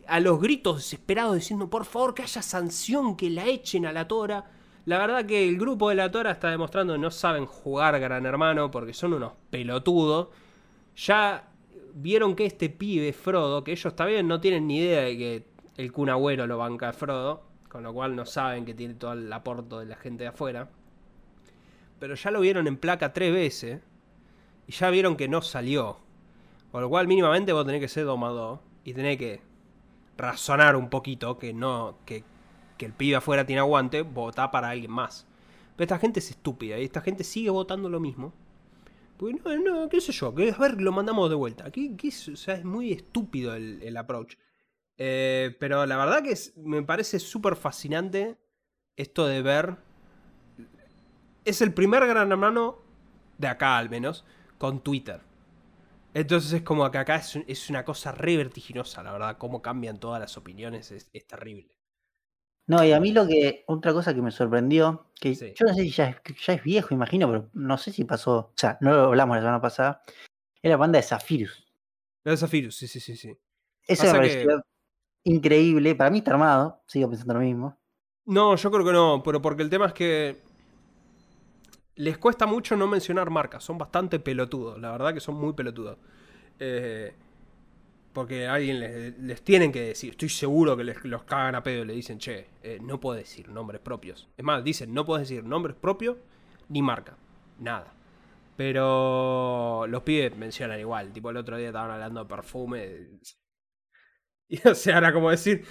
[0.07, 4.07] a los gritos desesperados diciendo, por favor, que haya sanción, que la echen a la
[4.07, 4.56] Tora.
[4.87, 8.25] La verdad que el grupo de la Tora está demostrando que no saben jugar Gran
[8.25, 10.29] Hermano porque son unos pelotudos.
[10.95, 11.49] Ya
[11.93, 15.91] vieron que este pibe, Frodo, que ellos bien, no tienen ni idea de que el
[15.91, 19.75] Kun lo banca a Frodo, con lo cual no saben que tiene todo el aporte
[19.75, 20.69] de la gente de afuera.
[21.99, 23.81] Pero ya lo vieron en placa tres veces
[24.67, 25.97] y ya vieron que no salió.
[26.71, 29.41] Con lo cual mínimamente vos tenés que ser domador y tenés que
[30.15, 32.23] razonar un poquito que no que,
[32.77, 35.27] que el pibe afuera tiene aguante, votá para alguien más.
[35.75, 38.33] Pero esta gente es estúpida y esta gente sigue votando lo mismo.
[39.17, 41.71] Porque no, no, qué sé yo, que a ver, lo mandamos de vuelta.
[41.71, 42.63] ¿Qué, qué es?
[42.63, 44.35] Muy estúpido el, approach.
[44.97, 48.37] Eh, pero la verdad que me parece súper fascinante
[48.95, 49.77] esto de ver.
[51.45, 52.79] Es el primer gran hermano
[53.37, 54.25] de acá al menos,
[54.57, 55.21] con Twitter.
[56.13, 59.37] Entonces es como que acá es, es una cosa re vertiginosa, la verdad.
[59.37, 61.76] Cómo cambian todas las opiniones es, es terrible.
[62.67, 65.53] No, y a mí lo que, otra cosa que me sorprendió, que Sí.
[65.55, 68.03] yo no sé si ya es, que ya es viejo, imagino, pero no sé si
[68.03, 70.03] pasó, o sea, no lo hablamos la semana pasada,
[70.61, 71.65] es la banda de Zafirus.
[72.25, 73.37] Lo de Zafirus, sí, sí, sí, sí.
[73.87, 74.63] Eso Pasa me que- pareció
[75.23, 77.77] increíble, para mí está armado, sigo pensando lo mismo.
[78.25, 80.41] No, yo creo que no, pero porque el tema es que
[81.95, 85.97] les cuesta mucho no mencionar marcas, son bastante pelotudos, la verdad que son muy pelotudos.
[86.59, 87.15] Eh,
[88.17, 88.79] porque alguien
[89.27, 92.17] les, tienen que decir, estoy seguro que les, los cagan a pedo y le dicen,
[92.17, 94.27] che, eh, no puedes decir nombres propios.
[94.35, 96.17] Es más, dicen, no puedes decir nombres propios
[96.69, 97.15] ni marca,
[97.59, 97.93] nada.
[98.55, 102.97] Pero los pibes mencionan igual, tipo el otro día estaban hablando de perfume.
[104.49, 105.65] Y o sea, era como decir,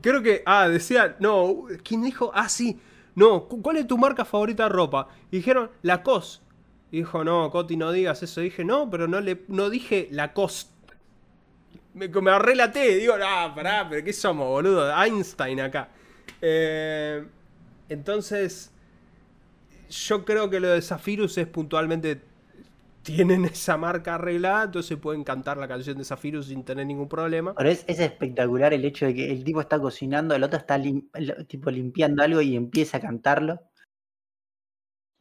[0.00, 2.30] creo que, ah, decía, no, ¿quién dijo?
[2.34, 2.80] Ah, sí,
[3.14, 5.08] no, cu- ¿cuál es tu marca favorita de ropa?
[5.30, 6.44] Y dijeron, Lacoste.
[6.90, 8.40] Y dijo, no, Coti, no digas eso.
[8.40, 10.72] dije, no, pero no, le, no dije Lacoste.
[11.96, 14.92] Me, me arrelaté, digo, ah, pará, pero ¿qué somos, boludo?
[15.02, 15.88] Einstein acá.
[16.42, 17.24] Eh,
[17.88, 18.70] entonces,
[19.88, 22.20] yo creo que lo de Zafirus es puntualmente.
[23.02, 27.54] Tienen esa marca arreglada, entonces pueden cantar la canción de Zafirus sin tener ningún problema.
[27.54, 30.76] Pero es, es espectacular el hecho de que el tipo está cocinando, el otro está
[30.76, 33.60] lim- el- tipo limpiando algo y empieza a cantarlo.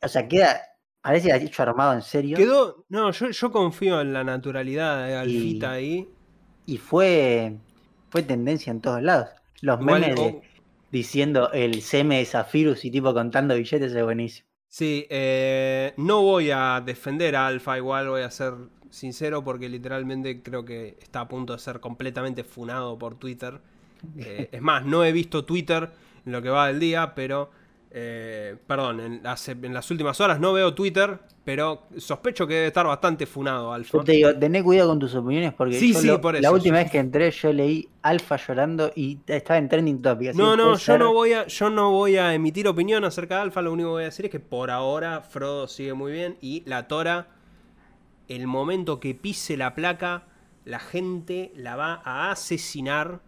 [0.01, 0.59] O sea, queda,
[1.01, 2.35] parece hecho armado en serio.
[2.37, 2.85] Quedó.
[2.89, 6.09] No, yo, yo confío en la naturalidad de Alfita Y- ahí.
[6.65, 7.57] Y fue,
[8.09, 9.29] fue tendencia en todos lados.
[9.61, 10.45] Los Igual, memes de- oh,
[10.91, 14.47] diciendo el seme de Zafirus y tipo contando billetes es buenísimo.
[14.67, 18.53] sí, eh, no voy a defender a Alfa, igual voy a ser
[18.89, 23.61] sincero porque literalmente creo que está a punto de ser completamente funado por Twitter.
[24.21, 25.91] Eh, es más, no he visto Twitter
[26.25, 27.51] en lo que va del día, pero
[27.97, 32.67] Eh, perdón, en las, en las últimas horas no veo Twitter, pero sospecho que debe
[32.67, 33.99] estar bastante funado Alfa.
[33.99, 36.39] Yo te digo, tené cuidado con tus opiniones porque Sí, yo sí, lo- por la
[36.41, 36.83] eso, última sí.
[36.83, 40.29] vez que entré yo leí Alfa llorando y estaba en trending topic.
[40.31, 43.35] así No, no, yo ser- no voy a, yo no voy a emitir opinión acerca
[43.37, 46.11] de Alfa, lo único que voy a decir es que por ahora Frodo sigue muy
[46.11, 47.29] bien y la Tora,
[48.27, 50.23] el momento que pise la placa,
[50.65, 53.21] la gente la va a asesinar,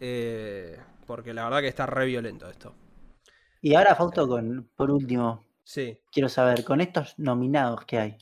[0.00, 2.72] eh, porque la verdad que está re violento esto.
[3.66, 8.18] Y ahora, Fausto, con, por último, Sí, quiero saber, con estos nominados que hay,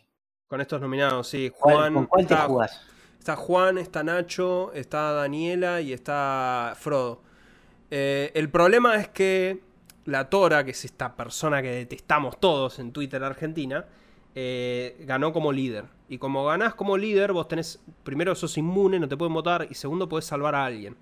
[0.47, 2.81] con estos nominados, sí, ¿cuál- Juan, ¿con cuál te está- jugás?
[3.19, 7.23] Está Juan, está Nacho, está Daniela y está Frodo.
[7.91, 9.65] Eh, el problema es que
[10.05, 13.85] la Tora, que es esta persona que detestamos todos en Twitter Argentina,
[14.37, 15.87] eh, ganó como líder.
[16.09, 19.75] Y como ganás como líder, vos tenés, primero sos inmune, no te pueden votar, y
[19.75, 20.97] segundo podés salvar a alguien.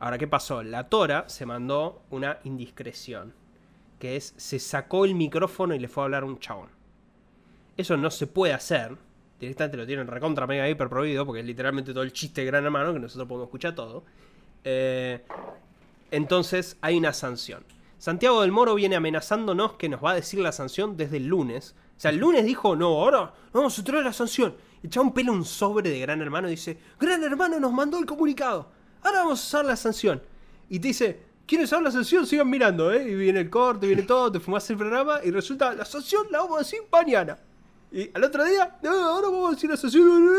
[0.00, 0.62] Ahora, ¿qué pasó?
[0.62, 3.34] La Tora se mandó una indiscreción,
[3.98, 6.70] que es, se sacó el micrófono y le fue a hablar un chabón.
[7.76, 8.96] Eso no se puede hacer.
[9.38, 12.64] Directamente lo tienen recontra mega hiper prohibido, porque es literalmente todo el chiste de Gran
[12.64, 14.02] Hermano, que nosotros podemos escuchar todo.
[14.64, 15.22] Eh,
[16.10, 17.62] entonces hay una sanción.
[17.98, 21.74] Santiago del Moro viene amenazándonos que nos va a decir la sanción desde el lunes.
[21.98, 24.54] O sea, el lunes dijo, no, ahora vamos a traer la sanción.
[24.82, 27.98] Y el chabón pela un sobre de Gran Hermano y dice, Gran Hermano nos mandó
[27.98, 28.79] el comunicado.
[29.02, 30.22] Ahora vamos a usar la sanción.
[30.68, 32.26] Y te dice, ¿quieren saber la sanción?
[32.26, 33.10] Sigan mirando, ¿eh?
[33.10, 36.38] Y viene el corte, viene todo, te fumás el programa y resulta, la sanción la
[36.38, 37.38] vamos a decir mañana.
[37.92, 40.30] Y al otro día, no, ahora vamos a decir la sanción.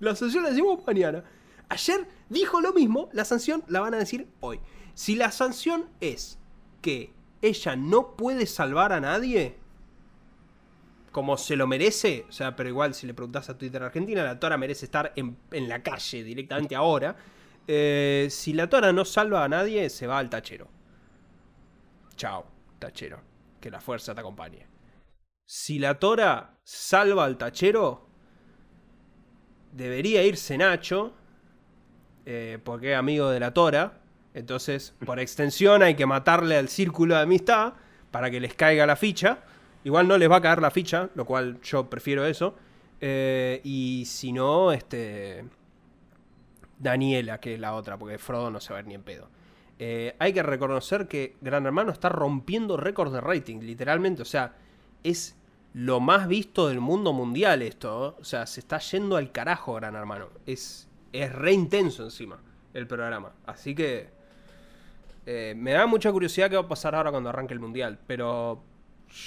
[0.00, 1.24] La sanción la decimos mañana.
[1.68, 4.60] Ayer dijo lo mismo, la sanción la van a decir hoy.
[4.94, 6.38] Si la sanción es
[6.82, 9.56] que ella no puede salvar a nadie,
[11.12, 14.38] como se lo merece, o sea, pero igual si le preguntás a Twitter Argentina, la
[14.38, 17.16] Tora merece estar en la calle directamente ahora.
[17.70, 20.68] Eh, si la Tora no salva a nadie, se va al tachero.
[22.16, 22.46] Chao,
[22.78, 23.20] tachero.
[23.60, 24.66] Que la fuerza te acompañe.
[25.44, 28.08] Si la Tora salva al tachero,
[29.72, 31.12] debería irse Nacho,
[32.24, 34.00] eh, porque es amigo de la Tora.
[34.32, 37.74] Entonces, por extensión, hay que matarle al círculo de amistad
[38.10, 39.40] para que les caiga la ficha.
[39.84, 42.54] Igual no les va a caer la ficha, lo cual yo prefiero eso.
[43.00, 45.44] Eh, y si no, este.
[46.78, 49.28] Daniela, que es la otra, porque Frodo no se va a ver ni en pedo.
[49.78, 54.22] Eh, hay que reconocer que Gran Hermano está rompiendo récords de rating, literalmente.
[54.22, 54.56] O sea,
[55.04, 55.36] es
[55.72, 58.08] lo más visto del mundo mundial esto.
[58.08, 58.20] ¿eh?
[58.20, 60.28] O sea, se está yendo al carajo Gran Hermano.
[60.46, 62.40] Es, es re intenso encima
[62.74, 63.32] el programa.
[63.46, 64.08] Así que
[65.26, 67.98] eh, me da mucha curiosidad qué va a pasar ahora cuando arranque el mundial.
[68.06, 68.64] Pero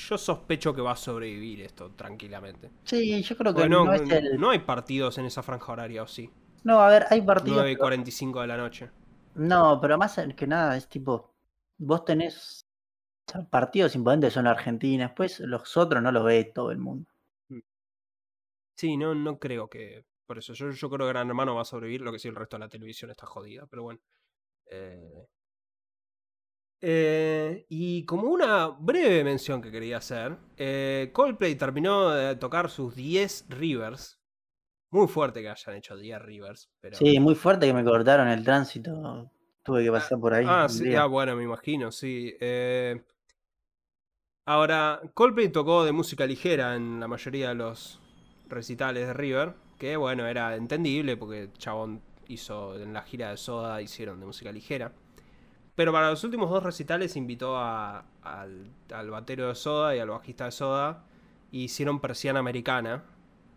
[0.07, 2.69] yo sospecho que va a sobrevivir esto tranquilamente.
[2.84, 4.40] Sí, yo creo que Porque no, no, es el...
[4.40, 6.30] no hay partidos en esa franja horaria, ¿o sí?
[6.63, 7.57] No, a ver, hay partidos...
[7.57, 8.89] 9 y pero- 45 de la noche.
[9.35, 11.33] No, pero más que nada es tipo,
[11.77, 12.65] vos tenés
[13.49, 17.09] partidos importantes son Argentina, después los otros no los ve todo el mundo.
[18.77, 20.05] Sí, no, no creo que.
[20.25, 22.35] Por eso, yo, yo creo que Gran Hermano va a sobrevivir, lo que sí el
[22.35, 23.99] resto de la televisión está jodida, pero bueno.
[24.65, 25.27] Eh,
[26.81, 32.95] eh, y como una breve mención que quería hacer, eh, Coldplay terminó de tocar sus
[32.95, 34.20] 10 Rivers.
[34.91, 36.97] Muy fuerte que hayan hecho 10 Rivers, pero.
[36.99, 39.30] Sí, muy fuerte que me cortaron el tránsito,
[39.63, 40.45] tuve que pasar por ahí.
[40.45, 41.01] Ah, sí, día.
[41.01, 42.35] ah, bueno, me imagino, sí.
[42.39, 43.01] Eh,
[44.45, 47.99] ahora, Coldplay tocó de música ligera en la mayoría de los
[48.47, 53.81] recitales de River, que bueno, era entendible porque chabón hizo en la gira de Soda,
[53.81, 54.91] hicieron de música ligera.
[55.76, 60.09] Pero para los últimos dos recitales invitó a- al, al batero de Soda y al
[60.09, 61.05] bajista de Soda
[61.51, 63.03] y hicieron persiana americana,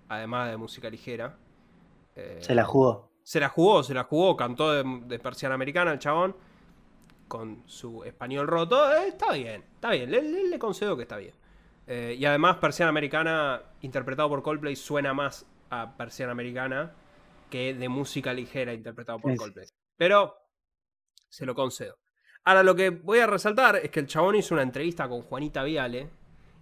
[0.08, 1.36] además de música ligera.
[2.16, 3.10] Eh, Se la jugó.
[3.22, 6.36] se la jugó, se la jugó, cantó de, de persiana americana el chabón,
[7.28, 8.92] con su español roto.
[8.92, 11.34] eh, está bien, está bien, le, le- le concedo que está bien.
[11.86, 16.92] Eh, y además, persiana americana, interpretado por Coldplay, suena más a persiana americana
[17.50, 19.36] que de música ligera interpretado por Sí.
[19.38, 19.66] Coldplay.
[19.96, 20.34] Pero
[21.28, 21.96] se lo concedo.
[22.44, 25.62] Ahora, lo que voy a resaltar es que el chabón hizo una entrevista con Juanita
[25.64, 26.08] Viale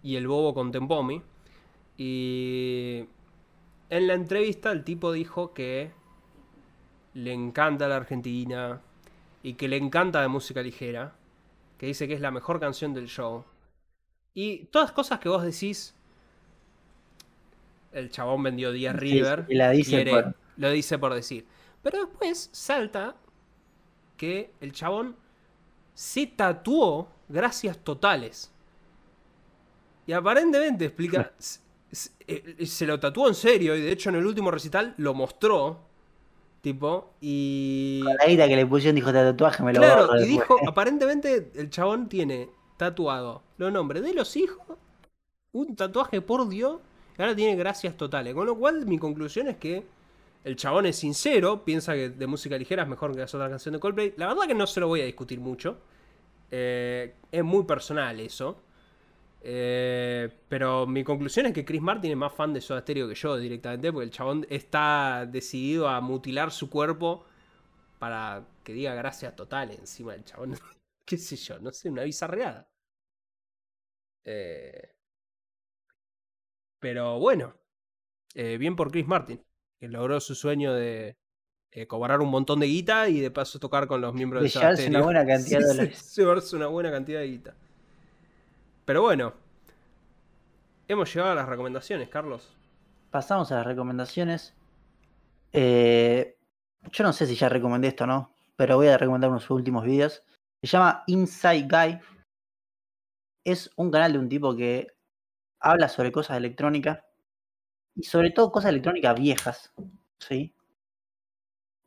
[0.02, 1.20] y el Bobo con Tempomi.
[1.96, 3.04] Y
[3.92, 5.92] en la entrevista el tipo dijo que
[7.14, 8.80] le encanta la Argentina
[9.42, 11.14] y que le encanta de música ligera,
[11.78, 13.44] que dice que es la mejor canción del show.
[14.34, 15.94] Y todas cosas que vos decís,
[17.92, 21.46] el chabón vendió 10 Sí, River, sí, la dice quiere- por- lo dice por decir.
[21.82, 23.16] Pero después salta
[24.16, 25.16] que el chabón
[25.94, 28.52] se tatuó gracias totales.
[30.06, 31.32] Y aparentemente explica,
[31.92, 35.80] se lo tatuó en serio y de hecho en el último recital lo mostró.
[36.60, 38.02] Tipo, y...
[38.18, 40.28] La guita que le pusieron dijo, "Este tatuaje me lo borro Claro, y después".
[40.28, 44.64] dijo, aparentemente el chabón tiene tatuado los nombres de los hijos,
[45.52, 46.80] un tatuaje por Dios,
[47.18, 48.34] y ahora tiene gracias totales.
[48.34, 49.84] Con lo cual, mi conclusión es que
[50.44, 53.78] el chabón es sincero, piensa que de música ligera es mejor que las otras canciones
[53.78, 54.14] de Coldplay.
[54.16, 55.78] La verdad que no se lo voy a discutir mucho.
[56.50, 58.58] Eh, es muy personal eso.
[59.44, 63.16] Eh, pero mi conclusión es que Chris Martin es más fan de Soda Stereo que
[63.16, 67.24] yo directamente, porque el chabón está decidido a mutilar su cuerpo
[67.98, 70.54] para que diga gracias total encima del chabón.
[71.04, 71.58] ¿Qué sé yo?
[71.58, 72.70] No sé, una bizarreada.
[74.24, 74.94] Eh,
[76.78, 77.56] pero bueno,
[78.34, 79.44] eh, bien por Chris Martin,
[79.80, 81.16] que logró su sueño de
[81.88, 84.74] cobrar un montón de guita y de paso tocar con los miembros de, de Soda
[84.86, 86.14] una buena cantidad de dólares.
[86.14, 87.56] Llevarse una buena cantidad de guita.
[88.92, 89.32] Pero bueno,
[90.86, 92.54] hemos llegado a las recomendaciones, Carlos.
[93.10, 94.54] Pasamos a las recomendaciones.
[95.50, 96.36] Eh,
[96.90, 99.86] yo no sé si ya recomendé esto o no, pero voy a recomendar unos últimos
[99.86, 100.22] vídeos.
[100.60, 102.00] Se llama Inside Guy.
[103.44, 104.88] Es un canal de un tipo que
[105.58, 107.02] habla sobre cosas electrónicas
[107.94, 109.72] y sobre todo cosas electrónicas viejas,
[110.18, 110.54] ¿sí?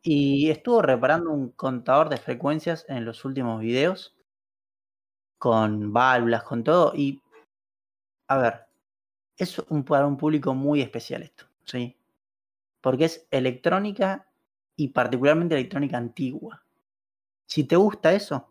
[0.02, 4.16] Y estuvo reparando un contador de frecuencias en los últimos videos
[5.38, 7.22] con válvulas, con todo y
[8.28, 8.66] a ver,
[9.38, 11.98] es un, para un público muy especial esto, ¿sí?
[12.82, 14.28] Porque es electrónica
[14.76, 16.64] y particularmente electrónica antigua.
[17.46, 18.50] Si te gusta eso,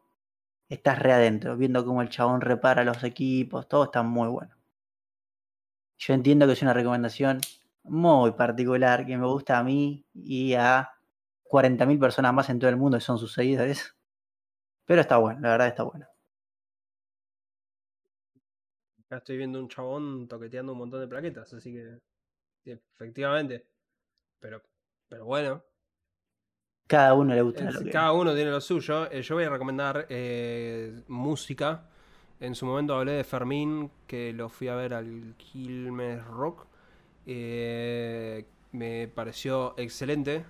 [0.68, 4.54] estás re adentro, viendo cómo el chabón repara los equipos, todo está muy bueno.
[5.98, 7.40] Yo entiendo que es una recomendación
[7.84, 10.90] muy particular que me gusta a mí y a
[11.44, 13.94] 40.000 personas más en todo el mundo que son sus seguidores.
[14.84, 16.06] Pero está bueno, la verdad está bueno.
[19.14, 22.00] Acá estoy viendo un chabón toqueteando un montón de plaquetas, así que
[22.64, 23.64] efectivamente.
[24.40, 24.60] Pero,
[25.08, 25.62] pero bueno,
[26.88, 27.90] cada uno le gusta lo que...
[27.90, 29.08] Cada uno tiene lo suyo.
[29.10, 31.84] Eh, yo voy a recomendar eh, música.
[32.40, 36.66] En su momento hablé de Fermín, que lo fui a ver al Quilmes Rock.
[37.24, 40.44] Eh, me pareció excelente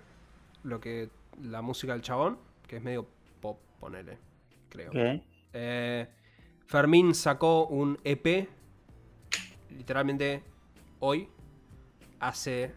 [0.62, 1.10] lo que
[1.42, 3.06] la música del chabón, que es medio
[3.42, 4.16] pop, ponele,
[4.70, 4.90] creo.
[6.66, 8.48] Fermín sacó un EP,
[9.70, 10.42] literalmente
[11.00, 11.28] hoy,
[12.20, 12.72] hace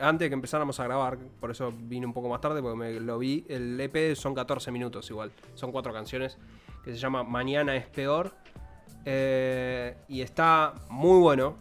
[0.00, 3.00] antes de que empezáramos a grabar, por eso vine un poco más tarde, porque me
[3.00, 3.44] lo vi.
[3.48, 6.38] El EP son 14 minutos igual, son cuatro canciones,
[6.84, 8.34] que se llama Mañana es peor.
[9.04, 11.56] Eh, y está muy bueno.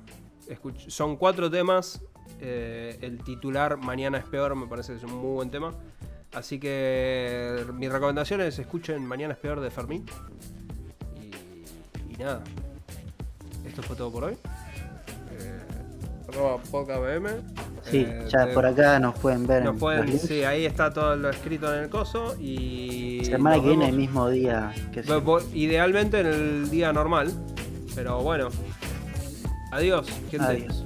[0.88, 2.04] son cuatro temas.
[2.42, 5.74] Eh, el titular Mañana es peor me parece que es un muy buen tema.
[6.34, 10.06] Así que mi recomendación es escuchen Mañana es peor de Fermín.
[12.18, 12.42] Y, nada.
[13.66, 14.38] Esto fue todo por hoy.
[15.32, 15.62] Eh,
[17.84, 19.64] Sí, eh, ya por acá nos pueden ver.
[19.64, 22.36] Nos pueden, sí, ahí está todo lo escrito en el coso.
[22.40, 23.22] Y.
[23.26, 25.04] Semana que viene, el mismo día que
[25.54, 27.32] Idealmente en el día normal.
[27.94, 28.50] Pero bueno.
[29.72, 30.46] Adiós, gente.
[30.46, 30.85] Adiós.